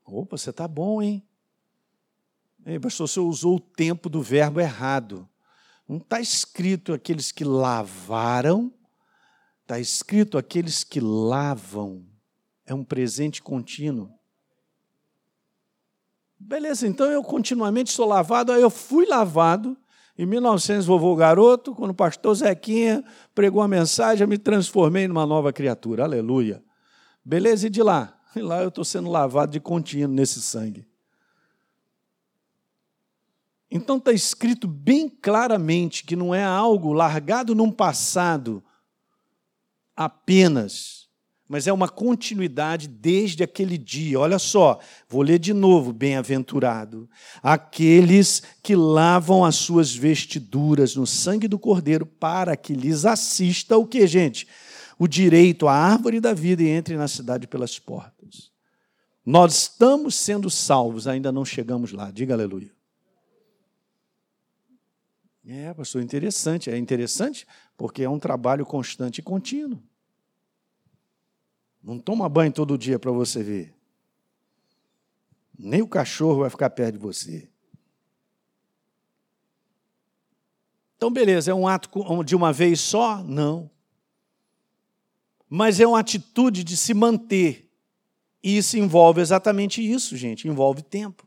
Opa, 0.04 0.36
você 0.36 0.50
está 0.50 0.66
bom, 0.66 1.00
hein? 1.00 1.22
Ei, 2.66 2.80
pastor, 2.80 3.06
você 3.06 3.20
usou 3.20 3.54
o 3.54 3.60
tempo 3.60 4.08
do 4.08 4.20
verbo 4.20 4.58
errado. 4.58 5.28
Não 5.88 5.98
está 5.98 6.20
escrito 6.20 6.92
aqueles 6.92 7.30
que 7.30 7.44
lavaram, 7.44 8.74
está 9.62 9.78
escrito 9.78 10.36
aqueles 10.36 10.82
que 10.82 10.98
lavam. 10.98 12.04
É 12.66 12.74
um 12.74 12.82
presente 12.82 13.40
contínuo. 13.40 14.17
Beleza, 16.38 16.86
então 16.86 17.10
eu 17.10 17.22
continuamente 17.22 17.90
sou 17.90 18.06
lavado, 18.06 18.52
aí 18.52 18.62
eu 18.62 18.70
fui 18.70 19.06
lavado. 19.06 19.76
Em 20.16 20.26
1900, 20.26 20.86
vovô 20.86 21.14
garoto, 21.14 21.74
quando 21.74 21.92
o 21.92 21.94
pastor 21.94 22.34
Zequinha 22.34 23.04
pregou 23.34 23.62
a 23.62 23.68
mensagem, 23.68 24.24
eu 24.24 24.28
me 24.28 24.38
transformei 24.38 25.06
numa 25.06 25.24
nova 25.24 25.52
criatura. 25.52 26.02
Aleluia. 26.04 26.62
Beleza, 27.24 27.66
e 27.66 27.70
de 27.70 27.82
lá? 27.82 28.18
E 28.34 28.40
lá 28.40 28.62
eu 28.62 28.68
estou 28.68 28.84
sendo 28.84 29.10
lavado 29.10 29.52
de 29.52 29.60
contínuo 29.60 30.14
nesse 30.14 30.42
sangue. 30.42 30.86
Então 33.70 33.98
está 33.98 34.12
escrito 34.12 34.66
bem 34.66 35.08
claramente 35.08 36.04
que 36.04 36.16
não 36.16 36.34
é 36.34 36.42
algo 36.42 36.92
largado 36.92 37.54
num 37.54 37.70
passado 37.70 38.64
apenas, 39.94 40.97
mas 41.48 41.66
é 41.66 41.72
uma 41.72 41.88
continuidade 41.88 42.86
desde 42.86 43.42
aquele 43.42 43.78
dia. 43.78 44.20
Olha 44.20 44.38
só, 44.38 44.78
vou 45.08 45.22
ler 45.22 45.38
de 45.38 45.54
novo: 45.54 45.92
bem-aventurado 45.92 47.08
aqueles 47.42 48.42
que 48.62 48.76
lavam 48.76 49.44
as 49.44 49.56
suas 49.56 49.94
vestiduras 49.94 50.94
no 50.94 51.06
sangue 51.06 51.48
do 51.48 51.58
Cordeiro, 51.58 52.04
para 52.04 52.56
que 52.56 52.74
lhes 52.74 53.06
assista 53.06 53.78
o 53.78 53.86
que, 53.86 54.06
gente? 54.06 54.46
O 54.98 55.08
direito 55.08 55.66
à 55.66 55.72
árvore 55.72 56.20
da 56.20 56.34
vida 56.34 56.62
e 56.62 56.68
entre 56.68 56.96
na 56.96 57.08
cidade 57.08 57.46
pelas 57.46 57.78
portas. 57.78 58.50
Nós 59.24 59.62
estamos 59.62 60.14
sendo 60.14 60.50
salvos, 60.50 61.06
ainda 61.06 61.32
não 61.32 61.44
chegamos 61.44 61.92
lá. 61.92 62.10
Diga 62.10 62.34
aleluia. 62.34 62.72
É, 65.46 65.72
pastor, 65.72 66.02
interessante. 66.02 66.68
É 66.68 66.76
interessante 66.76 67.46
porque 67.76 68.02
é 68.02 68.08
um 68.08 68.18
trabalho 68.18 68.66
constante 68.66 69.18
e 69.18 69.22
contínuo. 69.22 69.82
Não 71.82 71.98
toma 71.98 72.28
banho 72.28 72.52
todo 72.52 72.76
dia 72.76 72.98
para 72.98 73.10
você 73.10 73.42
ver. 73.42 73.74
Nem 75.58 75.82
o 75.82 75.88
cachorro 75.88 76.40
vai 76.40 76.50
ficar 76.50 76.70
perto 76.70 76.94
de 76.94 76.98
você. 76.98 77.48
Então, 80.96 81.10
beleza, 81.10 81.50
é 81.50 81.54
um 81.54 81.66
ato 81.66 81.88
de 82.24 82.34
uma 82.34 82.52
vez 82.52 82.80
só? 82.80 83.22
Não. 83.22 83.70
Mas 85.48 85.80
é 85.80 85.86
uma 85.86 86.00
atitude 86.00 86.64
de 86.64 86.76
se 86.76 86.92
manter. 86.92 87.70
E 88.42 88.56
isso 88.56 88.76
envolve 88.76 89.20
exatamente 89.20 89.80
isso, 89.80 90.16
gente, 90.16 90.46
envolve 90.46 90.82
tempo. 90.82 91.26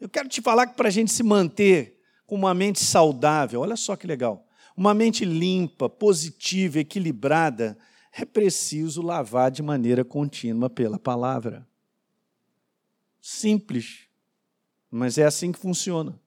Eu 0.00 0.08
quero 0.08 0.28
te 0.28 0.40
falar 0.40 0.66
que 0.66 0.74
para 0.74 0.88
a 0.88 0.90
gente 0.90 1.12
se 1.12 1.22
manter 1.22 2.00
com 2.26 2.34
uma 2.34 2.54
mente 2.54 2.80
saudável, 2.80 3.60
olha 3.60 3.76
só 3.76 3.96
que 3.96 4.06
legal, 4.06 4.46
uma 4.76 4.94
mente 4.94 5.24
limpa, 5.24 5.88
positiva, 5.88 6.78
equilibrada, 6.78 7.76
é 8.20 8.24
preciso 8.24 9.02
lavar 9.02 9.50
de 9.50 9.62
maneira 9.62 10.04
contínua 10.04 10.68
pela 10.68 10.98
palavra. 10.98 11.66
Simples, 13.20 14.08
mas 14.90 15.18
é 15.18 15.24
assim 15.24 15.52
que 15.52 15.58
funciona. 15.58 16.18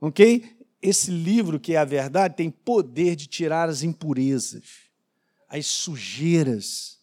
Ok? 0.00 0.56
Esse 0.80 1.10
livro, 1.10 1.58
que 1.58 1.74
é 1.74 1.76
a 1.78 1.84
verdade, 1.84 2.36
tem 2.36 2.50
poder 2.50 3.16
de 3.16 3.26
tirar 3.26 3.68
as 3.68 3.82
impurezas, 3.82 4.90
as 5.48 5.66
sujeiras 5.66 6.98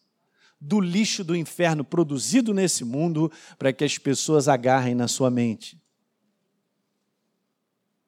do 0.60 0.80
lixo 0.80 1.24
do 1.24 1.36
inferno 1.36 1.84
produzido 1.84 2.54
nesse 2.54 2.86
mundo 2.86 3.32
para 3.58 3.74
que 3.74 3.84
as 3.84 3.98
pessoas 3.98 4.48
agarrem 4.48 4.96
na 4.96 5.08
sua 5.08 5.30
mente 5.30 5.80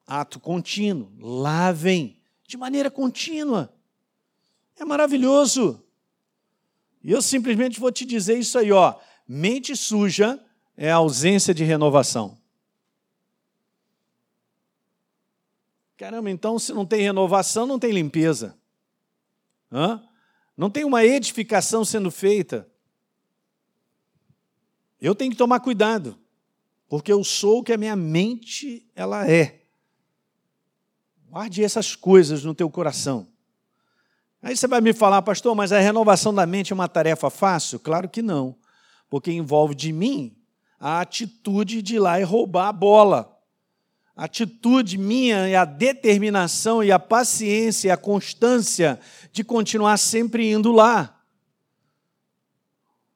ato 0.08 0.40
contínuo. 0.40 1.12
Lavem 1.20 2.18
de 2.46 2.56
maneira 2.56 2.90
contínua. 2.90 3.72
É 4.78 4.84
maravilhoso. 4.84 5.82
E 7.02 7.10
eu 7.10 7.20
simplesmente 7.22 7.80
vou 7.80 7.90
te 7.90 8.04
dizer 8.04 8.38
isso 8.38 8.58
aí, 8.58 8.72
ó. 8.72 8.98
Mente 9.26 9.76
suja 9.76 10.42
é 10.76 10.90
a 10.90 10.96
ausência 10.96 11.52
de 11.52 11.64
renovação. 11.64 12.38
Caramba, 15.96 16.30
então 16.30 16.58
se 16.58 16.72
não 16.72 16.86
tem 16.86 17.02
renovação, 17.02 17.66
não 17.66 17.78
tem 17.78 17.90
limpeza. 17.90 18.56
Hã? 19.70 20.02
Não 20.56 20.70
tem 20.70 20.84
uma 20.84 21.04
edificação 21.04 21.84
sendo 21.84 22.10
feita. 22.10 22.70
Eu 25.00 25.14
tenho 25.14 25.30
que 25.30 25.36
tomar 25.36 25.60
cuidado, 25.60 26.18
porque 26.88 27.12
eu 27.12 27.22
sou 27.22 27.58
o 27.58 27.62
que 27.64 27.72
a 27.72 27.76
minha 27.76 27.96
mente 27.96 28.88
ela 28.94 29.28
é. 29.28 29.62
Guarde 31.28 31.62
essas 31.62 31.94
coisas 31.94 32.44
no 32.44 32.54
teu 32.54 32.70
coração. 32.70 33.28
Aí 34.42 34.56
você 34.56 34.66
vai 34.68 34.80
me 34.80 34.92
falar, 34.92 35.20
pastor, 35.22 35.54
mas 35.54 35.72
a 35.72 35.80
renovação 35.80 36.32
da 36.32 36.46
mente 36.46 36.72
é 36.72 36.74
uma 36.74 36.88
tarefa 36.88 37.28
fácil? 37.28 37.80
Claro 37.80 38.08
que 38.08 38.22
não, 38.22 38.56
porque 39.10 39.32
envolve 39.32 39.74
de 39.74 39.92
mim 39.92 40.36
a 40.78 41.00
atitude 41.00 41.82
de 41.82 41.96
ir 41.96 41.98
lá 41.98 42.20
e 42.20 42.22
roubar 42.22 42.68
a 42.68 42.72
bola. 42.72 43.36
A 44.14 44.24
atitude 44.24 44.98
minha 44.98 45.48
e 45.48 45.54
a 45.54 45.64
determinação 45.64 46.82
e 46.82 46.90
a 46.90 46.98
paciência 46.98 47.88
e 47.88 47.90
a 47.90 47.96
constância 47.96 48.98
de 49.32 49.44
continuar 49.44 49.96
sempre 49.96 50.50
indo 50.50 50.72
lá. 50.72 51.20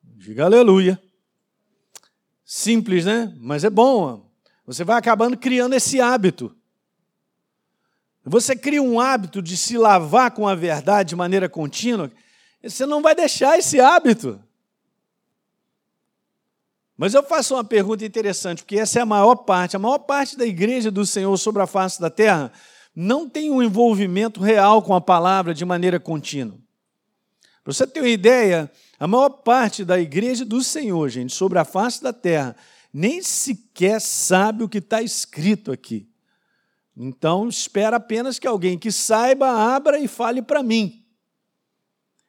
Diga 0.02 0.44
aleluia. 0.44 1.00
Simples, 2.44 3.04
né? 3.04 3.34
Mas 3.40 3.64
é 3.64 3.70
bom. 3.70 4.30
Você 4.66 4.84
vai 4.84 4.96
acabando 4.96 5.36
criando 5.36 5.74
esse 5.74 6.00
hábito. 6.00 6.54
Você 8.24 8.54
cria 8.54 8.82
um 8.82 9.00
hábito 9.00 9.42
de 9.42 9.56
se 9.56 9.76
lavar 9.76 10.30
com 10.30 10.46
a 10.46 10.54
verdade 10.54 11.10
de 11.10 11.16
maneira 11.16 11.48
contínua, 11.48 12.10
você 12.62 12.86
não 12.86 13.02
vai 13.02 13.14
deixar 13.14 13.58
esse 13.58 13.80
hábito. 13.80 14.40
Mas 16.96 17.14
eu 17.14 17.22
faço 17.22 17.54
uma 17.54 17.64
pergunta 17.64 18.04
interessante, 18.04 18.62
porque 18.62 18.78
essa 18.78 19.00
é 19.00 19.02
a 19.02 19.06
maior 19.06 19.34
parte, 19.34 19.74
a 19.74 19.78
maior 19.78 19.98
parte 19.98 20.36
da 20.36 20.46
igreja 20.46 20.90
do 20.90 21.04
Senhor 21.04 21.36
sobre 21.36 21.60
a 21.60 21.66
face 21.66 22.00
da 22.00 22.08
terra 22.08 22.52
não 22.94 23.28
tem 23.28 23.50
um 23.50 23.62
envolvimento 23.62 24.40
real 24.40 24.82
com 24.82 24.94
a 24.94 25.00
palavra 25.00 25.52
de 25.52 25.64
maneira 25.64 25.98
contínua. 25.98 26.56
Para 27.64 27.72
você 27.72 27.86
ter 27.86 28.00
uma 28.00 28.08
ideia, 28.08 28.70
a 29.00 29.08
maior 29.08 29.30
parte 29.30 29.84
da 29.84 29.98
igreja 29.98 30.44
do 30.44 30.62
Senhor, 30.62 31.08
gente, 31.08 31.34
sobre 31.34 31.58
a 31.58 31.64
face 31.64 32.02
da 32.02 32.12
terra, 32.12 32.54
nem 32.92 33.22
sequer 33.22 34.00
sabe 34.00 34.62
o 34.62 34.68
que 34.68 34.78
está 34.78 35.00
escrito 35.00 35.72
aqui. 35.72 36.11
Então, 36.96 37.48
espera 37.48 37.96
apenas 37.96 38.38
que 38.38 38.46
alguém 38.46 38.78
que 38.78 38.92
saiba 38.92 39.48
abra 39.48 39.98
e 39.98 40.06
fale 40.06 40.42
para 40.42 40.62
mim. 40.62 41.04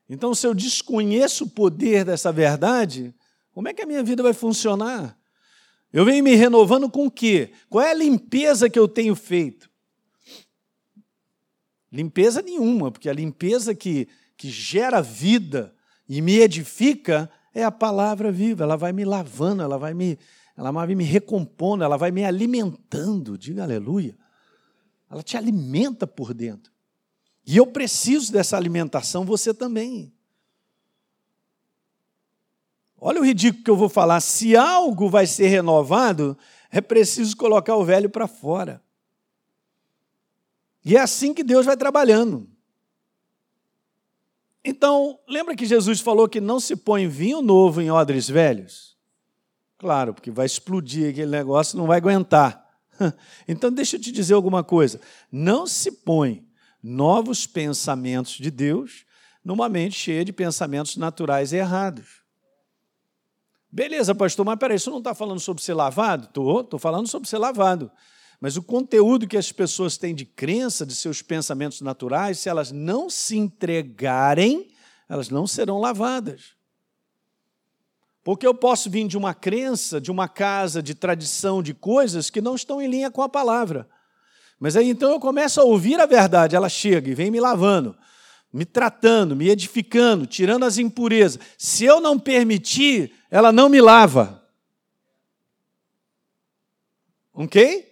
Então, 0.09 0.33
se 0.33 0.47
eu 0.47 0.53
desconheço 0.53 1.45
o 1.45 1.49
poder 1.49 2.05
dessa 2.05 2.31
verdade, 2.31 3.13
como 3.51 3.67
é 3.67 3.73
que 3.73 3.81
a 3.81 3.85
minha 3.85 4.03
vida 4.03 4.23
vai 4.23 4.33
funcionar? 4.33 5.17
Eu 5.91 6.05
venho 6.05 6.23
me 6.23 6.35
renovando 6.35 6.89
com 6.89 7.05
o 7.05 7.11
quê? 7.11 7.51
Qual 7.69 7.83
é 7.83 7.91
a 7.91 7.95
limpeza 7.95 8.69
que 8.69 8.79
eu 8.79 8.87
tenho 8.87 9.15
feito? 9.15 9.69
Limpeza 11.91 12.41
nenhuma, 12.41 12.91
porque 12.91 13.07
a 13.07 13.13
limpeza 13.13 13.75
que, 13.75 14.07
que 14.35 14.49
gera 14.49 15.01
vida 15.01 15.75
e 16.09 16.21
me 16.21 16.39
edifica 16.39 17.29
é 17.53 17.63
a 17.63 17.71
palavra 17.71 18.31
viva. 18.31 18.63
Ela 18.63 18.75
vai 18.75 18.91
me 18.91 19.05
lavando, 19.05 19.61
ela 19.61 19.77
vai 19.77 19.93
me, 19.93 20.17
ela 20.57 20.71
vai 20.71 20.95
me 20.95 21.03
recompondo, 21.03 21.83
ela 21.83 21.97
vai 21.97 22.11
me 22.11 22.25
alimentando. 22.25 23.37
Diga 23.37 23.61
aleluia. 23.61 24.17
Ela 25.13 25.21
te 25.21 25.37
alimenta 25.37 26.07
por 26.07 26.33
dentro. 26.33 26.73
E 27.45 27.55
eu 27.55 27.67
preciso 27.67 28.31
dessa 28.31 28.57
alimentação, 28.57 29.23
você 29.23 29.53
também. 29.53 30.11
Olha 32.97 33.21
o 33.21 33.23
ridículo 33.23 33.63
que 33.63 33.69
eu 33.69 33.75
vou 33.75 33.89
falar. 33.89 34.19
Se 34.21 34.57
algo 34.57 35.07
vai 35.07 35.27
ser 35.27 35.49
renovado, 35.49 36.35
é 36.71 36.81
preciso 36.81 37.37
colocar 37.37 37.75
o 37.75 37.85
velho 37.85 38.09
para 38.09 38.27
fora. 38.27 38.81
E 40.83 40.97
é 40.97 40.99
assim 40.99 41.31
que 41.31 41.43
Deus 41.43 41.67
vai 41.67 41.77
trabalhando. 41.77 42.49
Então, 44.65 45.19
lembra 45.27 45.55
que 45.55 45.67
Jesus 45.67 45.99
falou 45.99 46.27
que 46.27 46.41
não 46.41 46.59
se 46.59 46.75
põe 46.75 47.07
vinho 47.07 47.39
novo 47.39 47.81
em 47.81 47.91
odres 47.91 48.27
velhos? 48.27 48.97
Claro, 49.77 50.11
porque 50.11 50.31
vai 50.31 50.47
explodir 50.47 51.11
aquele 51.11 51.29
negócio, 51.29 51.77
não 51.77 51.85
vai 51.85 51.97
aguentar. 51.97 52.62
Então, 53.47 53.71
deixa 53.71 53.95
eu 53.95 54.01
te 54.01 54.11
dizer 54.11 54.33
alguma 54.33 54.63
coisa. 54.63 54.99
Não 55.31 55.65
se 55.67 55.91
põe 55.91 56.45
novos 56.81 57.45
pensamentos 57.45 58.33
de 58.33 58.51
Deus 58.51 59.05
numa 59.43 59.67
mente 59.67 59.97
cheia 59.97 60.23
de 60.23 60.31
pensamentos 60.31 60.95
naturais 60.97 61.51
errados. 61.53 62.23
Beleza, 63.71 64.13
pastor, 64.13 64.45
mas 64.45 64.59
peraí, 64.59 64.77
isso 64.77 64.91
não 64.91 64.99
está 64.99 65.15
falando 65.15 65.39
sobre 65.39 65.63
ser 65.63 65.73
lavado? 65.73 66.25
Estou, 66.25 66.61
estou 66.61 66.79
falando 66.79 67.07
sobre 67.07 67.27
ser 67.27 67.39
lavado. 67.39 67.91
Mas 68.39 68.55
o 68.57 68.61
conteúdo 68.61 69.27
que 69.27 69.37
as 69.37 69.51
pessoas 69.51 69.97
têm 69.97 70.13
de 70.13 70.25
crença, 70.25 70.85
de 70.85 70.93
seus 70.95 71.21
pensamentos 71.21 71.81
naturais, 71.81 72.39
se 72.39 72.49
elas 72.49 72.71
não 72.71 73.09
se 73.09 73.37
entregarem, 73.37 74.69
elas 75.09 75.29
não 75.29 75.47
serão 75.47 75.79
lavadas. 75.79 76.55
Porque 78.23 78.47
eu 78.47 78.53
posso 78.53 78.89
vir 78.89 79.07
de 79.07 79.17
uma 79.17 79.33
crença, 79.33 79.99
de 79.99 80.09
uma 80.09 80.27
casa, 80.27 80.81
de 80.81 80.95
tradição, 80.95 81.61
de 81.61 81.73
coisas 81.73 82.29
que 82.29 82.41
não 82.41 82.55
estão 82.55 82.81
em 82.81 82.87
linha 82.87 83.11
com 83.11 83.21
a 83.21 83.29
palavra. 83.29 83.87
Mas 84.59 84.77
aí 84.77 84.89
então 84.89 85.11
eu 85.11 85.19
começo 85.19 85.59
a 85.59 85.63
ouvir 85.63 85.99
a 85.99 86.05
verdade, 86.05 86.55
ela 86.55 86.69
chega 86.69 87.09
e 87.09 87.15
vem 87.15 87.29
me 87.29 87.39
lavando 87.39 87.95
me 88.53 88.65
tratando, 88.65 89.35
me 89.35 89.49
edificando, 89.49 90.27
tirando 90.27 90.63
as 90.63 90.77
impurezas. 90.77 91.39
Se 91.57 91.83
eu 91.85 91.99
não 91.99 92.19
permitir, 92.19 93.11
ela 93.31 93.51
não 93.51 93.67
me 93.67 93.81
lava. 93.81 94.47
Ok? 97.33 97.91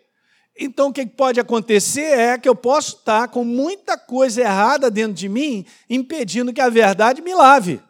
Então 0.55 0.89
o 0.89 0.93
que 0.93 1.03
pode 1.07 1.39
acontecer 1.39 2.15
é 2.15 2.37
que 2.37 2.47
eu 2.47 2.55
posso 2.55 2.97
estar 2.97 3.29
com 3.29 3.43
muita 3.43 3.97
coisa 3.97 4.41
errada 4.41 4.91
dentro 4.91 5.13
de 5.13 5.27
mim, 5.27 5.65
impedindo 5.89 6.53
que 6.53 6.61
a 6.61 6.69
verdade 6.69 7.23
me 7.23 7.33
lave. 7.33 7.81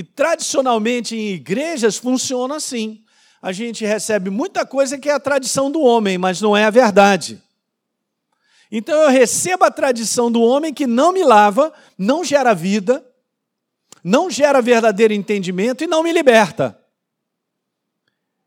E 0.00 0.02
tradicionalmente 0.02 1.14
em 1.14 1.34
igrejas 1.34 1.98
funciona 1.98 2.56
assim. 2.56 3.04
A 3.42 3.52
gente 3.52 3.84
recebe 3.84 4.30
muita 4.30 4.64
coisa 4.64 4.96
que 4.96 5.10
é 5.10 5.12
a 5.12 5.20
tradição 5.20 5.70
do 5.70 5.82
homem, 5.82 6.16
mas 6.16 6.40
não 6.40 6.56
é 6.56 6.64
a 6.64 6.70
verdade. 6.70 7.38
Então 8.72 8.98
eu 8.98 9.10
recebo 9.10 9.62
a 9.62 9.70
tradição 9.70 10.32
do 10.32 10.40
homem 10.40 10.72
que 10.72 10.86
não 10.86 11.12
me 11.12 11.22
lava, 11.22 11.70
não 11.98 12.24
gera 12.24 12.54
vida, 12.54 13.04
não 14.02 14.30
gera 14.30 14.62
verdadeiro 14.62 15.12
entendimento 15.12 15.84
e 15.84 15.86
não 15.86 16.02
me 16.02 16.14
liberta. 16.14 16.80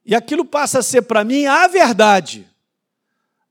E 0.04 0.16
aquilo 0.16 0.44
passa 0.44 0.80
a 0.80 0.84
ser 0.84 1.04
para 1.04 1.24
mim 1.24 1.46
a 1.46 1.68
verdade. 1.68 2.50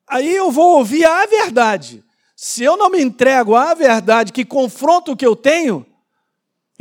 Aí 0.08 0.34
eu 0.34 0.50
vou 0.50 0.78
ouvir 0.78 1.04
a 1.04 1.24
verdade. 1.24 2.02
Se 2.34 2.64
eu 2.64 2.76
não 2.76 2.90
me 2.90 3.00
entrego 3.00 3.54
à 3.54 3.72
verdade 3.74 4.32
que 4.32 4.44
confronta 4.44 5.12
o 5.12 5.16
que 5.16 5.24
eu 5.24 5.36
tenho, 5.36 5.86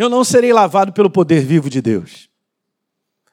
eu 0.02 0.10
não 0.10 0.24
serei 0.24 0.52
lavado 0.52 0.92
pelo 0.92 1.12
poder 1.12 1.46
vivo 1.46 1.70
de 1.70 1.80
Deus. 1.80 2.28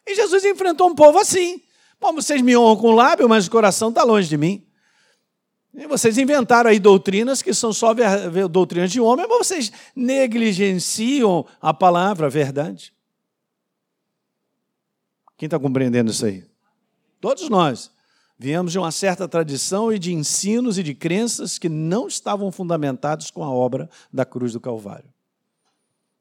E 0.06 0.14
Jesus 0.14 0.44
enfrentou 0.44 0.88
um 0.88 0.94
povo 0.94 1.18
assim. 1.18 1.62
Bom, 1.98 2.12
vocês 2.12 2.42
me 2.42 2.54
honram 2.54 2.76
com 2.76 2.88
o 2.88 2.94
lábio, 2.94 3.26
mas 3.26 3.46
o 3.46 3.50
coração 3.50 3.88
está 3.88 4.02
longe 4.02 4.28
de 4.28 4.36
mim. 4.36 4.66
E 5.72 5.86
vocês 5.86 6.18
inventaram 6.18 6.68
aí 6.68 6.78
doutrinas 6.78 7.40
que 7.40 7.54
são 7.54 7.72
só 7.72 7.94
doutrinas 8.50 8.92
de 8.92 9.00
homem, 9.00 9.26
mas 9.26 9.38
vocês 9.38 9.72
negligenciam 9.96 11.46
a 11.58 11.72
palavra, 11.72 12.26
a 12.26 12.30
verdade. 12.30 12.92
Quem 15.38 15.46
está 15.46 15.58
compreendendo 15.58 16.10
isso 16.10 16.26
aí? 16.26 16.44
Todos 17.18 17.48
nós 17.48 17.90
viemos 18.38 18.72
de 18.72 18.78
uma 18.78 18.92
certa 18.92 19.26
tradição 19.26 19.90
e 19.90 19.98
de 19.98 20.12
ensinos 20.12 20.76
e 20.76 20.82
de 20.82 20.94
crenças 20.94 21.58
que 21.58 21.68
não 21.68 22.08
estavam 22.08 22.52
fundamentados 22.52 23.30
com 23.30 23.42
a 23.42 23.50
obra 23.50 23.88
da 24.12 24.26
cruz 24.26 24.52
do 24.52 24.60
Calvário. 24.60 25.10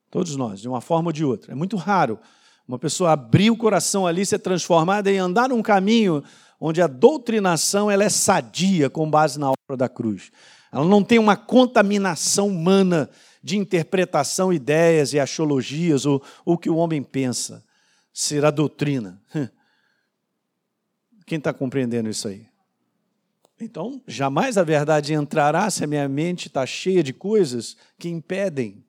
Todos 0.10 0.36
nós, 0.36 0.62
de 0.62 0.68
uma 0.68 0.82
forma 0.82 1.10
ou 1.10 1.14
de 1.14 1.26
outra. 1.26 1.52
É 1.52 1.56
muito 1.56 1.76
raro 1.76 2.20
uma 2.68 2.80
pessoa 2.80 3.12
abrir 3.12 3.50
o 3.50 3.58
coração 3.58 4.06
ali, 4.06 4.26
ser 4.26 4.40
transformada 4.40 5.12
e 5.12 5.18
andar 5.18 5.50
num 5.50 5.62
caminho 5.62 6.24
onde 6.60 6.82
a 6.82 6.88
doutrinação 6.88 7.90
ela 7.90 8.04
é 8.04 8.10
sadia 8.10 8.90
com 8.90 9.10
base 9.10 9.40
na 9.40 9.52
obra 9.52 9.78
da 9.78 9.88
cruz. 9.88 10.32
Ela 10.72 10.86
não 10.86 11.04
tem 11.04 11.20
uma 11.20 11.38
contaminação 11.38 12.48
humana 12.48 13.10
de 13.42 13.58
interpretação, 13.58 14.52
ideias 14.52 15.14
e 15.14 15.20
axiologias 15.20 16.06
ou 16.06 16.22
o 16.44 16.58
que 16.58 16.70
o 16.70 16.76
homem 16.76 17.02
pensa 17.02 17.64
ser 18.14 18.44
a 18.44 18.52
doutrina. 18.52 19.22
Quem 21.26 21.38
está 21.38 21.54
compreendendo 21.54 22.10
isso 22.10 22.28
aí? 22.28 22.48
Então, 23.60 24.02
jamais 24.08 24.58
a 24.58 24.64
verdade 24.64 25.14
entrará 25.14 25.70
se 25.70 25.84
a 25.84 25.88
minha 25.88 26.08
mente 26.08 26.48
está 26.48 26.66
cheia 26.66 27.02
de 27.02 27.14
coisas 27.14 27.76
que 27.98 28.08
impedem 28.08 28.84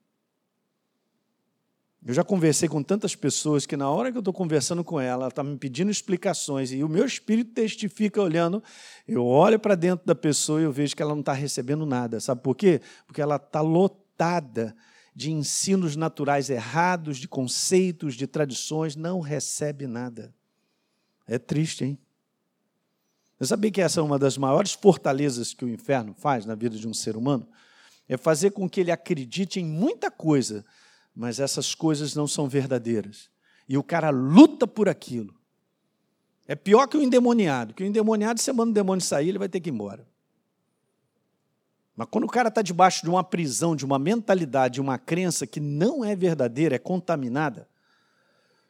eu 2.06 2.14
já 2.14 2.22
conversei 2.22 2.68
com 2.68 2.82
tantas 2.82 3.16
pessoas 3.16 3.66
que, 3.66 3.76
na 3.76 3.90
hora 3.90 4.10
que 4.10 4.16
eu 4.16 4.20
estou 4.20 4.32
conversando 4.32 4.84
com 4.84 5.00
ela, 5.00 5.24
ela 5.24 5.28
está 5.28 5.42
me 5.42 5.56
pedindo 5.58 5.90
explicações 5.90 6.72
e 6.72 6.82
o 6.84 6.88
meu 6.88 7.04
espírito 7.04 7.52
testifica 7.52 8.22
olhando. 8.22 8.62
Eu 9.06 9.26
olho 9.26 9.58
para 9.58 9.74
dentro 9.74 10.06
da 10.06 10.14
pessoa 10.14 10.60
e 10.60 10.64
eu 10.64 10.72
vejo 10.72 10.94
que 10.94 11.02
ela 11.02 11.12
não 11.12 11.20
está 11.20 11.32
recebendo 11.32 11.84
nada. 11.84 12.20
Sabe 12.20 12.40
por 12.40 12.54
quê? 12.54 12.80
Porque 13.06 13.20
ela 13.20 13.36
está 13.36 13.60
lotada 13.60 14.76
de 15.14 15.32
ensinos 15.32 15.96
naturais 15.96 16.48
errados, 16.48 17.18
de 17.18 17.26
conceitos, 17.26 18.14
de 18.14 18.26
tradições, 18.28 18.94
não 18.94 19.18
recebe 19.18 19.88
nada. 19.88 20.32
É 21.26 21.38
triste, 21.38 21.84
hein? 21.84 21.98
Eu 23.40 23.46
sabia 23.46 23.70
que 23.70 23.80
essa 23.80 23.98
é 23.98 24.02
uma 24.02 24.18
das 24.18 24.38
maiores 24.38 24.72
fortalezas 24.72 25.52
que 25.52 25.64
o 25.64 25.68
inferno 25.68 26.14
faz 26.14 26.46
na 26.46 26.54
vida 26.54 26.76
de 26.76 26.86
um 26.86 26.94
ser 26.94 27.16
humano? 27.16 27.48
É 28.08 28.16
fazer 28.16 28.52
com 28.52 28.68
que 28.68 28.80
ele 28.80 28.92
acredite 28.92 29.60
em 29.60 29.64
muita 29.64 30.10
coisa 30.10 30.64
mas 31.18 31.40
essas 31.40 31.74
coisas 31.74 32.14
não 32.14 32.28
são 32.28 32.48
verdadeiras. 32.48 33.28
E 33.68 33.76
o 33.76 33.82
cara 33.82 34.08
luta 34.08 34.68
por 34.68 34.88
aquilo. 34.88 35.34
É 36.46 36.54
pior 36.54 36.86
que 36.86 36.96
o 36.96 37.02
endemoniado, 37.02 37.74
que 37.74 37.82
o 37.82 37.86
endemoniado, 37.86 38.40
você 38.40 38.52
manda 38.52 38.70
o 38.70 38.74
demônio 38.74 39.04
sair, 39.04 39.30
ele 39.30 39.38
vai 39.38 39.48
ter 39.48 39.58
que 39.58 39.68
ir 39.68 39.72
embora. 39.72 40.06
Mas 41.96 42.06
quando 42.08 42.22
o 42.22 42.28
cara 42.28 42.50
está 42.50 42.62
debaixo 42.62 43.02
de 43.02 43.10
uma 43.10 43.24
prisão, 43.24 43.74
de 43.74 43.84
uma 43.84 43.98
mentalidade, 43.98 44.74
de 44.74 44.80
uma 44.80 44.96
crença 44.96 45.44
que 45.44 45.58
não 45.58 46.04
é 46.04 46.14
verdadeira, 46.14 46.76
é 46.76 46.78
contaminada 46.78 47.68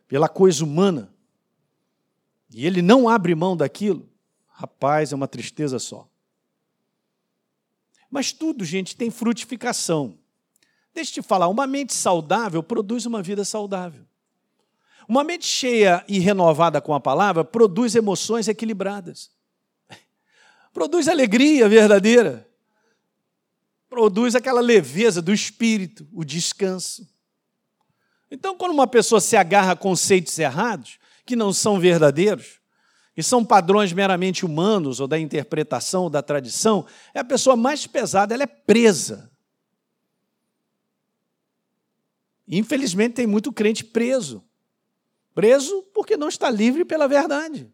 pela 0.09 0.27
coisa 0.27 0.65
humana, 0.65 1.13
e 2.51 2.67
ele 2.67 2.81
não 2.81 3.11
abre 3.11 3.35
mão 3.35 3.55
daquilo, 3.55 4.09
rapaz, 4.49 5.13
é 5.13 5.15
uma 5.15 5.29
tristeza 5.29 5.79
só. 5.79 6.09
Mas 8.11 8.33
tudo, 8.33 8.65
gente, 8.65 8.97
tem 8.97 9.11
frutificação. 9.11 10.17
Deixa 10.95 11.11
eu 11.11 11.23
te 11.23 11.29
falar, 11.29 11.49
uma 11.49 11.67
mente 11.67 11.95
saudável 11.95 12.63
produz 12.63 13.07
uma 13.07 13.23
vida 13.23 13.45
saudável. 13.45 14.05
Uma 15.09 15.25
mente 15.25 15.47
cheia 15.47 16.05
e 16.07 16.19
renovada 16.19 16.81
com 16.81 16.93
a 16.93 17.01
palavra 17.01 17.43
produz 17.43 17.95
emoções 17.95 18.47
equilibradas. 18.47 19.31
Produz 20.73 21.09
alegria 21.09 21.67
verdadeira. 21.67 22.47
Produz 23.89 24.35
aquela 24.35 24.61
leveza 24.61 25.23
do 25.23 25.33
espírito, 25.33 26.07
o 26.13 26.23
descanso. 26.23 27.09
Então, 28.31 28.55
quando 28.55 28.73
uma 28.73 28.87
pessoa 28.87 29.19
se 29.19 29.35
agarra 29.35 29.73
a 29.73 29.77
conceitos 29.77 30.39
errados, 30.39 30.99
que 31.25 31.35
não 31.35 31.55
são 31.55 31.81
verdadeiros, 31.81 32.61
que 33.15 33.23
são 33.23 33.43
padrões 33.43 33.95
meramente 33.95 34.45
humanos, 34.45 35.01
ou 35.01 35.09
da 35.09 35.19
interpretação, 35.19 36.03
ou 36.05 36.11
da 36.11 36.23
tradição, 36.23 36.85
é 37.15 37.21
a 37.21 37.25
pessoa 37.25 37.57
mais 37.57 37.87
pesada, 37.87 38.35
ela 38.35 38.43
é 38.43 38.47
presa 38.47 39.31
Infelizmente, 42.49 43.15
tem 43.15 43.27
muito 43.27 43.53
crente 43.53 43.85
preso. 43.85 44.43
Preso 45.35 45.83
porque 45.95 46.17
não 46.17 46.29
está 46.29 46.51
livre 46.51 46.85
pela 46.85 47.07
verdade. 47.07 47.71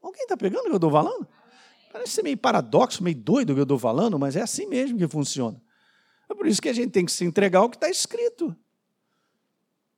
Alguém 0.00 0.22
está 0.22 0.36
pegando 0.36 0.60
o 0.60 0.64
que 0.66 0.72
eu 0.72 0.76
estou 0.76 0.90
falando? 0.90 1.26
Parece 1.90 2.12
ser 2.12 2.22
meio 2.22 2.36
paradoxo, 2.36 3.02
meio 3.02 3.16
doido 3.16 3.50
o 3.50 3.54
que 3.54 3.60
eu 3.60 3.64
estou 3.64 3.78
falando, 3.78 4.18
mas 4.18 4.36
é 4.36 4.42
assim 4.42 4.66
mesmo 4.66 4.98
que 4.98 5.08
funciona. 5.08 5.60
É 6.28 6.34
por 6.34 6.46
isso 6.46 6.60
que 6.60 6.68
a 6.68 6.72
gente 6.72 6.90
tem 6.90 7.04
que 7.04 7.12
se 7.12 7.24
entregar 7.24 7.60
ao 7.60 7.70
que 7.70 7.76
está 7.76 7.88
escrito. 7.88 8.54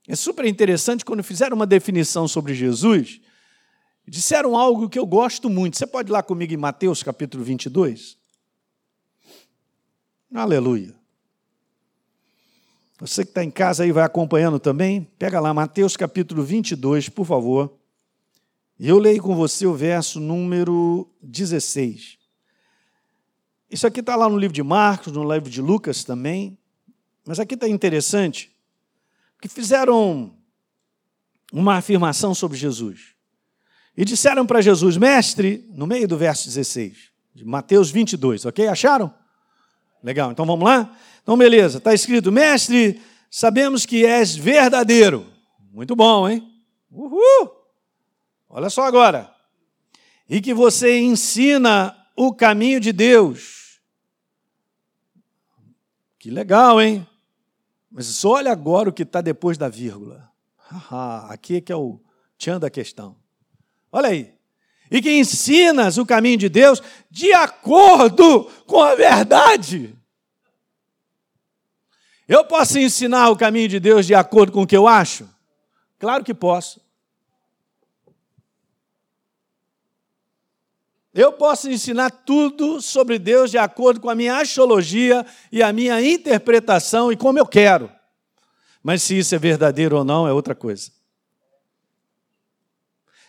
É 0.06 0.14
super 0.14 0.44
interessante 0.44 1.04
quando 1.04 1.22
fizeram 1.22 1.56
uma 1.56 1.66
definição 1.66 2.28
sobre 2.28 2.54
Jesus, 2.54 3.20
disseram 4.06 4.56
algo 4.56 4.88
que 4.88 4.98
eu 4.98 5.06
gosto 5.06 5.48
muito. 5.48 5.76
Você 5.76 5.86
pode 5.86 6.10
ir 6.10 6.12
lá 6.12 6.22
comigo 6.22 6.52
em 6.52 6.58
Mateus 6.58 7.02
capítulo 7.02 7.42
22? 7.42 8.18
Aleluia. 10.32 11.03
Você 13.06 13.22
que 13.22 13.32
está 13.32 13.44
em 13.44 13.50
casa 13.50 13.82
aí 13.82 13.92
vai 13.92 14.02
acompanhando 14.02 14.58
também, 14.58 15.06
pega 15.18 15.38
lá 15.38 15.52
Mateus 15.52 15.94
capítulo 15.94 16.42
22, 16.42 17.10
por 17.10 17.26
favor. 17.26 17.70
E 18.78 18.88
eu 18.88 18.98
leio 18.98 19.22
com 19.22 19.36
você 19.36 19.66
o 19.66 19.74
verso 19.74 20.18
número 20.18 21.06
16. 21.22 22.16
Isso 23.70 23.86
aqui 23.86 24.00
está 24.00 24.16
lá 24.16 24.26
no 24.26 24.38
livro 24.38 24.54
de 24.54 24.62
Marcos, 24.62 25.12
no 25.12 25.30
livro 25.30 25.50
de 25.50 25.60
Lucas 25.60 26.02
também. 26.02 26.56
Mas 27.26 27.38
aqui 27.38 27.52
está 27.52 27.68
interessante, 27.68 28.50
que 29.38 29.48
fizeram 29.48 30.34
uma 31.52 31.76
afirmação 31.76 32.34
sobre 32.34 32.56
Jesus. 32.56 33.14
E 33.94 34.02
disseram 34.02 34.46
para 34.46 34.62
Jesus, 34.62 34.96
mestre, 34.96 35.68
no 35.74 35.86
meio 35.86 36.08
do 36.08 36.16
verso 36.16 36.46
16, 36.46 37.10
de 37.34 37.44
Mateus 37.44 37.90
22, 37.90 38.46
ok? 38.46 38.66
Acharam? 38.66 39.12
Legal, 40.04 40.30
então 40.30 40.44
vamos 40.44 40.66
lá? 40.66 40.94
Então, 41.22 41.34
beleza, 41.34 41.78
está 41.78 41.94
escrito, 41.94 42.30
mestre, 42.30 43.00
sabemos 43.30 43.86
que 43.86 44.04
és 44.04 44.36
verdadeiro. 44.36 45.26
Muito 45.72 45.96
bom, 45.96 46.28
hein? 46.28 46.46
Uhul! 46.90 47.50
Olha 48.50 48.68
só 48.68 48.82
agora. 48.82 49.34
E 50.28 50.42
que 50.42 50.52
você 50.52 51.00
ensina 51.00 51.96
o 52.14 52.34
caminho 52.34 52.78
de 52.80 52.92
Deus. 52.92 53.80
Que 56.18 56.30
legal, 56.30 56.82
hein? 56.82 57.06
Mas 57.90 58.26
olha 58.26 58.52
agora 58.52 58.90
o 58.90 58.92
que 58.92 59.04
está 59.04 59.22
depois 59.22 59.56
da 59.56 59.70
vírgula. 59.70 60.30
aqui 61.30 61.56
é 61.56 61.60
que 61.62 61.72
é 61.72 61.76
o 61.76 61.98
tchan 62.36 62.60
da 62.60 62.68
questão. 62.68 63.16
Olha 63.90 64.10
aí. 64.10 64.34
E 64.90 65.00
que 65.00 65.10
ensinas 65.10 65.96
o 65.96 66.04
caminho 66.04 66.36
de 66.36 66.50
Deus 66.50 66.82
de 67.10 67.32
acordo 67.32 68.44
com 68.66 68.82
a 68.82 68.94
verdade. 68.94 69.93
Eu 72.28 72.44
posso 72.44 72.78
ensinar 72.78 73.28
o 73.30 73.36
caminho 73.36 73.68
de 73.68 73.78
Deus 73.78 74.06
de 74.06 74.14
acordo 74.14 74.52
com 74.52 74.62
o 74.62 74.66
que 74.66 74.76
eu 74.76 74.88
acho? 74.88 75.28
Claro 75.98 76.24
que 76.24 76.34
posso. 76.34 76.80
Eu 81.14 81.32
posso 81.32 81.70
ensinar 81.70 82.10
tudo 82.10 82.82
sobre 82.82 83.20
Deus 83.20 83.48
de 83.50 83.56
acordo 83.56 84.00
com 84.00 84.10
a 84.10 84.16
minha 84.16 84.36
axiologia 84.36 85.24
e 85.52 85.62
a 85.62 85.72
minha 85.72 86.02
interpretação 86.02 87.12
e 87.12 87.16
como 87.16 87.38
eu 87.38 87.46
quero. 87.46 87.88
Mas 88.82 89.02
se 89.02 89.16
isso 89.16 89.32
é 89.32 89.38
verdadeiro 89.38 89.96
ou 89.96 90.04
não 90.04 90.26
é 90.26 90.32
outra 90.32 90.56
coisa. 90.56 90.90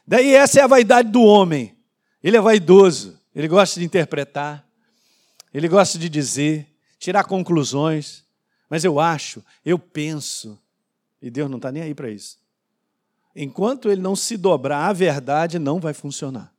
Daí 0.06 0.34
essa 0.34 0.60
é 0.60 0.64
a 0.64 0.68
vaidade 0.68 1.12
do 1.12 1.22
homem. 1.22 1.78
Ele 2.24 2.38
é 2.38 2.42
vaidoso, 2.42 3.20
ele 3.36 3.48
gosta 3.48 3.80
de 3.80 3.86
interpretar, 3.86 4.68
ele 5.54 5.68
gosta 5.68 6.00
de 6.00 6.10
dizer, 6.10 6.68
tirar 6.98 7.24
conclusões. 7.24 8.25
Mas 8.76 8.84
eu 8.84 9.00
acho, 9.00 9.42
eu 9.66 9.80
penso, 9.80 10.60
e 11.22 11.30
Deus 11.30 11.50
não 11.50 11.56
está 11.56 11.72
nem 11.72 11.82
aí 11.82 11.96
para 11.96 12.10
isso. 12.10 12.38
Enquanto 13.34 13.90
ele 13.90 14.02
não 14.02 14.18
se 14.18 14.36
dobrar 14.36 14.90
à 14.90 14.92
verdade, 14.92 15.58
não 15.58 15.80
vai 15.80 15.94
funcionar. 15.94 16.54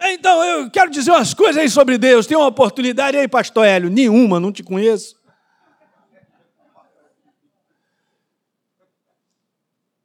Então, 0.00 0.42
eu 0.42 0.70
quero 0.70 0.90
dizer 0.90 1.10
umas 1.10 1.34
coisas 1.34 1.58
aí 1.58 1.68
sobre 1.68 1.98
Deus. 1.98 2.26
Tem 2.26 2.34
uma 2.34 2.46
oportunidade 2.46 3.18
aí, 3.18 3.28
pastor 3.28 3.66
Hélio? 3.66 3.90
Nenhuma, 3.90 4.40
não 4.40 4.50
te 4.50 4.62
conheço. 4.62 5.20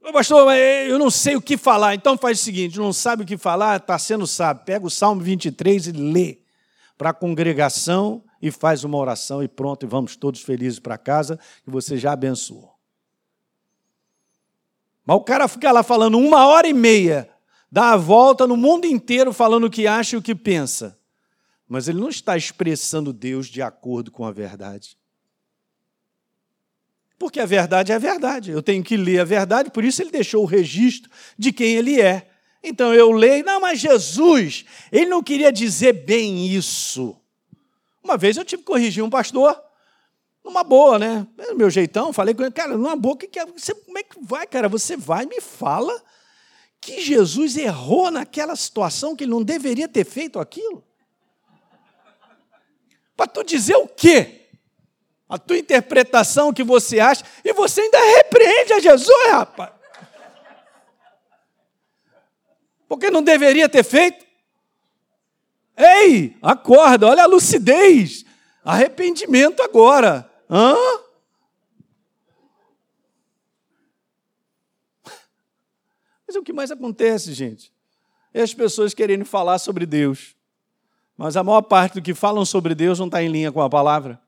Ô, 0.01 0.11
pastor, 0.11 0.53
eu 0.89 0.99
não 0.99 1.09
sei 1.09 1.37
o 1.37 1.41
que 1.41 1.55
falar. 1.55 1.95
Então 1.95 2.17
faz 2.17 2.41
o 2.41 2.43
seguinte: 2.43 2.77
não 2.77 2.91
sabe 2.91 3.23
o 3.23 3.25
que 3.25 3.37
falar, 3.37 3.77
está 3.77 3.97
sendo 3.97 4.27
sábio. 4.27 4.65
Pega 4.65 4.85
o 4.85 4.89
Salmo 4.89 5.21
23 5.21 5.87
e 5.87 5.91
lê 5.93 6.39
para 6.97 7.11
a 7.11 7.13
congregação 7.13 8.21
e 8.41 8.51
faz 8.51 8.83
uma 8.83 8.97
oração 8.97 9.43
e 9.43 9.47
pronto, 9.47 9.85
e 9.85 9.89
vamos 9.89 10.15
todos 10.15 10.41
felizes 10.41 10.79
para 10.79 10.97
casa, 10.97 11.39
que 11.63 11.69
você 11.69 11.97
já 11.97 12.13
abençoou. 12.13 12.73
Mas 15.05 15.17
o 15.17 15.21
cara 15.21 15.47
fica 15.47 15.71
lá 15.71 15.83
falando 15.83 16.17
uma 16.17 16.47
hora 16.47 16.67
e 16.67 16.73
meia 16.73 17.29
dá 17.71 17.91
a 17.91 17.97
volta 17.97 18.47
no 18.47 18.57
mundo 18.57 18.85
inteiro 18.85 19.31
falando 19.31 19.65
o 19.65 19.69
que 19.69 19.87
acha 19.87 20.15
e 20.15 20.19
o 20.19 20.21
que 20.21 20.33
pensa. 20.33 20.97
Mas 21.67 21.87
ele 21.87 21.99
não 21.99 22.09
está 22.09 22.35
expressando 22.35 23.13
Deus 23.13 23.47
de 23.47 23.61
acordo 23.61 24.09
com 24.09 24.25
a 24.25 24.31
verdade. 24.31 24.97
Porque 27.17 27.39
a 27.39 27.45
verdade 27.45 27.91
é 27.91 27.95
a 27.95 27.99
verdade. 27.99 28.49
Eu 28.51 28.63
tenho 28.63 28.83
que 28.83 28.97
ler 28.97 29.19
a 29.19 29.25
verdade, 29.25 29.69
por 29.69 29.83
isso 29.83 30.01
ele 30.01 30.09
deixou 30.09 30.43
o 30.43 30.47
registro 30.47 31.11
de 31.37 31.51
quem 31.51 31.75
ele 31.75 32.01
é. 32.01 32.29
Então 32.63 32.93
eu 32.93 33.11
leio, 33.11 33.45
não, 33.45 33.61
mas 33.61 33.79
Jesus, 33.79 34.65
ele 34.91 35.05
não 35.05 35.21
queria 35.21 35.51
dizer 35.51 35.93
bem 35.93 36.47
isso. 36.47 37.15
Uma 38.09 38.17
vez 38.17 38.37
eu 38.37 38.43
tive 38.43 38.63
que 38.63 38.65
corrigir 38.65 39.03
um 39.03 39.09
pastor, 39.09 39.63
numa 40.43 40.63
boa, 40.63 40.97
né? 40.97 41.27
Meu 41.55 41.69
jeitão, 41.69 42.11
falei 42.11 42.33
com 42.33 42.41
ele, 42.41 42.49
cara, 42.49 42.75
numa 42.75 42.95
boa, 42.95 43.15
que 43.15 43.27
que 43.27 43.37
é? 43.37 43.45
Você, 43.45 43.71
como 43.75 43.99
é 43.99 44.01
que 44.01 44.17
vai, 44.19 44.47
cara? 44.47 44.67
Você 44.67 44.97
vai 44.97 45.25
e 45.25 45.27
me 45.27 45.39
fala 45.39 45.93
que 46.81 47.01
Jesus 47.01 47.55
errou 47.55 48.09
naquela 48.09 48.55
situação, 48.55 49.15
que 49.15 49.25
ele 49.25 49.31
não 49.31 49.43
deveria 49.43 49.87
ter 49.87 50.03
feito 50.05 50.39
aquilo? 50.39 50.83
Para 53.15 53.27
tu 53.27 53.43
dizer 53.43 53.75
o 53.75 53.87
quê? 53.87 54.47
A 55.29 55.37
tua 55.37 55.59
interpretação 55.59 56.51
que 56.51 56.63
você 56.63 56.99
acha, 56.99 57.23
e 57.45 57.53
você 57.53 57.81
ainda 57.81 57.99
repreende 57.99 58.73
a 58.73 58.79
Jesus, 58.79 59.29
rapaz. 59.29 59.71
Porque 62.87 63.11
não 63.11 63.21
deveria 63.21 63.69
ter 63.69 63.83
feito? 63.83 64.25
Ei, 65.79 66.35
acorda, 66.41 67.07
olha 67.07 67.23
a 67.23 67.27
lucidez. 67.27 68.25
Arrependimento 68.65 69.61
agora. 69.61 70.29
Hã? 70.49 70.75
Mas 76.27 76.35
o 76.35 76.43
que 76.43 76.51
mais 76.51 76.69
acontece, 76.69 77.33
gente? 77.33 77.71
É 78.33 78.41
as 78.41 78.53
pessoas 78.53 78.93
querendo 78.93 79.23
falar 79.23 79.57
sobre 79.57 79.85
Deus. 79.85 80.35
Mas 81.17 81.37
a 81.37 81.43
maior 81.43 81.61
parte 81.61 81.93
do 81.95 82.01
que 82.01 82.13
falam 82.13 82.43
sobre 82.43 82.75
Deus 82.75 82.99
não 82.99 83.07
está 83.07 83.23
em 83.23 83.29
linha 83.29 83.51
com 83.51 83.61
a 83.61 83.69
palavra. 83.69 84.21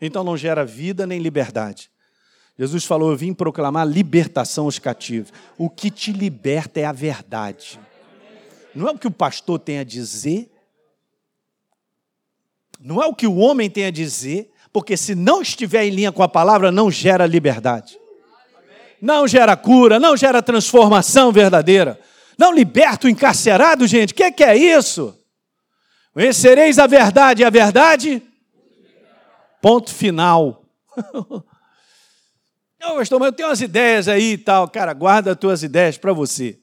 Então 0.00 0.24
não 0.24 0.36
gera 0.36 0.64
vida 0.64 1.06
nem 1.06 1.20
liberdade. 1.20 1.90
Jesus 2.58 2.84
falou: 2.84 3.10
Eu 3.10 3.16
vim 3.16 3.32
proclamar 3.32 3.86
libertação 3.86 4.64
aos 4.64 4.78
cativos. 4.78 5.32
O 5.56 5.70
que 5.70 5.90
te 5.90 6.12
liberta 6.12 6.80
é 6.80 6.84
a 6.84 6.92
verdade. 6.92 7.78
Não 8.74 8.88
é 8.88 8.90
o 8.90 8.98
que 8.98 9.06
o 9.06 9.10
pastor 9.10 9.58
tem 9.58 9.78
a 9.78 9.84
dizer, 9.84 10.50
não 12.80 13.02
é 13.02 13.06
o 13.06 13.14
que 13.14 13.26
o 13.26 13.36
homem 13.36 13.68
tem 13.68 13.86
a 13.86 13.90
dizer, 13.90 14.50
porque 14.72 14.96
se 14.96 15.14
não 15.14 15.42
estiver 15.42 15.84
em 15.84 15.90
linha 15.90 16.12
com 16.12 16.22
a 16.22 16.28
palavra, 16.28 16.70
não 16.70 16.90
gera 16.90 17.26
liberdade 17.26 17.98
não 19.00 19.26
gera 19.26 19.56
cura, 19.56 19.98
não 20.00 20.16
gera 20.16 20.42
transformação 20.42 21.30
verdadeira, 21.32 22.00
não 22.38 22.52
liberta 22.52 23.06
o 23.06 23.10
encarcerado, 23.10 23.86
gente. 23.86 24.12
O 24.12 24.16
que, 24.16 24.30
que, 24.32 24.44
é 24.44 24.56
isso? 24.56 25.18
Conhecereis 26.12 26.78
a 26.78 26.86
verdade, 26.86 27.42
e 27.42 27.44
a 27.44 27.50
verdade. 27.50 28.22
Ponto 29.60 29.92
final. 29.92 30.64
Não, 32.78 32.96
pastor, 32.96 33.18
mas 33.18 33.28
eu 33.28 33.32
tenho 33.32 33.48
umas 33.48 33.60
ideias 33.60 34.06
aí 34.06 34.32
e 34.32 34.38
tal. 34.38 34.68
Cara, 34.68 34.92
guarda 34.92 35.32
as 35.32 35.38
tuas 35.38 35.62
ideias 35.62 35.98
para 35.98 36.12
você. 36.12 36.60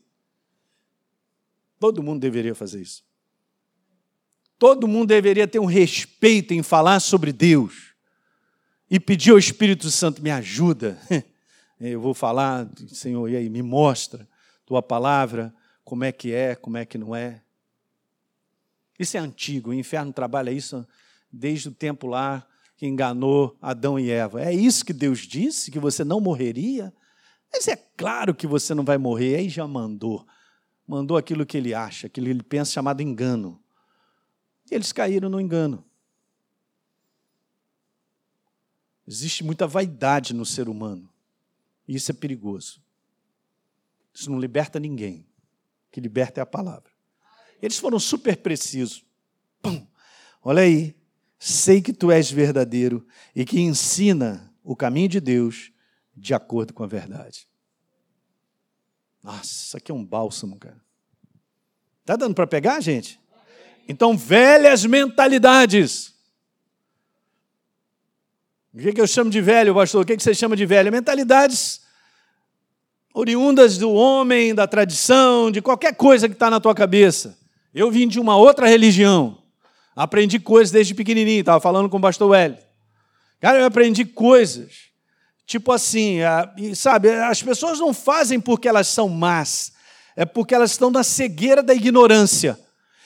Todo 1.79 2.03
mundo 2.03 2.21
deveria 2.21 2.55
fazer 2.55 2.81
isso. 2.81 3.03
Todo 4.63 4.87
mundo 4.87 5.09
deveria 5.09 5.45
ter 5.45 5.59
um 5.59 5.65
respeito 5.65 6.53
em 6.53 6.63
falar 6.63 7.01
sobre 7.01 7.33
Deus 7.33 7.93
e 8.89 8.97
pedir 8.97 9.31
ao 9.31 9.37
Espírito 9.37 9.91
Santo: 9.91 10.23
me 10.23 10.31
ajuda. 10.31 10.97
Eu 11.77 11.99
vou 11.99 12.13
falar, 12.13 12.69
Senhor, 12.87 13.29
e 13.29 13.35
aí, 13.35 13.49
me 13.49 13.61
mostra 13.61 14.25
tua 14.65 14.81
palavra, 14.81 15.53
como 15.83 16.05
é 16.05 16.13
que 16.13 16.31
é, 16.31 16.55
como 16.55 16.77
é 16.77 16.85
que 16.85 16.97
não 16.97 17.13
é. 17.13 17.41
Isso 18.97 19.17
é 19.17 19.19
antigo, 19.19 19.71
o 19.71 19.73
inferno 19.73 20.13
trabalha 20.13 20.49
isso 20.49 20.87
desde 21.29 21.67
o 21.67 21.73
tempo 21.73 22.07
lá 22.07 22.47
que 22.77 22.87
enganou 22.87 23.57
Adão 23.61 23.99
e 23.99 24.09
Eva. 24.09 24.41
É 24.41 24.53
isso 24.53 24.85
que 24.85 24.93
Deus 24.93 25.27
disse, 25.27 25.71
que 25.71 25.77
você 25.77 26.05
não 26.05 26.21
morreria? 26.21 26.93
Mas 27.51 27.67
é 27.67 27.75
claro 27.75 28.33
que 28.33 28.47
você 28.47 28.73
não 28.73 28.85
vai 28.85 28.97
morrer, 28.97 29.35
aí 29.35 29.49
já 29.49 29.67
mandou. 29.67 30.25
Mandou 30.87 31.17
aquilo 31.17 31.45
que 31.45 31.57
ele 31.57 31.73
acha, 31.73 32.07
aquilo 32.07 32.27
que 32.27 32.31
ele 32.31 32.43
pensa 32.43 32.71
chamado 32.71 33.01
engano. 33.01 33.61
E 34.69 34.75
eles 34.75 34.91
caíram 34.91 35.29
no 35.29 35.39
engano. 35.39 35.83
Existe 39.05 39.43
muita 39.43 39.67
vaidade 39.67 40.33
no 40.33 40.45
ser 40.45 40.69
humano. 40.69 41.09
Isso 41.87 42.11
é 42.11 42.13
perigoso. 42.13 42.81
Isso 44.13 44.31
não 44.31 44.39
liberta 44.39 44.79
ninguém. 44.79 45.27
O 45.87 45.91
que 45.91 45.99
liberta 45.99 46.39
é 46.39 46.43
a 46.43 46.45
palavra. 46.45 46.91
Eles 47.61 47.77
foram 47.77 47.99
super 47.99 48.37
precisos. 48.37 49.05
Pum. 49.61 49.85
Olha 50.41 50.63
aí, 50.63 50.95
sei 51.37 51.81
que 51.81 51.93
tu 51.93 52.11
és 52.11 52.31
verdadeiro 52.31 53.05
e 53.35 53.45
que 53.45 53.59
ensina 53.59 54.53
o 54.63 54.75
caminho 54.75 55.09
de 55.09 55.19
Deus 55.19 55.71
de 56.15 56.33
acordo 56.33 56.73
com 56.73 56.83
a 56.83 56.87
verdade. 56.87 57.47
Nossa, 59.21 59.45
isso 59.45 59.77
aqui 59.77 59.91
é 59.91 59.95
um 59.95 60.05
bálsamo, 60.05 60.57
cara. 60.57 60.81
Tá 62.05 62.15
dando 62.15 62.35
para 62.35 62.45
pegar, 62.45 62.81
gente? 62.81 63.19
Então, 63.87 64.17
velhas 64.17 64.85
mentalidades. 64.85 66.13
O 68.73 68.77
que, 68.77 68.99
eu 68.99 69.07
chamo 69.07 69.29
de 69.29 69.41
velho, 69.41 69.75
pastor? 69.75 70.01
O 70.01 70.05
que, 70.05 70.17
que 70.17 70.23
você 70.23 70.33
chama 70.33 70.55
de 70.55 70.65
velho? 70.65 70.91
Mentalidades 70.91 71.81
oriundas 73.13 73.77
do 73.77 73.91
homem, 73.91 74.55
da 74.55 74.65
tradição, 74.65 75.51
de 75.51 75.61
qualquer 75.61 75.95
coisa 75.95 76.27
que 76.27 76.33
está 76.33 76.49
na 76.49 76.59
tua 76.59 76.73
cabeça. 76.73 77.37
Eu 77.73 77.91
vim 77.91 78.07
de 78.07 78.19
uma 78.19 78.35
outra 78.35 78.67
religião. 78.67 79.37
Aprendi 79.95 80.39
coisas 80.39 80.71
desde 80.71 80.95
pequenininho, 80.95 81.41
estava 81.41 81.59
falando 81.59 81.87
com 81.87 81.97
o 81.97 82.01
pastor 82.01 82.33
Hélio. 82.35 82.57
Cara, 83.39 83.59
eu 83.59 83.65
aprendi 83.65 84.05
coisas. 84.05 84.91
Tipo 85.45 85.71
assim, 85.71 86.17
sabe, 86.73 87.11
as 87.11 87.43
pessoas 87.43 87.79
não 87.79 87.93
fazem 87.93 88.39
porque 88.39 88.67
elas 88.67 88.87
são 88.87 89.09
más, 89.09 89.73
é 90.15 90.25
porque 90.25 90.55
elas 90.55 90.71
estão 90.71 90.89
na 90.89 91.03
cegueira 91.03 91.61
da 91.61 91.75
ignorância 91.75 92.57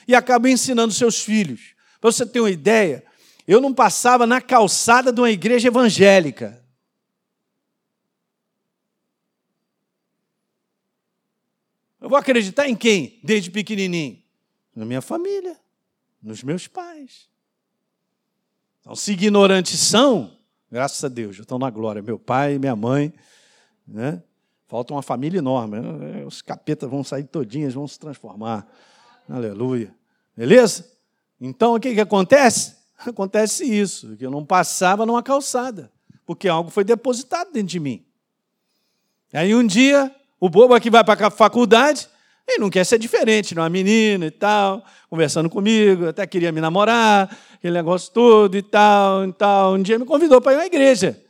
e 0.08 0.16
acabam 0.16 0.52
ensinando 0.52 0.94
seus 0.94 1.22
filhos. 1.22 1.76
Para 2.00 2.12
você 2.12 2.26
ter 2.26 2.40
uma 2.40 2.50
ideia, 2.50 3.04
eu 3.48 3.60
não 3.60 3.74
passava 3.74 4.26
na 4.26 4.40
calçada 4.40 5.12
de 5.12 5.20
uma 5.20 5.30
igreja 5.30 5.68
evangélica. 5.68 6.64
Eu 12.00 12.10
vou 12.10 12.18
acreditar 12.18 12.70
em 12.70 12.76
quem? 12.76 13.20
Desde 13.24 13.52
pequenininho? 13.52 14.22
Na 14.76 14.86
minha 14.86 15.02
família, 15.02 15.60
nos 16.22 16.44
meus 16.44 16.68
pais. 16.68 17.28
Então, 18.80 18.96
se 18.96 19.12
ignorantes 19.12 19.80
são, 19.80 20.38
graças 20.72 21.04
a 21.04 21.10
Deus, 21.10 21.38
estão 21.38 21.58
na 21.58 21.70
glória. 21.70 22.02
Meu 22.02 22.18
pai, 22.18 22.58
minha 22.60 22.76
mãe, 22.76 23.12
né? 23.86 24.24
Falta 24.68 24.94
uma 24.94 25.02
família 25.02 25.40
enorme. 25.40 25.78
Os 26.26 26.42
capetas 26.42 26.90
vão 26.90 27.04
sair 27.04 27.24
todinhas, 27.24 27.74
vão 27.74 27.88
se 27.88 27.98
transformar. 27.98 28.68
Aleluia. 29.30 29.94
Beleza? 30.36 30.90
Então, 31.40 31.76
o 31.76 31.80
que, 31.80 31.94
que 31.94 32.02
acontece? 32.02 32.76
Acontece 33.06 33.64
isso, 33.64 34.16
que 34.18 34.26
eu 34.26 34.32
não 34.32 34.44
passava 34.44 35.06
numa 35.06 35.22
calçada, 35.22 35.92
porque 36.26 36.48
algo 36.48 36.72
foi 36.72 36.84
depositado 36.84 37.52
dentro 37.52 37.70
de 37.70 37.80
mim. 37.80 38.04
Aí 39.32 39.54
um 39.54 39.66
dia, 39.66 40.14
o 40.40 40.50
bobo 40.50 40.74
aqui 40.74 40.90
vai 40.90 41.04
para 41.04 41.28
a 41.28 41.30
faculdade, 41.30 42.08
e 42.48 42.58
não 42.58 42.70
quer 42.70 42.86
ser 42.86 42.98
diferente, 42.98 43.54
não 43.54 43.64
é 43.64 43.70
menina 43.70 44.26
e 44.26 44.32
tal, 44.32 44.84
conversando 45.10 45.50
comigo, 45.50 46.08
até 46.08 46.26
queria 46.26 46.52
me 46.52 46.62
namorar, 46.62 47.38
aquele 47.54 47.74
negócio 47.74 48.12
todo 48.14 48.56
e 48.56 48.62
tal, 48.62 49.26
e 49.26 49.34
tal. 49.34 49.74
Um 49.74 49.82
dia 49.82 50.00
me 50.00 50.06
convidou 50.06 50.42
para 50.42 50.54
ir 50.54 50.60
à 50.62 50.66
igreja. 50.66 51.22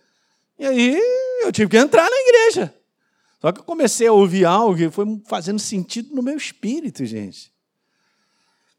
E 0.59 0.65
aí 0.65 1.01
eu 1.41 1.51
tive 1.51 1.71
que 1.71 1.77
entrar 1.77 2.07
na 2.07 2.17
igreja. 2.17 2.73
Só 3.41 3.51
que 3.51 3.59
eu 3.59 3.63
comecei 3.63 4.07
a 4.07 4.13
ouvir 4.13 4.45
algo 4.45 4.79
e 4.79 4.91
foi 4.91 5.05
fazendo 5.25 5.59
sentido 5.59 6.15
no 6.15 6.21
meu 6.21 6.37
espírito, 6.37 7.03
gente. 7.05 7.51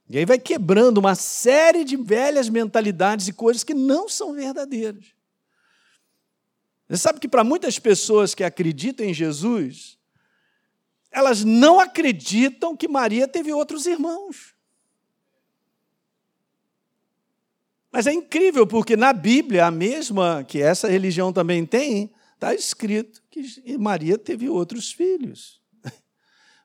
E 0.08 0.16
aí 0.16 0.24
vai 0.24 0.38
quebrando 0.38 0.98
uma 0.98 1.14
série 1.14 1.84
de 1.84 1.96
velhas 1.96 2.48
mentalidades 2.48 3.28
e 3.28 3.32
coisas 3.32 3.62
que 3.62 3.74
não 3.74 4.08
são 4.08 4.32
verdadeiras. 4.32 5.14
Você 6.88 6.96
sabe 6.96 7.20
que 7.20 7.28
para 7.28 7.44
muitas 7.44 7.78
pessoas 7.78 8.34
que 8.34 8.42
acreditam 8.42 9.04
em 9.04 9.12
Jesus, 9.12 9.98
elas 11.10 11.44
não 11.44 11.78
acreditam 11.78 12.74
que 12.74 12.88
Maria 12.88 13.28
teve 13.28 13.52
outros 13.52 13.84
irmãos. 13.84 14.54
Mas 17.92 18.06
é 18.06 18.12
incrível, 18.12 18.66
porque 18.66 18.96
na 18.96 19.12
Bíblia, 19.12 19.66
a 19.66 19.70
mesma 19.70 20.44
que 20.44 20.62
essa 20.62 20.88
religião 20.88 21.32
também 21.32 21.66
tem, 21.66 22.10
está 22.34 22.54
escrito 22.54 23.22
que 23.30 23.76
Maria 23.76 24.16
teve 24.16 24.48
outros 24.48 24.92
filhos. 24.92 25.57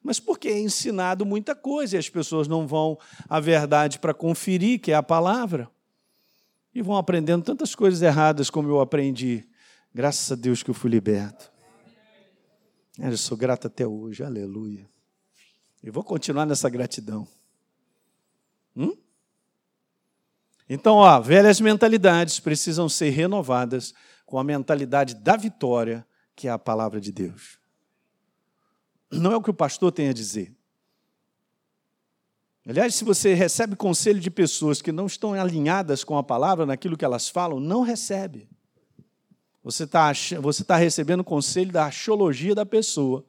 Mas 0.03 0.19
porque 0.19 0.49
é 0.49 0.59
ensinado 0.59 1.25
muita 1.25 1.55
coisa 1.55 1.95
e 1.95 1.99
as 1.99 2.09
pessoas 2.09 2.47
não 2.47 2.67
vão 2.67 2.99
à 3.29 3.39
verdade 3.39 3.97
para 3.99 4.13
conferir, 4.13 4.81
que 4.81 4.91
é 4.91 4.95
a 4.95 5.01
palavra, 5.01 5.71
e 6.75 6.81
vão 6.81 6.97
aprendendo 6.97 7.45
tantas 7.45 7.73
coisas 7.73 8.01
erradas 8.01 8.49
como 8.49 8.67
eu 8.67 8.81
aprendi. 8.81 9.47
Graças 9.93 10.29
a 10.31 10.35
Deus 10.35 10.61
que 10.61 10.69
eu 10.69 10.73
fui 10.73 10.89
liberto. 10.89 11.51
Eu 12.99 13.17
sou 13.17 13.37
grato 13.37 13.67
até 13.67 13.87
hoje, 13.87 14.23
aleluia. 14.23 14.89
E 15.81 15.89
vou 15.89 16.03
continuar 16.03 16.45
nessa 16.45 16.69
gratidão. 16.69 17.27
Hum? 18.75 18.95
Então, 20.67 20.95
ó, 20.95 21.19
velhas 21.19 21.61
mentalidades 21.61 22.39
precisam 22.39 22.89
ser 22.89 23.09
renovadas 23.09 23.93
com 24.25 24.39
a 24.39 24.43
mentalidade 24.43 25.15
da 25.15 25.35
vitória, 25.35 26.05
que 26.35 26.47
é 26.47 26.51
a 26.51 26.59
palavra 26.59 26.99
de 26.99 27.11
Deus. 27.11 27.62
Não 29.19 29.31
é 29.31 29.37
o 29.37 29.41
que 29.41 29.49
o 29.49 29.53
pastor 29.53 29.91
tem 29.91 30.09
a 30.09 30.13
dizer. 30.13 30.55
Aliás, 32.65 32.95
se 32.95 33.03
você 33.03 33.33
recebe 33.33 33.75
conselho 33.75 34.19
de 34.19 34.31
pessoas 34.31 34.81
que 34.81 34.91
não 34.91 35.05
estão 35.05 35.33
alinhadas 35.33 36.03
com 36.03 36.17
a 36.17 36.23
palavra, 36.23 36.65
naquilo 36.65 36.97
que 36.97 37.03
elas 37.03 37.27
falam, 37.27 37.59
não 37.59 37.81
recebe. 37.81 38.49
Você 39.63 39.83
está 39.83 40.11
você 40.41 40.63
tá 40.63 40.75
recebendo 40.75 41.23
conselho 41.23 41.71
da 41.71 41.85
axiologia 41.85 42.55
da 42.55 42.65
pessoa. 42.65 43.25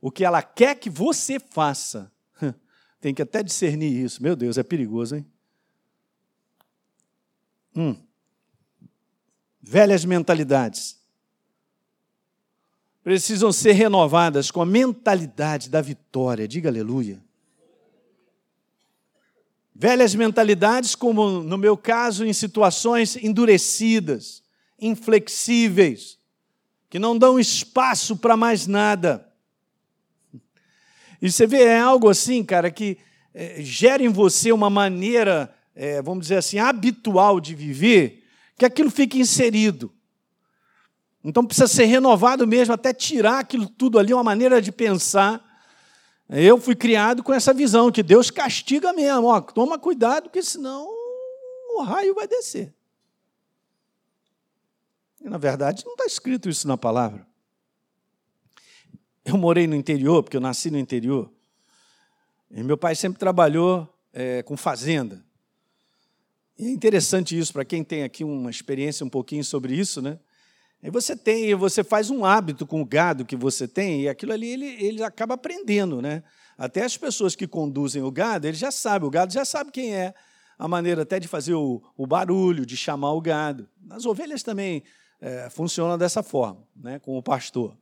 O 0.00 0.10
que 0.10 0.24
ela 0.24 0.42
quer 0.42 0.76
que 0.76 0.88
você 0.88 1.38
faça. 1.38 2.10
Tem 3.00 3.14
que 3.14 3.22
até 3.22 3.42
discernir 3.42 3.92
isso. 3.92 4.22
Meu 4.22 4.34
Deus, 4.34 4.56
é 4.56 4.62
perigoso, 4.62 5.16
hein? 5.16 5.26
Hum. 7.76 7.96
Velhas 9.60 10.04
mentalidades 10.04 10.99
precisam 13.10 13.50
ser 13.50 13.72
renovadas 13.72 14.52
com 14.52 14.62
a 14.62 14.64
mentalidade 14.64 15.68
da 15.68 15.80
vitória. 15.80 16.46
Diga 16.46 16.68
aleluia. 16.68 17.20
Velhas 19.74 20.14
mentalidades, 20.14 20.94
como 20.94 21.42
no 21.42 21.58
meu 21.58 21.76
caso, 21.76 22.24
em 22.24 22.32
situações 22.32 23.16
endurecidas, 23.16 24.44
inflexíveis, 24.80 26.18
que 26.88 27.00
não 27.00 27.18
dão 27.18 27.40
espaço 27.40 28.16
para 28.16 28.36
mais 28.36 28.68
nada. 28.68 29.28
E 31.20 31.32
você 31.32 31.48
vê, 31.48 31.64
é 31.64 31.80
algo 31.80 32.08
assim, 32.08 32.44
cara, 32.44 32.70
que 32.70 32.96
é, 33.34 33.60
gera 33.60 34.04
em 34.04 34.08
você 34.08 34.52
uma 34.52 34.70
maneira, 34.70 35.52
é, 35.74 36.00
vamos 36.00 36.26
dizer 36.26 36.36
assim, 36.36 36.60
habitual 36.60 37.40
de 37.40 37.56
viver, 37.56 38.22
que 38.56 38.64
aquilo 38.64 38.88
fica 38.88 39.18
inserido. 39.18 39.92
Então 41.22 41.44
precisa 41.44 41.66
ser 41.66 41.84
renovado 41.84 42.46
mesmo, 42.46 42.72
até 42.72 42.92
tirar 42.94 43.40
aquilo 43.40 43.68
tudo 43.68 43.98
ali, 43.98 44.12
uma 44.14 44.24
maneira 44.24 44.60
de 44.60 44.72
pensar. 44.72 45.46
Eu 46.28 46.58
fui 46.58 46.74
criado 46.74 47.22
com 47.22 47.32
essa 47.34 47.52
visão 47.52 47.90
que 47.90 48.02
Deus 48.02 48.30
castiga 48.30 48.92
mesmo. 48.92 49.26
Ó, 49.26 49.40
toma 49.40 49.78
cuidado, 49.78 50.24
porque 50.24 50.42
senão 50.42 50.88
o 51.76 51.82
raio 51.82 52.14
vai 52.14 52.26
descer. 52.26 52.72
E, 55.20 55.28
na 55.28 55.36
verdade, 55.36 55.84
não 55.84 55.92
está 55.92 56.06
escrito 56.06 56.48
isso 56.48 56.66
na 56.66 56.78
palavra. 56.78 57.26
Eu 59.24 59.36
morei 59.36 59.66
no 59.66 59.74
interior, 59.74 60.22
porque 60.22 60.36
eu 60.36 60.40
nasci 60.40 60.70
no 60.70 60.78
interior. 60.78 61.30
E 62.50 62.62
meu 62.62 62.78
pai 62.78 62.94
sempre 62.94 63.18
trabalhou 63.18 63.86
é, 64.12 64.42
com 64.42 64.56
fazenda. 64.56 65.22
E 66.58 66.66
é 66.66 66.70
interessante 66.70 67.38
isso, 67.38 67.52
para 67.52 67.64
quem 67.64 67.84
tem 67.84 68.02
aqui 68.02 68.24
uma 68.24 68.50
experiência 68.50 69.04
um 69.04 69.08
pouquinho 69.10 69.44
sobre 69.44 69.74
isso, 69.74 70.00
né? 70.00 70.18
E 70.82 70.90
você 70.90 71.14
tem, 71.14 71.54
você 71.54 71.84
faz 71.84 72.10
um 72.10 72.24
hábito 72.24 72.66
com 72.66 72.80
o 72.80 72.86
gado 72.86 73.24
que 73.24 73.36
você 73.36 73.68
tem, 73.68 74.02
e 74.02 74.08
aquilo 74.08 74.32
ali 74.32 74.48
ele, 74.48 74.66
ele 74.84 75.02
acaba 75.02 75.34
aprendendo, 75.34 76.00
né? 76.00 76.22
Até 76.56 76.84
as 76.84 76.96
pessoas 76.96 77.34
que 77.34 77.46
conduzem 77.46 78.02
o 78.02 78.10
gado, 78.10 78.46
ele 78.46 78.56
já 78.56 78.70
sabe, 78.70 79.04
o 79.04 79.10
gado 79.10 79.32
já 79.32 79.44
sabe 79.44 79.70
quem 79.70 79.94
é, 79.94 80.14
a 80.58 80.66
maneira 80.66 81.02
até 81.02 81.18
de 81.18 81.28
fazer 81.28 81.54
o, 81.54 81.82
o 81.96 82.06
barulho, 82.06 82.64
de 82.64 82.76
chamar 82.76 83.12
o 83.12 83.20
gado. 83.20 83.68
As 83.90 84.06
ovelhas 84.06 84.42
também 84.42 84.82
é, 85.20 85.48
funciona 85.50 85.98
dessa 85.98 86.22
forma, 86.22 86.66
né, 86.76 86.98
com 86.98 87.16
o 87.16 87.22
pastor. 87.22 87.76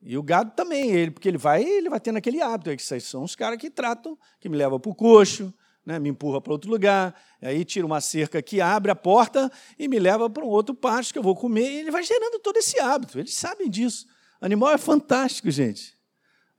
E 0.00 0.16
o 0.16 0.22
gado 0.22 0.52
também, 0.54 0.90
ele, 0.90 1.10
porque 1.10 1.28
ele 1.28 1.38
vai, 1.38 1.62
ele 1.62 1.88
vai 1.88 1.98
tendo 1.98 2.18
aquele 2.18 2.40
hábito. 2.40 2.70
Esses 2.70 3.04
são 3.04 3.24
os 3.24 3.34
caras 3.34 3.58
que 3.58 3.68
tratam, 3.68 4.16
que 4.38 4.48
me 4.48 4.56
levam 4.56 4.78
para 4.78 4.90
o 4.90 4.94
coxo, 4.94 5.52
né, 5.88 5.98
me 5.98 6.10
empurra 6.10 6.38
para 6.38 6.52
outro 6.52 6.70
lugar, 6.70 7.14
aí 7.40 7.64
tira 7.64 7.86
uma 7.86 7.98
cerca 7.98 8.42
que 8.42 8.60
abre 8.60 8.90
a 8.90 8.94
porta 8.94 9.50
e 9.78 9.88
me 9.88 9.98
leva 9.98 10.28
para 10.28 10.44
um 10.44 10.48
outro 10.48 10.74
pasto 10.74 11.14
que 11.14 11.18
eu 11.18 11.22
vou 11.22 11.34
comer. 11.34 11.62
E 11.62 11.76
ele 11.78 11.90
vai 11.90 12.02
gerando 12.02 12.38
todo 12.40 12.58
esse 12.58 12.78
hábito. 12.78 13.18
Eles 13.18 13.34
sabem 13.34 13.70
disso. 13.70 14.06
Animal 14.38 14.72
é 14.72 14.76
fantástico, 14.76 15.50
gente. 15.50 15.96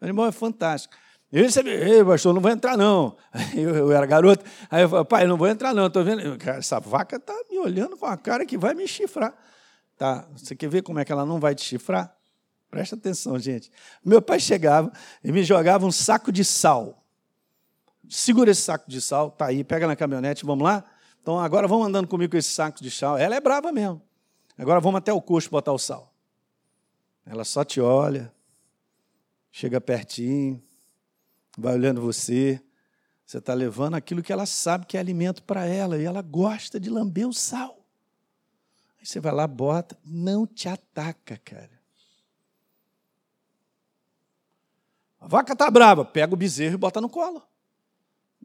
Animal 0.01 0.25
é 0.25 0.31
fantástico. 0.31 0.95
Eu 1.31 1.43
recebi, 1.43 1.69
ei, 1.69 2.03
pastor, 2.03 2.33
não 2.33 2.41
vou 2.41 2.49
entrar 2.49 2.75
não. 2.75 3.15
Eu, 3.55 3.75
eu, 3.75 3.91
era 3.91 4.07
garoto, 4.07 4.43
aí 4.71 4.81
eu 4.81 4.89
falei, 4.89 5.05
pai, 5.05 5.27
não 5.27 5.37
vou 5.37 5.47
entrar 5.47 5.75
não, 5.75 5.85
estou 5.85 6.03
vendo. 6.03 6.21
Essa 6.49 6.79
vaca 6.79 7.17
está 7.17 7.35
me 7.51 7.59
olhando 7.59 7.95
com 7.95 8.07
a 8.07 8.17
cara 8.17 8.47
que 8.47 8.57
vai 8.57 8.73
me 8.73 8.87
chifrar. 8.87 9.31
Tá, 9.95 10.27
você 10.35 10.55
quer 10.55 10.69
ver 10.69 10.81
como 10.81 10.97
é 10.97 11.05
que 11.05 11.11
ela 11.11 11.23
não 11.23 11.39
vai 11.39 11.53
te 11.53 11.63
chifrar? 11.63 12.11
Presta 12.71 12.95
atenção, 12.95 13.37
gente. 13.37 13.69
Meu 14.03 14.23
pai 14.23 14.39
chegava 14.39 14.91
e 15.23 15.31
me 15.31 15.43
jogava 15.43 15.85
um 15.85 15.91
saco 15.91 16.31
de 16.31 16.43
sal. 16.43 16.98
Segura 18.09 18.49
esse 18.49 18.63
saco 18.63 18.89
de 18.89 18.99
sal, 18.99 19.29
tá 19.29 19.45
aí, 19.45 19.63
pega 19.63 19.85
na 19.85 19.95
caminhonete, 19.95 20.43
vamos 20.43 20.63
lá? 20.63 20.83
Então 21.21 21.39
agora 21.39 21.67
vamos 21.67 21.87
andando 21.87 22.07
comigo 22.07 22.31
com 22.31 22.37
esse 22.37 22.49
saco 22.49 22.81
de 22.81 22.89
sal. 22.89 23.15
Ela 23.19 23.35
é 23.35 23.39
brava 23.39 23.71
mesmo. 23.71 24.01
Agora 24.57 24.79
vamos 24.79 24.97
até 24.97 25.13
o 25.13 25.21
coxo 25.21 25.49
botar 25.51 25.71
o 25.71 25.77
sal. 25.77 26.11
Ela 27.23 27.45
só 27.45 27.63
te 27.63 27.79
olha, 27.79 28.33
chega 29.51 29.79
pertinho, 29.79 30.61
vai 31.55 31.75
olhando 31.75 32.01
você. 32.01 32.59
Você 33.23 33.37
está 33.37 33.53
levando 33.53 33.93
aquilo 33.93 34.23
que 34.23 34.33
ela 34.33 34.47
sabe 34.47 34.87
que 34.87 34.97
é 34.97 34.99
alimento 34.99 35.43
para 35.43 35.67
ela 35.67 35.95
e 35.95 36.03
ela 36.03 36.23
gosta 36.23 36.79
de 36.79 36.89
lamber 36.89 37.27
o 37.27 37.33
sal. 37.33 37.77
Aí 38.99 39.05
você 39.05 39.19
vai 39.19 39.31
lá, 39.31 39.45
bota, 39.45 39.95
não 40.03 40.47
te 40.47 40.67
ataca, 40.67 41.37
cara. 41.37 41.79
A 45.19 45.27
vaca 45.27 45.53
está 45.53 45.69
brava, 45.69 46.03
pega 46.03 46.33
o 46.33 46.37
bezerro 46.37 46.73
e 46.73 46.77
bota 46.77 46.99
no 46.99 47.07
colo. 47.07 47.43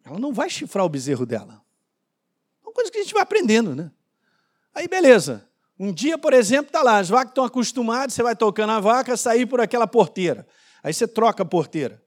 Ela 0.05 0.19
não 0.19 0.33
vai 0.33 0.51
chifrar 0.51 0.85
o 0.85 0.89
bezerro 0.89 1.25
dela. 1.25 1.63
É 2.63 2.67
uma 2.67 2.73
coisa 2.73 2.91
que 2.91 2.99
a 2.99 3.03
gente 3.03 3.15
vai 3.15 3.23
aprendendo, 3.23 3.75
né? 3.75 3.91
Aí, 4.75 4.87
beleza. 4.87 5.49
Um 5.79 5.93
dia, 5.93 6.17
por 6.17 6.33
exemplo, 6.33 6.67
está 6.67 6.83
lá, 6.83 6.99
as 6.99 7.09
vacas 7.09 7.31
estão 7.31 7.45
acostumadas, 7.45 8.15
você 8.15 8.23
vai 8.23 8.37
tocando 8.37 8.71
a 8.71 8.81
vaca, 8.81 9.17
sair 9.17 9.47
por 9.47 9.61
aquela 9.61 9.87
porteira. 9.87 10.47
Aí 10.83 10.93
você 10.93 11.09
troca 11.09 11.43
a 11.43 11.47
porteira, 11.47 12.03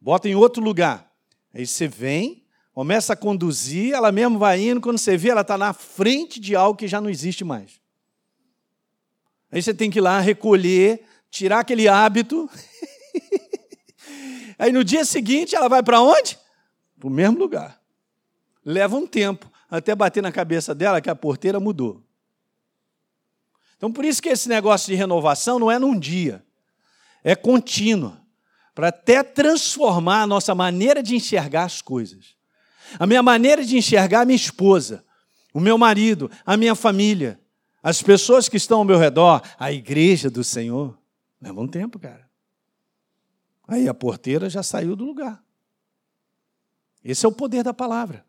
bota 0.00 0.28
em 0.28 0.34
outro 0.34 0.62
lugar. 0.62 1.10
Aí 1.52 1.66
você 1.66 1.88
vem, 1.88 2.44
começa 2.72 3.14
a 3.14 3.16
conduzir, 3.16 3.94
ela 3.94 4.12
mesmo 4.12 4.38
vai 4.38 4.60
indo, 4.60 4.80
quando 4.80 4.98
você 4.98 5.16
vê, 5.16 5.30
ela 5.30 5.40
está 5.40 5.58
na 5.58 5.72
frente 5.72 6.38
de 6.38 6.54
algo 6.54 6.78
que 6.78 6.86
já 6.86 7.00
não 7.00 7.08
existe 7.08 7.42
mais. 7.42 7.80
Aí 9.50 9.62
você 9.62 9.72
tem 9.72 9.90
que 9.90 9.98
ir 9.98 10.02
lá 10.02 10.20
recolher, 10.20 11.04
tirar 11.30 11.60
aquele 11.60 11.88
hábito. 11.88 12.48
Aí 14.58 14.70
no 14.70 14.84
dia 14.84 15.04
seguinte 15.04 15.56
ela 15.56 15.68
vai 15.68 15.82
para 15.82 16.00
onde? 16.00 16.38
Para 17.04 17.10
o 17.10 17.12
mesmo 17.12 17.38
lugar. 17.38 17.78
Leva 18.64 18.96
um 18.96 19.06
tempo 19.06 19.52
até 19.70 19.94
bater 19.94 20.22
na 20.22 20.32
cabeça 20.32 20.74
dela 20.74 21.02
que 21.02 21.10
a 21.10 21.14
porteira 21.14 21.60
mudou. 21.60 22.02
Então 23.76 23.92
por 23.92 24.06
isso 24.06 24.22
que 24.22 24.30
esse 24.30 24.48
negócio 24.48 24.86
de 24.86 24.94
renovação 24.94 25.58
não 25.58 25.70
é 25.70 25.78
num 25.78 25.98
dia, 25.98 26.42
é 27.22 27.36
contínuo, 27.36 28.16
para 28.74 28.88
até 28.88 29.22
transformar 29.22 30.22
a 30.22 30.26
nossa 30.26 30.54
maneira 30.54 31.02
de 31.02 31.14
enxergar 31.14 31.64
as 31.64 31.82
coisas. 31.82 32.36
A 32.98 33.06
minha 33.06 33.22
maneira 33.22 33.62
de 33.62 33.76
enxergar 33.76 34.22
a 34.22 34.24
minha 34.24 34.34
esposa, 34.34 35.04
o 35.52 35.60
meu 35.60 35.76
marido, 35.76 36.30
a 36.46 36.56
minha 36.56 36.74
família, 36.74 37.38
as 37.82 38.00
pessoas 38.00 38.48
que 38.48 38.56
estão 38.56 38.78
ao 38.78 38.84
meu 38.84 38.98
redor, 38.98 39.42
a 39.58 39.70
igreja 39.70 40.30
do 40.30 40.42
Senhor. 40.42 40.98
Leva 41.38 41.60
um 41.60 41.68
tempo, 41.68 41.98
cara. 41.98 42.26
Aí 43.68 43.90
a 43.90 43.92
porteira 43.92 44.48
já 44.48 44.62
saiu 44.62 44.96
do 44.96 45.04
lugar. 45.04 45.43
Esse 47.04 47.26
é 47.26 47.28
o 47.28 47.32
poder 47.32 47.62
da 47.62 47.74
palavra. 47.74 48.24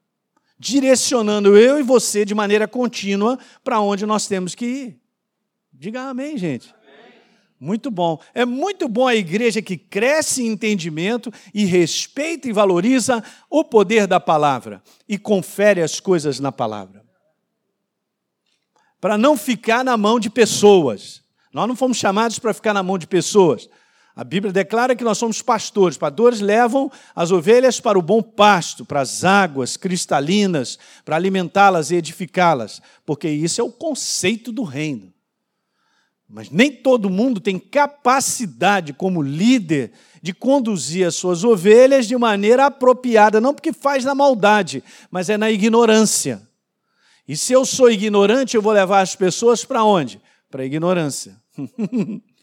Direcionando 0.60 1.58
eu 1.58 1.80
e 1.80 1.84
você 1.84 2.26
de 2.26 2.36
maneira 2.36 2.68
contínua 2.68 3.40
para 3.64 3.80
onde 3.80 4.06
nós 4.06 4.28
temos 4.28 4.54
que 4.54 4.66
ir. 4.66 5.02
Diga 5.72 6.10
amém, 6.10 6.38
gente. 6.38 6.74
Muito 7.60 7.90
bom. 7.90 8.20
É 8.34 8.46
muito 8.46 8.88
bom 8.88 9.08
a 9.08 9.16
igreja 9.16 9.62
que 9.62 9.78
cresce 9.78 10.44
em 10.44 10.48
entendimento 10.48 11.32
e 11.54 11.66
respeita 11.66 12.50
e 12.50 12.54
valoriza 12.54 13.24
o 13.50 13.64
poder 13.64 14.08
da 14.08 14.20
palavra 14.20 14.84
e 15.08 15.18
confere 15.18 15.82
as 15.82 16.00
coisas 16.00 16.40
na 16.40 16.52
palavra. 16.52 17.04
Para 19.00 19.18
não 19.18 19.38
ficar 19.38 19.84
na 19.84 19.96
mão 19.96 20.20
de 20.20 20.30
pessoas. 20.30 21.24
Nós 21.54 21.68
não 21.68 21.76
fomos 21.76 21.98
chamados 21.98 22.40
para 22.40 22.54
ficar 22.54 22.74
na 22.74 22.84
mão 22.84 22.98
de 22.98 23.08
pessoas. 23.08 23.70
A 24.16 24.24
Bíblia 24.24 24.54
declara 24.54 24.96
que 24.96 25.04
nós 25.04 25.18
somos 25.18 25.42
pastores. 25.42 25.98
Pastores 25.98 26.40
levam 26.40 26.90
as 27.14 27.32
ovelhas 27.32 27.82
para 27.82 28.00
o 28.00 28.02
bom 28.02 28.22
pasto, 28.22 28.86
para 28.86 29.02
as 29.02 29.26
águas 29.26 29.76
cristalinas, 29.76 30.80
para 31.04 31.18
alimentá-las 31.18 31.92
e 31.92 31.96
edificá-las, 31.96 32.82
porque 33.06 33.28
isso 33.28 33.60
é 33.60 33.64
o 33.64 33.72
conceito 33.72 34.54
do 34.54 34.64
reino. 34.64 35.14
Mas 36.30 36.50
nem 36.50 36.72
todo 36.72 37.10
mundo 37.10 37.42
tem 37.42 37.60
capacidade, 37.60 38.94
como 38.94 39.22
líder, 39.22 39.92
de 40.22 40.34
conduzir 40.34 41.06
as 41.06 41.16
suas 41.16 41.44
ovelhas 41.44 42.08
de 42.08 42.18
maneira 42.18 42.66
apropriada, 42.66 43.42
não 43.42 43.54
porque 43.54 43.74
faz 43.74 44.06
na 44.06 44.16
maldade, 44.16 44.82
mas 45.12 45.30
é 45.30 45.38
na 45.38 45.52
ignorância. 45.52 46.42
E 47.28 47.36
se 47.36 47.52
eu 47.52 47.66
sou 47.66 47.92
ignorante, 47.92 48.56
eu 48.56 48.62
vou 48.62 48.72
levar 48.72 49.02
as 49.02 49.16
pessoas 49.16 49.66
para 49.66 49.84
onde? 49.84 50.22
Para 50.50 50.64
a 50.64 50.66
ignorância. 50.66 51.36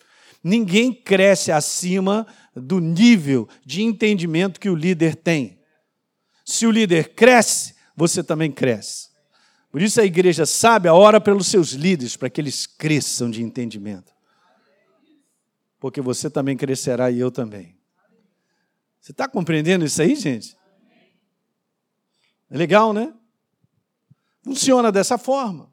Ninguém 0.43 0.93
cresce 0.93 1.53
acima 1.53 2.27
do 2.55 2.81
nível 2.81 3.49
de 3.65 3.83
entendimento 3.83 4.59
que 4.59 4.69
o 4.69 4.75
líder 4.75 5.15
tem. 5.15 5.61
Se 6.45 6.67
o 6.67 6.71
líder 6.71 7.15
cresce, 7.15 7.75
você 7.97 8.23
também 8.23 8.51
cresce. 8.51 9.11
Por 9.71 9.81
isso 9.81 10.01
a 10.01 10.05
igreja 10.05 10.45
sabe 10.45 10.89
a 10.89 10.95
hora 10.95 11.21
pelos 11.21 11.47
seus 11.47 11.71
líderes, 11.71 12.17
para 12.17 12.29
que 12.29 12.41
eles 12.41 12.67
cresçam 12.67 13.31
de 13.31 13.43
entendimento. 13.43 14.13
Porque 15.79 16.01
você 16.01 16.29
também 16.29 16.57
crescerá 16.57 17.11
e 17.11 17.19
eu 17.19 17.31
também. 17.31 17.77
Você 19.01 19.13
está 19.13 19.27
compreendendo 19.27 19.85
isso 19.85 20.01
aí, 20.03 20.15
gente? 20.15 20.57
É 22.51 22.57
legal, 22.57 22.93
né? 22.93 23.15
Funciona 24.43 24.93
dessa 24.93 25.17
forma. 25.17 25.73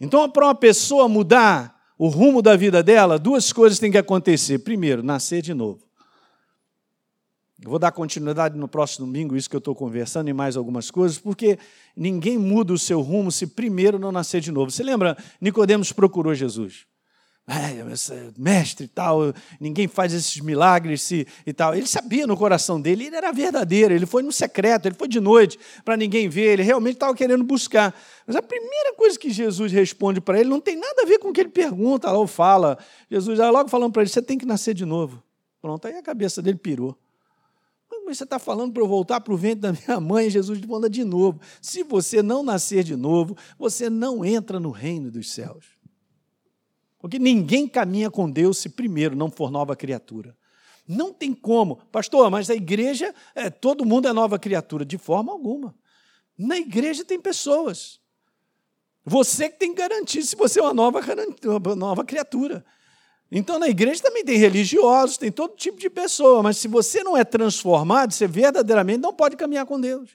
Então, 0.00 0.30
para 0.30 0.46
uma 0.46 0.54
pessoa 0.54 1.08
mudar 1.08 1.71
o 2.02 2.08
rumo 2.08 2.42
da 2.42 2.56
vida 2.56 2.82
dela, 2.82 3.16
duas 3.16 3.52
coisas 3.52 3.78
têm 3.78 3.92
que 3.92 3.96
acontecer. 3.96 4.58
Primeiro, 4.58 5.04
nascer 5.04 5.40
de 5.40 5.54
novo. 5.54 5.86
Eu 7.62 7.70
vou 7.70 7.78
dar 7.78 7.92
continuidade 7.92 8.58
no 8.58 8.66
próximo 8.66 9.06
domingo, 9.06 9.36
isso 9.36 9.48
que 9.48 9.54
eu 9.54 9.60
estou 9.60 9.72
conversando, 9.72 10.28
e 10.28 10.32
mais 10.32 10.56
algumas 10.56 10.90
coisas, 10.90 11.16
porque 11.16 11.56
ninguém 11.96 12.36
muda 12.36 12.72
o 12.72 12.78
seu 12.78 13.00
rumo 13.00 13.30
se 13.30 13.46
primeiro 13.46 14.00
não 14.00 14.10
nascer 14.10 14.40
de 14.40 14.50
novo. 14.50 14.72
Você 14.72 14.82
lembra? 14.82 15.16
Nicodemos 15.40 15.92
procurou 15.92 16.34
Jesus 16.34 16.86
mestre 18.38 18.84
e 18.86 18.88
tal, 18.88 19.34
ninguém 19.60 19.88
faz 19.88 20.12
esses 20.12 20.40
milagres 20.40 21.10
e 21.10 21.52
tal. 21.54 21.74
Ele 21.74 21.86
sabia 21.86 22.26
no 22.26 22.36
coração 22.36 22.80
dele, 22.80 23.06
ele 23.06 23.16
era 23.16 23.32
verdadeiro, 23.32 23.92
ele 23.92 24.06
foi 24.06 24.22
no 24.22 24.30
secreto, 24.30 24.86
ele 24.86 24.94
foi 24.94 25.08
de 25.08 25.20
noite 25.20 25.58
para 25.84 25.96
ninguém 25.96 26.28
ver, 26.28 26.52
ele 26.52 26.62
realmente 26.62 26.94
estava 26.94 27.14
querendo 27.14 27.42
buscar. 27.42 27.94
Mas 28.26 28.36
a 28.36 28.42
primeira 28.42 28.94
coisa 28.94 29.18
que 29.18 29.30
Jesus 29.30 29.72
responde 29.72 30.20
para 30.20 30.38
ele 30.38 30.48
não 30.48 30.60
tem 30.60 30.76
nada 30.76 31.02
a 31.02 31.04
ver 31.04 31.18
com 31.18 31.28
o 31.28 31.32
que 31.32 31.40
ele 31.40 31.50
pergunta 31.50 32.10
ou 32.12 32.26
fala. 32.26 32.78
Jesus 33.10 33.36
já 33.36 33.50
logo 33.50 33.68
falando 33.68 33.92
para 33.92 34.02
ele: 34.02 34.10
você 34.10 34.22
tem 34.22 34.38
que 34.38 34.46
nascer 34.46 34.74
de 34.74 34.84
novo. 34.84 35.22
Pronto, 35.60 35.86
aí 35.86 35.96
a 35.96 36.02
cabeça 36.02 36.40
dele 36.40 36.58
pirou. 36.58 36.96
Mas 38.04 38.18
você 38.18 38.24
está 38.24 38.38
falando 38.38 38.72
para 38.72 38.82
eu 38.82 38.88
voltar 38.88 39.20
para 39.20 39.32
o 39.32 39.36
ventre 39.36 39.60
da 39.60 39.72
minha 39.72 40.00
mãe? 40.00 40.28
Jesus 40.28 40.60
manda 40.62 40.88
de 40.88 41.04
novo. 41.04 41.40
Se 41.60 41.82
você 41.82 42.22
não 42.22 42.42
nascer 42.42 42.82
de 42.82 42.96
novo, 42.96 43.36
você 43.58 43.88
não 43.88 44.24
entra 44.24 44.58
no 44.58 44.70
reino 44.70 45.10
dos 45.10 45.30
céus. 45.30 45.71
Porque 47.02 47.18
ninguém 47.18 47.66
caminha 47.66 48.08
com 48.08 48.30
Deus 48.30 48.58
se 48.58 48.68
primeiro 48.68 49.16
não 49.16 49.28
for 49.28 49.50
nova 49.50 49.74
criatura. 49.74 50.36
Não 50.86 51.12
tem 51.12 51.34
como. 51.34 51.76
Pastor, 51.90 52.30
mas 52.30 52.48
a 52.48 52.54
igreja, 52.54 53.12
é, 53.34 53.50
todo 53.50 53.84
mundo 53.84 54.06
é 54.06 54.12
nova 54.12 54.38
criatura. 54.38 54.84
De 54.84 54.96
forma 54.96 55.32
alguma. 55.32 55.74
Na 56.38 56.56
igreja 56.56 57.04
tem 57.04 57.20
pessoas. 57.20 58.00
Você 59.04 59.48
que 59.48 59.58
tem 59.58 59.74
que 59.74 59.80
garantir 59.80 60.22
se 60.22 60.36
você 60.36 60.60
é 60.60 60.62
uma 60.62 60.72
nova, 60.72 61.00
nova 61.74 62.04
criatura. 62.04 62.64
Então, 63.32 63.58
na 63.58 63.68
igreja 63.68 64.00
também 64.00 64.24
tem 64.24 64.36
religiosos, 64.36 65.16
tem 65.16 65.32
todo 65.32 65.56
tipo 65.56 65.80
de 65.80 65.90
pessoa, 65.90 66.40
mas 66.40 66.58
se 66.58 66.68
você 66.68 67.02
não 67.02 67.16
é 67.16 67.24
transformado, 67.24 68.12
você 68.12 68.28
verdadeiramente 68.28 69.00
não 69.00 69.12
pode 69.12 69.36
caminhar 69.36 69.66
com 69.66 69.80
Deus. 69.80 70.10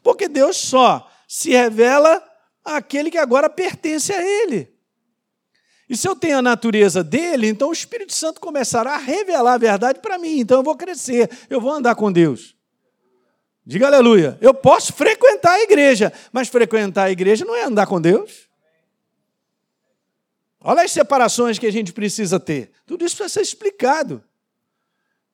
Porque 0.00 0.28
Deus 0.28 0.56
só 0.56 1.10
se 1.26 1.50
revela 1.50 2.22
àquele 2.64 3.10
que 3.10 3.18
agora 3.18 3.50
pertence 3.50 4.12
a 4.12 4.22
Ele. 4.22 4.79
E 5.90 5.96
se 5.96 6.06
eu 6.06 6.14
tenho 6.14 6.38
a 6.38 6.42
natureza 6.42 7.02
dele, 7.02 7.48
então 7.48 7.70
o 7.70 7.72
Espírito 7.72 8.14
Santo 8.14 8.40
começará 8.40 8.92
a 8.92 8.96
revelar 8.96 9.54
a 9.54 9.58
verdade 9.58 9.98
para 9.98 10.18
mim. 10.18 10.38
Então 10.38 10.58
eu 10.58 10.62
vou 10.62 10.76
crescer, 10.76 11.28
eu 11.50 11.60
vou 11.60 11.72
andar 11.72 11.96
com 11.96 12.12
Deus. 12.12 12.54
Diga 13.66 13.88
aleluia. 13.88 14.38
Eu 14.40 14.54
posso 14.54 14.92
frequentar 14.92 15.50
a 15.50 15.62
igreja, 15.62 16.12
mas 16.30 16.46
frequentar 16.46 17.06
a 17.06 17.10
igreja 17.10 17.44
não 17.44 17.56
é 17.56 17.64
andar 17.64 17.88
com 17.88 18.00
Deus. 18.00 18.48
Olha 20.60 20.82
as 20.82 20.92
separações 20.92 21.58
que 21.58 21.66
a 21.66 21.72
gente 21.72 21.92
precisa 21.92 22.38
ter. 22.38 22.70
Tudo 22.86 23.04
isso 23.04 23.16
precisa 23.16 23.34
ser 23.34 23.42
explicado. 23.42 24.22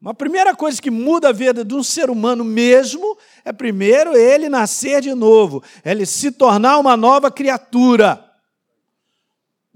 Uma 0.01 0.15
primeira 0.15 0.57
coisa 0.57 0.81
que 0.81 0.91
muda 0.91 1.29
a 1.29 1.33
vida 1.33 1.63
de 1.63 1.75
um 1.75 1.83
ser 1.83 2.09
humano 2.09 2.43
mesmo 2.43 3.19
é 3.45 3.53
primeiro 3.53 4.17
ele 4.17 4.49
nascer 4.49 5.03
de 5.03 5.13
novo, 5.13 5.63
ele 5.85 6.07
se 6.07 6.31
tornar 6.31 6.79
uma 6.79 6.97
nova 6.97 7.31
criatura. 7.31 8.26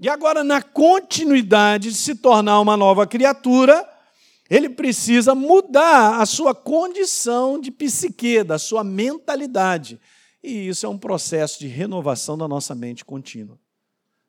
E 0.01 0.09
agora, 0.09 0.43
na 0.43 0.63
continuidade 0.63 1.91
de 1.91 1.95
se 1.95 2.15
tornar 2.15 2.59
uma 2.59 2.75
nova 2.75 3.05
criatura, 3.05 3.87
ele 4.49 4.67
precisa 4.67 5.35
mudar 5.35 6.19
a 6.19 6.25
sua 6.25 6.55
condição 6.55 7.61
de 7.61 7.69
psique, 7.69 8.43
da 8.43 8.57
sua 8.57 8.83
mentalidade. 8.83 10.01
E 10.41 10.67
isso 10.67 10.87
é 10.87 10.89
um 10.89 10.97
processo 10.97 11.59
de 11.59 11.67
renovação 11.67 12.35
da 12.35 12.47
nossa 12.47 12.73
mente 12.73 13.05
contínua. 13.05 13.59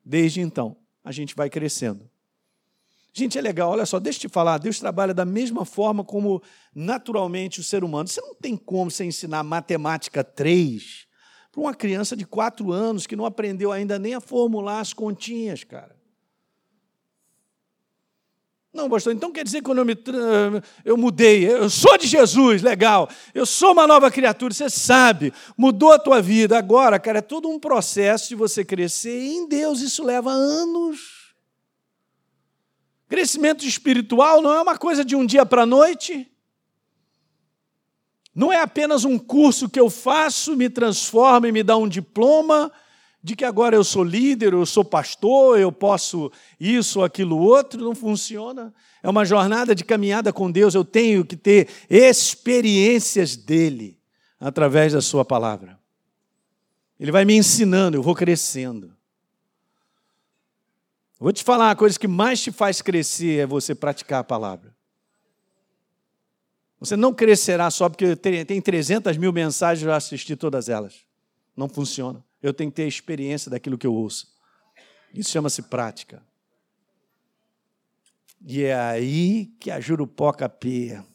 Desde 0.05 0.41
então, 0.41 0.77
a 1.03 1.11
gente 1.11 1.33
vai 1.35 1.49
crescendo. 1.49 2.07
Gente, 3.11 3.39
é 3.39 3.41
legal, 3.41 3.71
olha 3.71 3.87
só, 3.87 3.99
deixa 3.99 4.19
eu 4.19 4.29
te 4.29 4.29
falar, 4.29 4.59
Deus 4.59 4.79
trabalha 4.79 5.13
da 5.13 5.25
mesma 5.25 5.65
forma 5.65 6.03
como 6.03 6.39
naturalmente 6.75 7.59
o 7.59 7.63
ser 7.63 7.83
humano. 7.83 8.07
Você 8.07 8.21
não 8.21 8.35
tem 8.35 8.55
como 8.55 8.91
você 8.91 9.05
ensinar 9.05 9.41
matemática 9.41 10.23
3 10.23 11.07
para 11.53 11.61
uma 11.61 11.73
criança 11.75 12.17
de 12.17 12.25
4 12.25 12.71
anos 12.71 13.05
que 13.05 13.15
não 13.15 13.27
aprendeu 13.27 13.71
ainda 13.71 13.99
nem 13.99 14.15
a 14.15 14.19
formular 14.19 14.79
as 14.79 14.91
continhas, 14.91 15.63
cara. 15.63 15.95
Não, 18.73 18.89
pastor, 18.89 19.13
então 19.13 19.31
quer 19.31 19.43
dizer 19.43 19.59
que 19.59 19.65
quando 19.65 19.77
eu, 19.77 19.85
me, 19.85 19.95
eu 20.83 20.97
mudei, 20.97 21.47
eu 21.47 21.69
sou 21.69 21.95
de 21.95 22.07
Jesus, 22.07 22.63
legal, 22.63 23.07
eu 23.31 23.45
sou 23.45 23.71
uma 23.71 23.85
nova 23.85 24.09
criatura, 24.09 24.51
você 24.51 24.67
sabe, 24.67 25.31
mudou 25.55 25.91
a 25.91 25.99
tua 25.99 26.19
vida. 26.23 26.57
Agora, 26.57 26.99
cara, 26.99 27.19
é 27.19 27.21
todo 27.21 27.47
um 27.47 27.59
processo 27.59 28.29
de 28.29 28.35
você 28.35 28.65
crescer 28.65 29.15
em 29.15 29.47
Deus 29.47 29.79
isso 29.79 30.03
leva 30.03 30.31
anos. 30.31 31.35
Crescimento 33.07 33.63
espiritual 33.63 34.41
não 34.41 34.51
é 34.51 34.59
uma 34.59 34.75
coisa 34.75 35.05
de 35.05 35.15
um 35.15 35.23
dia 35.23 35.45
para 35.45 35.61
a 35.61 35.67
noite. 35.67 36.32
Não 38.33 38.51
é 38.51 38.59
apenas 38.59 39.05
um 39.05 39.19
curso 39.19 39.69
que 39.69 39.79
eu 39.79 39.89
faço, 39.89 40.55
me 40.55 40.69
transforma 40.69 41.47
e 41.47 41.51
me 41.51 41.61
dá 41.61 41.77
um 41.77 41.87
diploma 41.87 42.71
de 43.23 43.35
que 43.37 43.45
agora 43.45 43.75
eu 43.75 43.83
sou 43.83 44.03
líder, 44.03 44.51
eu 44.51 44.65
sou 44.65 44.83
pastor, 44.83 45.57
eu 45.57 45.71
posso 45.71 46.29
isso, 46.59 47.01
aquilo, 47.01 47.37
outro, 47.37 47.81
não 47.81 47.95
funciona. 47.95 48.73
É 49.01 49.09
uma 49.09 49.23
jornada 49.23 49.73
de 49.73 49.85
caminhada 49.85 50.33
com 50.33 50.51
Deus, 50.51 50.75
eu 50.75 50.83
tenho 50.83 51.23
que 51.23 51.37
ter 51.37 51.69
experiências 51.89 53.37
dele 53.37 53.97
através 54.39 54.91
da 54.91 55.01
sua 55.01 55.23
palavra. 55.23 55.79
Ele 56.99 57.11
vai 57.11 57.23
me 57.23 57.35
ensinando, 57.35 57.95
eu 57.95 58.03
vou 58.03 58.13
crescendo. 58.13 58.93
Vou 61.17 61.31
te 61.31 61.43
falar, 61.43 61.71
a 61.71 61.75
coisa 61.75 61.97
que 61.97 62.07
mais 62.07 62.41
te 62.41 62.51
faz 62.51 62.81
crescer 62.81 63.39
é 63.39 63.45
você 63.45 63.73
praticar 63.73 64.19
a 64.19 64.23
palavra. 64.25 64.72
Você 66.83 66.97
não 66.97 67.13
crescerá 67.13 67.71
só 67.71 67.87
porque 67.87 68.13
tem 68.13 68.61
300 68.61 69.15
mil 69.15 69.31
mensagens, 69.31 69.87
eu 69.87 69.93
assisti 69.93 70.35
todas 70.35 70.67
elas. 70.67 71.05
Não 71.55 71.69
funciona. 71.69 72.21
Eu 72.41 72.53
tenho 72.53 72.69
que 72.69 72.75
ter 72.75 72.85
experiência 72.85 73.49
daquilo 73.49 73.77
que 73.77 73.87
eu 73.87 73.93
ouço. 73.93 74.27
Isso 75.13 75.31
chama-se 75.31 75.61
prática. 75.61 76.21
E 78.45 78.63
é 78.63 78.75
aí 78.75 79.45
que 79.61 79.71
a 79.71 79.79
jurupoca 79.79 80.49
pia. 80.49 81.05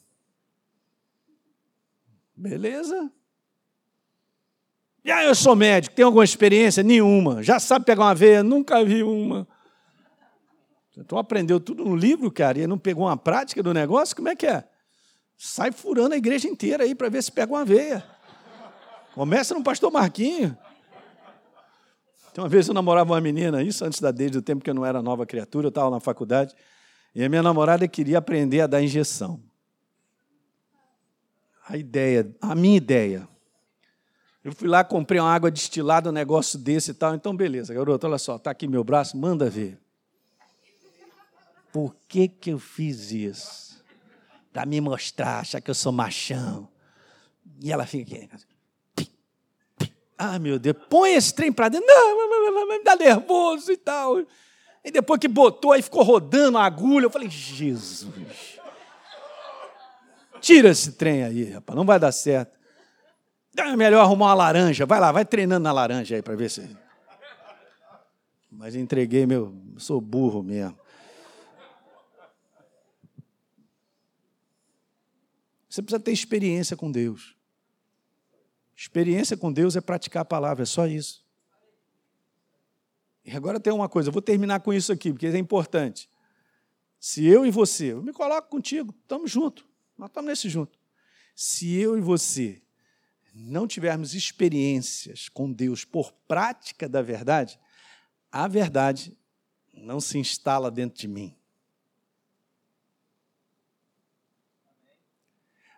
Beleza? 2.35 3.13
Ah, 5.05 5.23
eu 5.23 5.35
sou 5.35 5.55
médico, 5.55 5.95
tem 5.95 6.03
alguma 6.03 6.25
experiência? 6.25 6.83
Nenhuma. 6.83 7.43
Já 7.43 7.61
sabe 7.61 7.85
pegar 7.85 8.05
uma 8.05 8.15
veia? 8.15 8.43
Nunca 8.43 8.83
vi 8.83 9.03
uma. 9.03 9.47
Então 10.97 11.19
aprendeu 11.19 11.61
tudo 11.61 11.85
no 11.85 11.95
livro, 11.95 12.31
cara, 12.31 12.59
e 12.59 12.67
não 12.67 12.79
pegou 12.79 13.05
uma 13.05 13.19
prática 13.19 13.63
do 13.63 13.75
negócio? 13.75 14.17
Como 14.17 14.31
é 14.31 14.35
que 14.35 14.47
é? 14.47 14.67
Sai 15.39 15.71
furando 15.71 16.15
a 16.15 16.19
igreja 16.19 16.49
inteira 16.49 16.83
aí 16.83 16.97
para 16.97 17.09
ver 17.09 17.23
se 17.23 17.31
pega 17.31 17.53
uma 17.53 17.65
veia. 17.65 18.05
Começa 19.15 19.55
no 19.55 19.63
pastor 19.63 19.93
Marquinho. 19.93 20.59
Então, 22.33 22.43
uma 22.43 22.51
vez 22.51 22.67
eu 22.67 22.75
namorava 22.75 23.13
uma 23.13 23.21
menina, 23.21 23.63
isso 23.63 23.85
antes 23.85 24.01
da 24.01 24.11
desde 24.11 24.39
o 24.39 24.43
tempo 24.43 24.63
que 24.63 24.69
eu 24.69 24.75
não 24.75 24.85
era 24.85 25.01
nova 25.01 25.25
criatura, 25.25 25.67
eu 25.67 25.71
estava 25.71 25.91
na 25.91 26.01
faculdade, 26.01 26.55
e 27.15 27.25
a 27.25 27.29
minha 27.29 27.43
namorada 27.43 27.87
queria 27.89 28.19
aprender 28.19 28.61
a 28.61 28.67
dar 28.67 28.83
injeção. 28.83 29.41
A 31.69 31.77
ideia, 31.77 32.35
a 32.41 32.55
minha 32.55 32.77
ideia. 32.77 33.29
Eu 34.43 34.53
fui 34.53 34.69
lá, 34.69 34.83
comprei 34.83 35.21
uma 35.21 35.33
água 35.33 35.51
destilada, 35.51 36.11
um 36.11 36.13
negócio 36.13 36.59
desse 36.59 36.93
e 36.93 36.95
tal. 36.95 37.15
Então, 37.15 37.37
beleza, 37.37 37.75
garoto, 37.75 38.07
olha 38.07 38.19
só, 38.19 38.37
está 38.37 38.51
aqui 38.51 38.67
meu 38.67 38.83
braço, 38.83 39.17
manda 39.17 39.51
ver. 39.51 39.79
Por 41.73 41.95
que, 42.09 42.29
que 42.29 42.51
eu 42.51 42.59
fiz 42.59 43.11
isso? 43.11 43.68
Para 44.53 44.67
me 44.67 44.81
mostrar, 44.81 45.41
achar 45.41 45.61
que 45.61 45.71
eu 45.71 45.75
sou 45.75 45.93
machão. 45.93 46.69
E 47.63 47.73
ela 47.73 47.87
fica 47.87 48.17
aqui. 48.17 49.11
Ah, 50.17 50.39
meu 50.39 50.59
Deus, 50.59 50.77
põe 50.91 51.15
esse 51.15 51.33
trem 51.33 51.53
para 51.53 51.69
dentro. 51.69 51.87
Não, 51.87 52.67
me 52.67 52.83
dá 52.83 52.97
nervoso 52.97 53.71
e 53.71 53.77
tal. 53.77 54.21
E 54.85 54.91
depois 54.91 55.21
que 55.21 55.29
botou, 55.29 55.73
aí 55.73 55.83
ficou 55.83 56.03
rodando 56.03 56.59
a 56.59 56.65
agulha. 56.65 57.07
Eu 57.07 57.11
falei, 57.11 57.29
Jesus. 57.29 58.07
Tira 60.41 60.69
esse 60.69 60.93
trem 60.93 61.25
aí, 61.25 61.51
rapaz, 61.51 61.77
não 61.77 61.85
vai 61.85 61.99
dar 61.99 62.13
certo. 62.13 62.57
É 63.57 63.77
melhor 63.77 64.01
arrumar 64.01 64.27
uma 64.27 64.35
laranja. 64.35 64.87
Vai 64.87 65.01
lá, 65.01 65.11
vai 65.11 65.25
treinando 65.25 65.65
na 65.65 65.73
laranja 65.73 66.15
aí 66.15 66.23
para 66.23 66.37
ver 66.37 66.49
se. 66.49 66.77
Mas 68.51 68.75
entreguei 68.75 69.27
meu. 69.27 69.55
Sou 69.77 70.01
burro 70.01 70.43
mesmo. 70.43 70.78
Você 75.69 75.83
precisa 75.83 76.01
ter 76.01 76.13
experiência 76.13 76.77
com 76.77 76.91
Deus. 76.91 77.37
Experiência 78.77 79.37
com 79.37 79.53
Deus 79.53 79.77
é 79.77 79.81
praticar 79.81 80.23
a 80.23 80.25
palavra, 80.25 80.63
é 80.63 80.67
só 80.67 80.87
isso. 80.87 81.27
E 83.25 83.37
agora 83.37 83.61
tem 83.61 83.73
uma 83.73 83.89
coisa, 83.89 84.09
eu 84.09 84.13
vou 84.13 84.23
terminar 84.23 84.61
com 84.61 84.73
isso 84.73 84.93
aqui, 84.93 85.13
porque 85.13 85.27
é 85.27 85.37
importante. 85.37 86.09
Se 86.99 87.27
eu 87.27 87.45
e 87.45 87.51
você, 87.51 87.93
eu 87.93 88.03
me 88.03 88.13
coloco 88.13 88.49
contigo, 88.49 88.95
estamos 89.03 89.31
juntos, 89.31 89.65
nós 89.97 90.09
estamos 90.09 90.29
nesse 90.29 90.49
junto. 90.49 90.79
Se 91.35 91.75
eu 91.75 91.97
e 91.99 92.01
você 92.01 92.63
não 93.35 93.67
tivermos 93.67 94.15
experiências 94.15 95.29
com 95.29 95.53
Deus 95.53 95.85
por 95.85 96.13
prática 96.27 96.89
da 96.89 97.03
verdade, 97.03 97.61
a 98.33 98.49
verdade 98.49 99.17
não 99.73 100.01
se 100.01 100.19
instala 100.19 100.71
dentro 100.71 100.99
de 100.99 101.07
mim. 101.07 101.38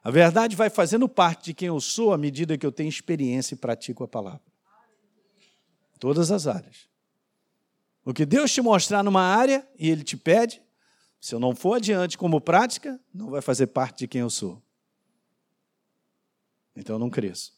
A 0.03 0.11
verdade 0.11 0.57
vai 0.57 0.70
fazendo 0.70 1.09
parte 1.09 1.46
de 1.46 1.55
quem 1.55 1.68
eu 1.68 1.80
sou 1.80 2.12
à 2.12 2.18
medida 2.18 2.57
que 2.57 2.64
eu 2.64 2.72
tenho 2.72 2.88
experiência 2.88 3.55
e 3.55 3.59
pratico 3.59 4.03
a 4.03 4.09
palavra. 4.09 4.40
Todas 5.98 6.30
as 6.30 6.46
áreas. 6.46 6.88
O 8.05 8.14
que 8.14 8.24
Deus 8.24 8.51
te 8.51 8.62
mostrar 8.62 9.03
numa 9.03 9.22
área 9.22 9.68
e 9.78 9.90
Ele 9.90 10.03
te 10.03 10.16
pede, 10.16 10.62
se 11.20 11.34
eu 11.34 11.38
não 11.38 11.55
for 11.55 11.74
adiante 11.74 12.16
como 12.16 12.40
prática, 12.40 12.98
não 13.12 13.28
vai 13.28 13.42
fazer 13.42 13.66
parte 13.66 13.98
de 14.01 14.09
quem 14.09 14.22
eu 14.22 14.30
sou. 14.30 14.62
Então 16.74 16.96
eu 16.96 16.98
não 16.98 17.11
cresço. 17.11 17.53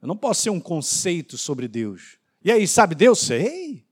Eu 0.00 0.08
não 0.08 0.16
posso 0.16 0.42
ser 0.42 0.50
um 0.50 0.60
conceito 0.60 1.36
sobre 1.36 1.68
Deus. 1.68 2.18
E 2.42 2.50
aí, 2.50 2.66
sabe 2.66 2.94
Deus? 2.94 3.20
Sei. 3.20 3.86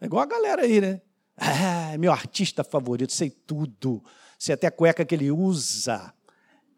É 0.00 0.06
igual 0.06 0.22
a 0.22 0.26
galera 0.26 0.62
aí, 0.62 0.80
né? 0.80 1.02
Ah, 1.36 1.96
meu 1.98 2.10
artista 2.10 2.64
favorito, 2.64 3.12
sei 3.12 3.28
tudo. 3.28 4.02
Sei 4.38 4.54
até 4.54 4.66
a 4.66 4.70
cueca 4.70 5.04
que 5.04 5.14
ele 5.14 5.30
usa 5.30 6.14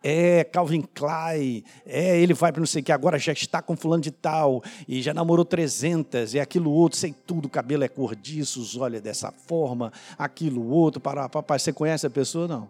é 0.06 0.44
Calvin 0.44 0.82
Klein, 0.82 1.64
é 1.86 2.20
ele 2.20 2.34
vai 2.34 2.52
para 2.52 2.60
não 2.60 2.66
sei 2.66 2.82
o 2.82 2.84
que, 2.84 2.92
agora 2.92 3.18
já 3.18 3.32
está 3.32 3.62
com 3.62 3.74
fulano 3.74 4.02
de 4.02 4.10
tal, 4.10 4.62
e 4.86 5.00
já 5.00 5.14
namorou 5.14 5.46
300, 5.46 6.34
é 6.34 6.40
aquilo 6.40 6.70
outro, 6.70 6.98
sei 6.98 7.14
tudo, 7.26 7.46
o 7.46 7.48
cabelo 7.48 7.84
é 7.84 7.88
cor 7.88 8.14
disso, 8.14 8.60
os 8.60 8.76
olhos 8.76 8.98
é 8.98 9.00
dessa 9.00 9.32
forma, 9.32 9.90
aquilo 10.18 10.68
outro, 10.68 11.00
para 11.00 11.26
papai, 11.26 11.58
você 11.58 11.72
conhece 11.72 12.06
a 12.06 12.10
pessoa? 12.10 12.46
Não. 12.46 12.68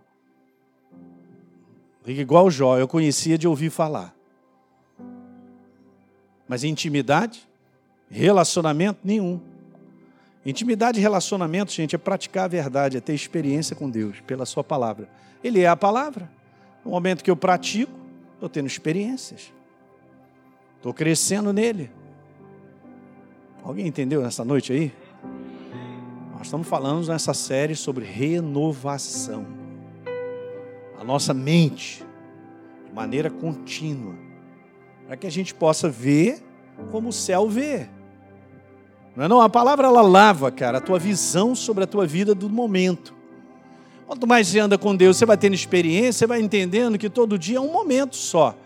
Igual 2.07 2.47
o 2.47 2.51
Jó, 2.53 2.79
eu 2.79 2.87
conhecia 2.87 3.37
de 3.37 3.49
ouvir 3.49 3.71
falar. 3.71 4.15
Mas 6.47 6.63
intimidade, 6.63 7.49
relacionamento, 8.09 9.01
nenhum. 9.03 9.41
Intimidade 10.47 11.01
e 11.01 11.03
relacionamento, 11.03 11.73
gente, 11.73 11.97
é 11.97 11.99
praticar 11.99 12.45
a 12.45 12.49
verdade, 12.49 12.97
é 12.97 13.01
ter 13.01 13.15
experiência 13.15 13.75
com 13.75 13.91
Deus, 13.91 14.21
pela 14.21 14.47
sua 14.47 14.63
palavra. 14.63 15.09
Ele 15.43 15.61
é 15.63 15.67
a 15.67 15.75
palavra. 15.75 16.31
No 16.85 16.91
momento 16.91 17.25
que 17.25 17.31
eu 17.31 17.37
pratico, 17.37 17.93
estou 18.35 18.49
tendo 18.49 18.67
experiências. 18.67 19.53
Estou 20.77 20.93
crescendo 20.93 21.53
nele. 21.53 21.91
Alguém 23.63 23.87
entendeu 23.87 24.23
nessa 24.23 24.45
noite 24.45 24.73
aí? 24.73 24.93
Nós 26.33 26.43
estamos 26.43 26.69
falando 26.69 27.07
nessa 27.07 27.33
série 27.33 27.75
sobre 27.75 28.05
renovação. 28.05 29.47
A 31.01 31.03
nossa 31.03 31.33
mente, 31.33 32.05
de 32.87 32.93
maneira 32.93 33.31
contínua, 33.31 34.15
para 35.07 35.17
que 35.17 35.27
a 35.27 35.31
gente 35.31 35.55
possa 35.55 35.89
ver 35.89 36.43
como 36.91 37.09
o 37.09 37.13
céu 37.13 37.49
vê. 37.49 37.89
Não 39.17 39.25
é 39.25 39.29
não? 39.29 39.41
A 39.41 39.49
palavra 39.49 39.87
ela 39.87 40.03
lava, 40.03 40.51
cara, 40.51 40.79
a 40.79 40.81
tua 40.81 40.99
visão 40.99 41.55
sobre 41.55 41.85
a 41.85 41.87
tua 41.87 42.07
vida 42.07 42.35
do 42.35 42.51
momento. 42.51 43.15
Quanto 44.07 44.27
mais 44.27 44.49
você 44.49 44.59
anda 44.59 44.77
com 44.77 44.95
Deus, 44.95 45.17
você 45.17 45.25
vai 45.25 45.37
tendo 45.37 45.55
experiência, 45.55 46.13
você 46.13 46.27
vai 46.27 46.41
entendendo 46.41 46.99
que 46.99 47.09
todo 47.09 47.39
dia 47.39 47.57
é 47.57 47.61
um 47.61 47.73
momento 47.73 48.17
só. 48.17 48.57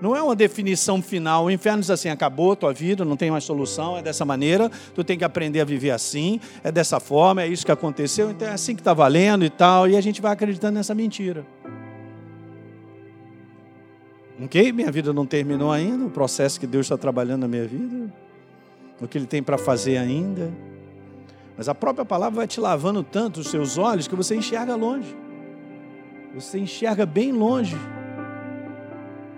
Não 0.00 0.16
é 0.16 0.22
uma 0.22 0.34
definição 0.34 1.02
final. 1.02 1.44
O 1.44 1.50
inferno 1.50 1.80
diz 1.80 1.90
assim: 1.90 2.08
acabou 2.08 2.52
a 2.52 2.56
tua 2.56 2.72
vida, 2.72 3.04
não 3.04 3.16
tem 3.16 3.30
mais 3.30 3.44
solução, 3.44 3.98
é 3.98 4.02
dessa 4.02 4.24
maneira, 4.24 4.70
tu 4.94 5.04
tem 5.04 5.18
que 5.18 5.24
aprender 5.24 5.60
a 5.60 5.64
viver 5.64 5.90
assim, 5.90 6.40
é 6.64 6.72
dessa 6.72 6.98
forma, 6.98 7.42
é 7.42 7.46
isso 7.46 7.66
que 7.66 7.72
aconteceu, 7.72 8.30
então 8.30 8.48
é 8.48 8.52
assim 8.52 8.74
que 8.74 8.80
está 8.80 8.94
valendo 8.94 9.44
e 9.44 9.50
tal, 9.50 9.86
e 9.86 9.96
a 9.96 10.00
gente 10.00 10.22
vai 10.22 10.32
acreditando 10.32 10.74
nessa 10.74 10.94
mentira. 10.94 11.44
Ok? 14.42 14.72
Minha 14.72 14.90
vida 14.90 15.12
não 15.12 15.26
terminou 15.26 15.70
ainda, 15.70 16.06
o 16.06 16.10
processo 16.10 16.58
que 16.58 16.66
Deus 16.66 16.86
está 16.86 16.96
trabalhando 16.96 17.42
na 17.42 17.48
minha 17.48 17.66
vida, 17.66 18.10
o 18.98 19.06
que 19.06 19.18
Ele 19.18 19.26
tem 19.26 19.42
para 19.42 19.58
fazer 19.58 19.98
ainda. 19.98 20.50
Mas 21.60 21.68
a 21.68 21.74
própria 21.74 22.06
palavra 22.06 22.36
vai 22.38 22.46
te 22.46 22.58
lavando 22.58 23.02
tanto 23.02 23.40
os 23.40 23.48
seus 23.48 23.76
olhos 23.76 24.08
que 24.08 24.16
você 24.16 24.34
enxerga 24.34 24.74
longe. 24.74 25.14
Você 26.34 26.58
enxerga 26.58 27.04
bem 27.04 27.32
longe. 27.32 27.76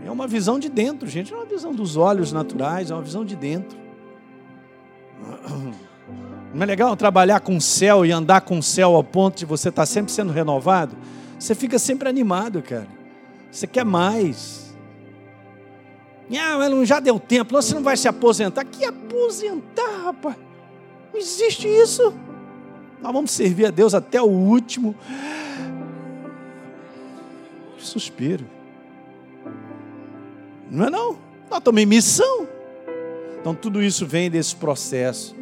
É 0.07 0.09
uma 0.09 0.29
visão 0.29 0.57
de 0.57 0.69
dentro, 0.69 1.09
gente. 1.09 1.33
Não 1.33 1.41
é 1.41 1.43
uma 1.43 1.49
visão 1.49 1.75
dos 1.75 1.97
olhos 1.97 2.31
naturais, 2.31 2.93
é 2.93 2.95
uma 2.95 3.03
visão 3.03 3.25
de 3.25 3.35
dentro. 3.35 3.77
Não 6.55 6.63
é 6.63 6.65
legal 6.65 6.97
trabalhar 6.97 7.41
com 7.41 7.57
o 7.57 7.61
céu 7.61 8.07
e 8.07 8.13
andar 8.13 8.43
com 8.43 8.57
o 8.57 8.63
céu 8.63 8.95
ao 8.95 9.03
ponto 9.03 9.39
de 9.39 9.45
você 9.45 9.71
estar 9.71 9.85
sempre 9.85 10.13
sendo 10.13 10.31
renovado? 10.31 10.97
Você 11.41 11.57
fica 11.57 11.77
sempre 11.77 12.09
animado, 12.09 12.63
cara. 12.63 12.87
Você 13.51 13.67
quer 13.67 13.85
mais. 13.85 14.77
Não, 16.31 16.85
já 16.85 17.01
deu 17.01 17.19
tempo, 17.19 17.51
você 17.53 17.75
não 17.75 17.83
vai 17.83 17.97
se 17.97 18.07
aposentar. 18.07 18.65
Que 18.65 18.85
aposentar, 18.85 20.05
rapaz? 20.05 20.52
Não 21.13 21.21
existe 21.21 21.69
isso. 21.69 22.15
Nós 23.01 23.13
vamos 23.13 23.31
servir 23.33 23.67
a 23.67 23.71
Deus 23.71 23.95
até 23.95 24.23
o 24.23 24.27
último 24.27 24.95
suspiro. 27.79 28.47
Não 30.71 30.87
é 30.87 30.91
não? 30.91 31.19
Nós 31.51 31.59
estamos 31.59 31.83
em 31.83 31.87
missão. 31.87 32.49
Então 33.41 33.55
tudo 33.55 33.83
isso 33.83 34.07
vem 34.07 34.31
desse 34.31 34.57
processo 34.57 35.35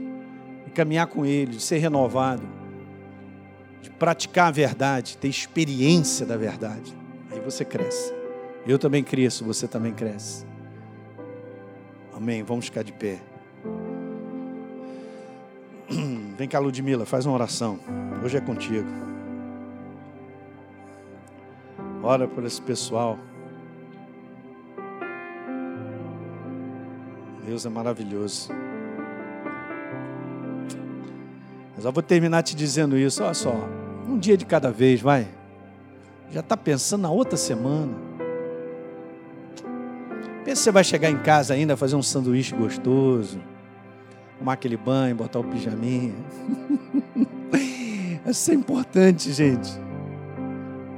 de 0.64 0.70
caminhar 0.70 1.06
com 1.06 1.24
Ele, 1.24 1.52
de 1.52 1.62
ser 1.62 1.78
renovado, 1.78 2.42
de 3.82 3.90
praticar 3.90 4.48
a 4.48 4.50
verdade, 4.50 5.18
ter 5.18 5.28
experiência 5.28 6.26
da 6.26 6.36
verdade. 6.36 6.96
Aí 7.30 7.38
você 7.40 7.64
cresce. 7.64 8.12
Eu 8.66 8.78
também 8.78 9.04
cresço, 9.04 9.44
você 9.44 9.68
também 9.68 9.92
cresce. 9.92 10.44
Amém. 12.12 12.42
Vamos 12.42 12.66
ficar 12.66 12.82
de 12.82 12.92
pé. 12.92 13.29
Vem 16.40 16.48
cá, 16.48 16.58
Ludmila, 16.58 17.04
faz 17.04 17.26
uma 17.26 17.34
oração. 17.34 17.78
Hoje 18.24 18.38
é 18.38 18.40
contigo. 18.40 18.88
Ora 22.02 22.26
por 22.26 22.42
esse 22.46 22.62
pessoal. 22.62 23.18
Deus 27.44 27.66
é 27.66 27.68
maravilhoso. 27.68 28.48
Mas 31.76 31.84
eu 31.84 31.92
vou 31.92 32.02
terminar 32.02 32.42
te 32.42 32.56
dizendo 32.56 32.96
isso. 32.96 33.22
Olha 33.22 33.34
só, 33.34 33.54
um 34.08 34.18
dia 34.18 34.38
de 34.38 34.46
cada 34.46 34.70
vez, 34.70 35.02
vai. 35.02 35.28
Já 36.30 36.40
está 36.40 36.56
pensando 36.56 37.02
na 37.02 37.10
outra 37.10 37.36
semana. 37.36 37.92
Pensa 40.42 40.52
que 40.52 40.56
você 40.56 40.72
vai 40.72 40.84
chegar 40.84 41.10
em 41.10 41.18
casa 41.18 41.52
ainda, 41.52 41.76
fazer 41.76 41.96
um 41.96 42.02
sanduíche 42.02 42.56
gostoso, 42.56 43.38
tomar 44.40 44.54
aquele 44.54 44.76
banho, 44.78 45.14
botar 45.14 45.38
o 45.38 45.44
pijaminha. 45.44 46.14
Isso 48.26 48.50
é 48.50 48.54
importante, 48.54 49.30
gente. 49.32 49.70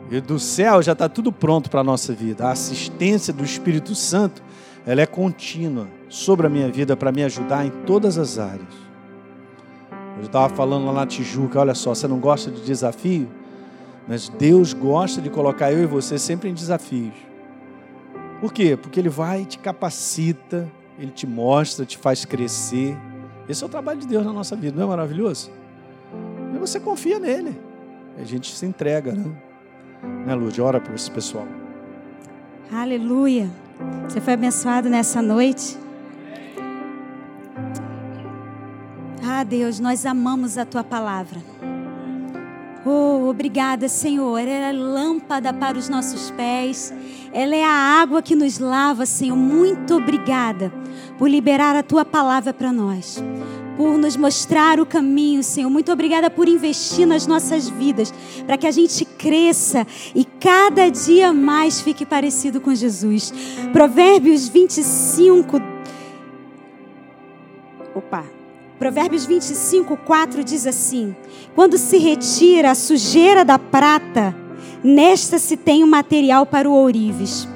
E 0.08 0.20
do 0.20 0.38
céu 0.38 0.80
já 0.80 0.92
está 0.92 1.08
tudo 1.08 1.32
pronto 1.32 1.68
para 1.68 1.80
a 1.80 1.84
nossa 1.84 2.12
vida. 2.12 2.46
A 2.46 2.52
assistência 2.52 3.32
do 3.32 3.42
Espírito 3.42 3.96
Santo, 3.96 4.42
ela 4.86 5.00
é 5.00 5.06
contínua 5.06 5.88
sobre 6.08 6.46
a 6.46 6.50
minha 6.50 6.70
vida 6.70 6.96
para 6.96 7.10
me 7.10 7.24
ajudar 7.24 7.66
em 7.66 7.70
todas 7.84 8.16
as 8.16 8.38
áreas. 8.38 8.74
Eu 10.18 10.26
estava 10.26 10.54
falando 10.54 10.86
lá 10.86 10.92
na 10.92 11.06
Tijuca, 11.06 11.58
olha 11.58 11.74
só, 11.74 11.94
você 11.94 12.06
não 12.06 12.20
gosta 12.20 12.48
de 12.48 12.62
desafio? 12.62 13.28
Mas 14.06 14.28
Deus 14.28 14.72
gosta 14.72 15.20
de 15.20 15.30
colocar 15.30 15.72
eu 15.72 15.82
e 15.82 15.86
você 15.86 16.16
sempre 16.16 16.48
em 16.48 16.54
desafios. 16.54 17.14
Por 18.40 18.52
quê? 18.52 18.76
Porque 18.76 19.00
Ele 19.00 19.08
vai, 19.08 19.44
te 19.44 19.58
capacita, 19.58 20.70
Ele 20.96 21.10
te 21.10 21.26
mostra, 21.26 21.84
te 21.84 21.98
faz 21.98 22.24
crescer. 22.24 22.96
Esse 23.48 23.62
é 23.62 23.66
o 23.66 23.70
trabalho 23.70 24.00
de 24.00 24.06
Deus 24.06 24.24
na 24.24 24.32
nossa 24.32 24.54
vida, 24.56 24.76
não 24.76 24.84
é 24.84 24.88
maravilhoso? 24.88 25.50
E 26.54 26.58
você 26.58 26.78
confia 26.78 27.18
nele. 27.18 27.58
A 28.18 28.24
gente 28.24 28.54
se 28.54 28.64
entrega, 28.66 29.12
né? 29.12 29.24
Né, 30.26 30.34
Lud? 30.34 30.60
Ora 30.60 30.80
por 30.80 30.94
esse 30.94 31.10
pessoal. 31.10 31.46
Aleluia. 32.72 33.50
Você 34.08 34.20
foi 34.20 34.34
abençoado 34.34 34.88
nessa 34.88 35.20
noite. 35.20 35.78
Ah, 39.24 39.44
Deus, 39.44 39.80
nós 39.80 40.04
amamos 40.06 40.58
a 40.58 40.64
tua 40.64 40.84
palavra. 40.84 41.40
Oh, 42.84 43.28
obrigada, 43.28 43.88
Senhor. 43.88 44.38
Ela 44.38 44.68
é 44.68 44.72
lâmpada 44.72 45.52
para 45.52 45.78
os 45.78 45.88
nossos 45.88 46.30
pés. 46.32 46.92
Ela 47.32 47.54
é 47.54 47.64
a 47.64 47.70
água 47.70 48.20
que 48.20 48.34
nos 48.34 48.58
lava, 48.58 49.06
Senhor. 49.06 49.36
Muito 49.36 49.94
obrigada 49.94 50.72
por 51.18 51.28
liberar 51.28 51.76
a 51.76 51.82
tua 51.82 52.04
palavra 52.04 52.52
para 52.52 52.72
nós 52.72 53.22
por 53.76 53.96
nos 53.98 54.16
mostrar 54.16 54.78
o 54.80 54.86
caminho, 54.86 55.42
Senhor. 55.42 55.70
Muito 55.70 55.90
obrigada 55.92 56.30
por 56.30 56.48
investir 56.48 57.06
nas 57.06 57.26
nossas 57.26 57.68
vidas, 57.68 58.12
para 58.46 58.56
que 58.56 58.66
a 58.66 58.70
gente 58.70 59.04
cresça 59.04 59.86
e 60.14 60.24
cada 60.24 60.88
dia 60.88 61.32
mais 61.32 61.80
fique 61.80 62.04
parecido 62.04 62.60
com 62.60 62.74
Jesus. 62.74 63.32
Provérbios 63.72 64.48
25. 64.48 65.60
Opa. 67.94 68.41
Provérbios 68.82 69.24
25, 69.26 69.96
4 69.96 70.42
diz 70.42 70.66
assim: 70.66 71.14
Quando 71.54 71.78
se 71.78 71.98
retira 71.98 72.72
a 72.72 72.74
sujeira 72.74 73.44
da 73.44 73.56
prata, 73.56 74.34
nesta 74.82 75.38
se 75.38 75.56
tem 75.56 75.84
o 75.84 75.86
um 75.86 75.88
material 75.88 76.44
para 76.44 76.68
o 76.68 76.72
ourives. 76.72 77.46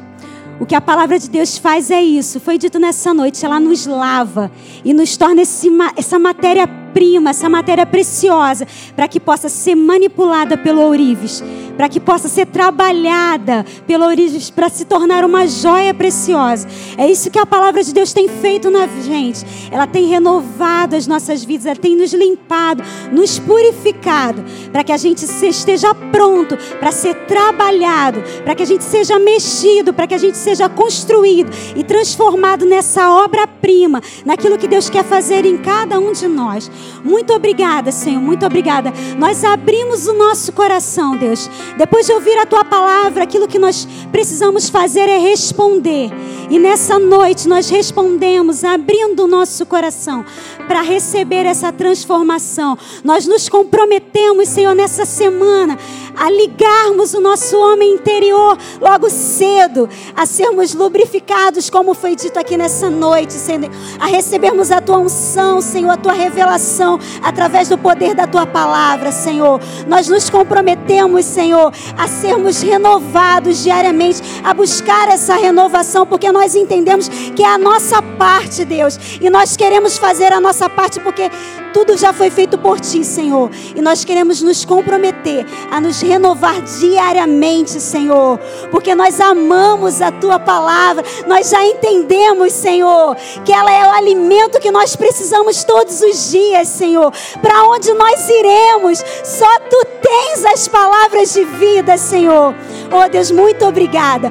O 0.60 0.64
que 0.64 0.76
a 0.76 0.80
palavra 0.80 1.18
de 1.18 1.28
Deus 1.28 1.58
faz 1.58 1.90
é 1.90 2.00
isso. 2.00 2.38
Foi 2.38 2.56
dito 2.56 2.78
nessa 2.78 3.12
noite. 3.12 3.44
Ela 3.44 3.58
nos 3.58 3.86
lava 3.86 4.52
e 4.84 4.94
nos 4.94 5.16
torna 5.16 5.42
esse, 5.42 5.68
essa 5.96 6.16
matéria-prima, 6.16 6.85
essa 7.28 7.48
matéria 7.48 7.84
preciosa, 7.84 8.66
para 8.94 9.06
que 9.06 9.20
possa 9.20 9.48
ser 9.48 9.74
manipulada 9.74 10.56
pelo 10.56 10.80
ourives, 10.80 11.42
para 11.76 11.88
que 11.88 12.00
possa 12.00 12.28
ser 12.28 12.46
trabalhada 12.46 13.64
pelo 13.86 14.06
ourives, 14.06 14.48
para 14.48 14.68
se 14.68 14.84
tornar 14.86 15.24
uma 15.24 15.46
joia 15.46 15.92
preciosa. 15.92 16.66
É 16.96 17.06
isso 17.06 17.30
que 17.30 17.38
a 17.38 17.44
palavra 17.44 17.82
de 17.82 17.92
Deus 17.92 18.12
tem 18.12 18.28
feito 18.28 18.70
na 18.70 18.86
gente. 18.86 19.44
Ela 19.70 19.86
tem 19.86 20.06
renovado 20.06 20.96
as 20.96 21.06
nossas 21.06 21.44
vidas, 21.44 21.66
ela 21.66 21.76
tem 21.76 21.94
nos 21.94 22.12
limpado, 22.12 22.82
nos 23.12 23.38
purificado, 23.38 24.42
para 24.72 24.82
que 24.82 24.92
a 24.92 24.96
gente 24.96 25.24
esteja 25.24 25.94
pronto 25.94 26.56
para 26.78 26.90
ser 26.90 27.14
trabalhado, 27.26 28.22
para 28.42 28.54
que 28.54 28.62
a 28.62 28.66
gente 28.66 28.84
seja 28.84 29.18
mexido, 29.18 29.92
para 29.92 30.06
que 30.06 30.14
a 30.14 30.18
gente 30.18 30.38
seja 30.38 30.68
construído 30.68 31.50
e 31.76 31.84
transformado 31.84 32.64
nessa 32.64 33.10
obra-prima, 33.10 34.02
naquilo 34.24 34.56
que 34.56 34.66
Deus 34.66 34.88
quer 34.88 35.04
fazer 35.04 35.44
em 35.44 35.58
cada 35.58 35.98
um 35.98 36.12
de 36.12 36.26
nós. 36.26 36.70
Muito 37.04 37.32
obrigada, 37.32 37.92
Senhor, 37.92 38.20
muito 38.20 38.44
obrigada. 38.44 38.92
Nós 39.18 39.44
abrimos 39.44 40.06
o 40.06 40.12
nosso 40.12 40.52
coração, 40.52 41.16
Deus. 41.16 41.48
Depois 41.76 42.06
de 42.06 42.12
ouvir 42.12 42.38
a 42.38 42.46
tua 42.46 42.64
palavra, 42.64 43.22
aquilo 43.22 43.48
que 43.48 43.58
nós 43.58 43.86
precisamos 44.10 44.68
fazer 44.68 45.08
é 45.08 45.18
responder. 45.18 46.10
E 46.50 46.58
nessa 46.58 46.98
noite 46.98 47.48
nós 47.48 47.68
respondemos, 47.68 48.64
abrindo 48.64 49.24
o 49.24 49.26
nosso 49.28 49.66
coração 49.66 50.24
para 50.66 50.80
receber 50.80 51.46
essa 51.46 51.72
transformação. 51.72 52.76
Nós 53.04 53.26
nos 53.26 53.48
comprometemos, 53.48 54.48
Senhor, 54.48 54.74
nessa 54.74 55.04
semana 55.04 55.78
a 56.16 56.30
ligarmos 56.30 57.14
o 57.14 57.20
nosso 57.20 57.56
homem 57.58 57.94
interior 57.94 58.58
logo 58.80 59.08
cedo, 59.10 59.88
a 60.14 60.26
sermos 60.26 60.74
lubrificados, 60.74 61.70
como 61.70 61.94
foi 61.94 62.16
dito 62.16 62.38
aqui 62.38 62.56
nessa 62.56 62.88
noite, 62.90 63.34
Senhor, 63.34 63.70
a 64.00 64.06
recebermos 64.06 64.70
a 64.70 64.80
tua 64.80 64.98
unção, 64.98 65.60
Senhor, 65.60 65.90
a 65.90 65.96
tua 65.96 66.12
revelação 66.12 66.98
através 67.22 67.68
do 67.68 67.78
poder 67.78 68.14
da 68.14 68.26
tua 68.26 68.46
palavra, 68.46 69.12
Senhor. 69.12 69.60
Nós 69.86 70.08
nos 70.08 70.30
comprometemos, 70.30 71.24
Senhor, 71.24 71.72
a 71.96 72.08
sermos 72.08 72.62
renovados 72.62 73.62
diariamente, 73.62 74.22
a 74.42 74.52
buscar 74.54 75.08
essa 75.08 75.34
renovação, 75.34 76.06
porque 76.06 76.30
nós 76.32 76.54
entendemos 76.54 77.08
que 77.08 77.42
é 77.42 77.48
a 77.48 77.58
nossa 77.58 78.00
parte, 78.02 78.64
Deus, 78.64 78.98
e 79.20 79.28
nós 79.30 79.56
queremos 79.56 79.98
fazer 79.98 80.32
a 80.32 80.40
nossa 80.40 80.68
parte 80.68 81.00
porque 81.00 81.30
tudo 81.72 81.96
já 81.96 82.12
foi 82.12 82.30
feito 82.30 82.58
por 82.58 82.80
ti, 82.80 83.04
Senhor. 83.04 83.50
E 83.74 83.80
nós 83.80 84.04
queremos 84.04 84.42
nos 84.42 84.64
comprometer 84.64 85.46
a 85.70 85.80
nos 85.80 86.00
renovar 86.00 86.60
diariamente, 86.62 87.80
Senhor, 87.80 88.38
porque 88.70 88.94
nós 88.94 89.20
amamos 89.20 90.00
a 90.00 90.10
tua 90.10 90.38
palavra. 90.38 91.04
Nós 91.26 91.50
já 91.50 91.64
entendemos, 91.64 92.52
Senhor, 92.52 93.16
que 93.44 93.52
ela 93.52 93.72
é 93.72 93.86
o 93.86 93.90
alimento 93.92 94.60
que 94.60 94.70
nós 94.70 94.96
precisamos 94.96 95.64
todos 95.64 96.00
os 96.00 96.30
dias, 96.30 96.68
Senhor. 96.68 97.12
Para 97.40 97.64
onde 97.64 97.92
nós 97.92 98.28
iremos? 98.28 99.04
Só 99.24 99.58
tu 99.70 99.86
tens 100.02 100.44
as 100.44 100.68
palavras 100.68 101.32
de 101.32 101.44
vida, 101.44 101.96
Senhor. 101.96 102.54
Oh, 102.90 103.08
Deus, 103.08 103.30
muito 103.30 103.64
obrigada 103.64 104.30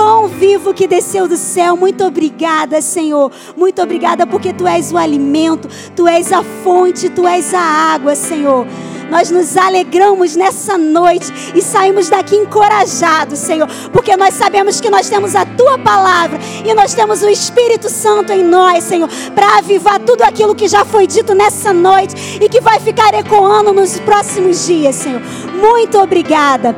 pão 0.00 0.28
vivo 0.28 0.72
que 0.72 0.86
desceu 0.86 1.28
do 1.28 1.36
céu. 1.36 1.76
Muito 1.76 2.02
obrigada, 2.04 2.80
Senhor. 2.80 3.30
Muito 3.54 3.82
obrigada 3.82 4.26
porque 4.26 4.50
tu 4.50 4.66
és 4.66 4.90
o 4.90 4.96
alimento, 4.96 5.68
tu 5.94 6.08
és 6.08 6.32
a 6.32 6.42
fonte, 6.64 7.10
tu 7.10 7.28
és 7.28 7.52
a 7.52 7.60
água, 7.60 8.14
Senhor. 8.14 8.66
Nós 9.10 9.30
nos 9.30 9.58
alegramos 9.58 10.36
nessa 10.36 10.78
noite 10.78 11.30
e 11.54 11.60
saímos 11.60 12.08
daqui 12.08 12.34
encorajados, 12.34 13.40
Senhor, 13.40 13.68
porque 13.92 14.16
nós 14.16 14.32
sabemos 14.34 14.80
que 14.80 14.88
nós 14.88 15.10
temos 15.10 15.34
a 15.36 15.44
tua 15.44 15.76
palavra 15.76 16.38
e 16.64 16.72
nós 16.72 16.94
temos 16.94 17.20
o 17.22 17.28
Espírito 17.28 17.90
Santo 17.90 18.32
em 18.32 18.42
nós, 18.42 18.84
Senhor, 18.84 19.08
para 19.34 19.58
avivar 19.58 19.98
tudo 19.98 20.22
aquilo 20.22 20.54
que 20.54 20.66
já 20.66 20.82
foi 20.82 21.06
dito 21.06 21.34
nessa 21.34 21.74
noite 21.74 22.38
e 22.40 22.48
que 22.48 22.62
vai 22.62 22.80
ficar 22.80 23.12
ecoando 23.12 23.70
nos 23.70 23.98
próximos 24.00 24.64
dias, 24.64 24.94
Senhor. 24.94 25.20
Muito 25.60 25.98
obrigada. 25.98 26.74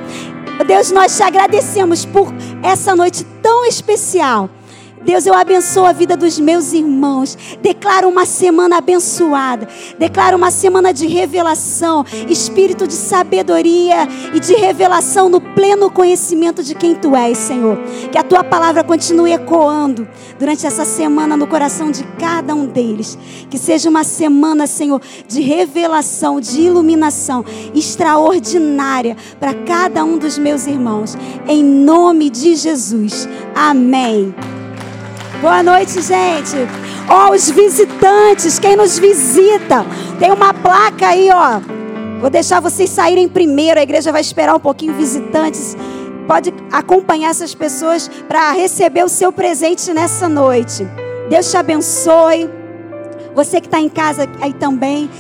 Deus, 0.66 0.91
nós 0.91 1.16
te 1.16 1.23
agradecemos 1.23 2.05
por 2.05 2.33
essa 2.62 2.94
noite 2.94 3.24
tão 3.42 3.66
especial. 3.66 4.48
Deus, 5.05 5.26
eu 5.26 5.34
abençoo 5.34 5.84
a 5.84 5.92
vida 5.92 6.16
dos 6.16 6.38
meus 6.38 6.72
irmãos. 6.72 7.36
Declaro 7.61 8.09
uma 8.09 8.24
semana 8.24 8.78
abençoada. 8.78 9.68
Declaro 9.98 10.36
uma 10.36 10.50
semana 10.50 10.92
de 10.92 11.07
revelação, 11.07 12.05
espírito 12.28 12.86
de 12.86 12.94
sabedoria 12.94 14.09
e 14.32 14.38
de 14.38 14.55
revelação 14.55 15.28
no 15.28 15.40
pleno 15.40 15.90
conhecimento 15.90 16.62
de 16.62 16.74
quem 16.74 16.94
tu 16.94 17.16
és, 17.16 17.36
Senhor. 17.36 17.78
Que 18.11 18.18
a 18.18 18.22
tua 18.22 18.44
palavra 18.44 18.84
continue 18.84 19.32
ecoando 19.32 20.07
durante 20.38 20.66
essa 20.66 20.84
semana 20.84 21.36
no 21.36 21.46
coração 21.46 21.90
de 21.90 22.05
cada 22.18 22.55
um 22.55 22.66
deles. 22.66 23.18
Que 23.50 23.59
seja 23.59 23.90
uma 23.90 24.05
semana, 24.05 24.66
Senhor, 24.66 25.00
de 25.26 25.40
revelação, 25.40 26.40
de 26.40 26.61
iluminação 26.61 27.44
extraordinária 27.74 29.16
para 29.40 29.53
cada 29.55 30.05
um 30.05 30.16
dos 30.16 30.38
meus 30.38 30.66
irmãos. 30.66 31.16
Em 31.48 31.64
nome 31.64 32.30
de 32.30 32.55
Jesus. 32.55 33.28
Amém. 33.55 34.32
Boa 35.43 35.61
noite, 35.61 36.01
gente. 36.01 36.55
Ó, 37.09 37.26
oh, 37.26 37.34
os 37.34 37.51
visitantes, 37.51 38.61
quem 38.61 38.76
nos 38.76 38.97
visita. 38.97 39.84
Tem 40.16 40.30
uma 40.30 40.55
placa 40.55 41.09
aí, 41.09 41.30
ó. 41.32 41.61
Vou 42.20 42.30
deixar 42.30 42.61
vocês 42.61 42.88
saírem 42.88 43.28
primeiro. 43.28 43.80
A 43.80 43.82
igreja 43.82 44.12
vai 44.12 44.20
esperar 44.20 44.55
um 44.55 44.61
pouquinho 44.61 44.95
visitantes. 44.95 45.76
Pode 46.28 46.55
acompanhar 46.70 47.30
essas 47.30 47.57
pessoas 47.57 48.07
para 48.28 48.53
receber 48.53 49.03
o 49.03 49.09
seu 49.09 49.32
presente 49.32 49.93
nessa 49.93 50.28
noite. 50.28 50.86
Deus 51.28 51.51
te 51.51 51.57
abençoe. 51.57 52.49
Você 53.34 53.61
que 53.61 53.66
está 53.66 53.80
em 53.80 53.88
casa 53.88 54.28
aí 54.40 54.53
também, 54.53 55.11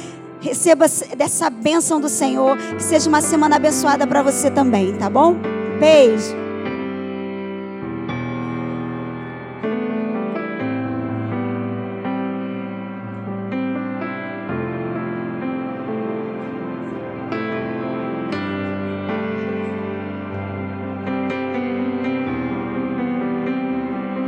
receba 0.40 0.86
dessa 1.16 1.50
bênção 1.50 2.00
do 2.00 2.08
Senhor. 2.08 2.56
Que 2.76 2.82
seja 2.84 3.08
uma 3.08 3.20
semana 3.20 3.56
abençoada 3.56 4.06
para 4.06 4.22
você 4.22 4.52
também, 4.52 4.94
tá 4.94 5.10
bom? 5.10 5.34
Beijo. 5.80 6.51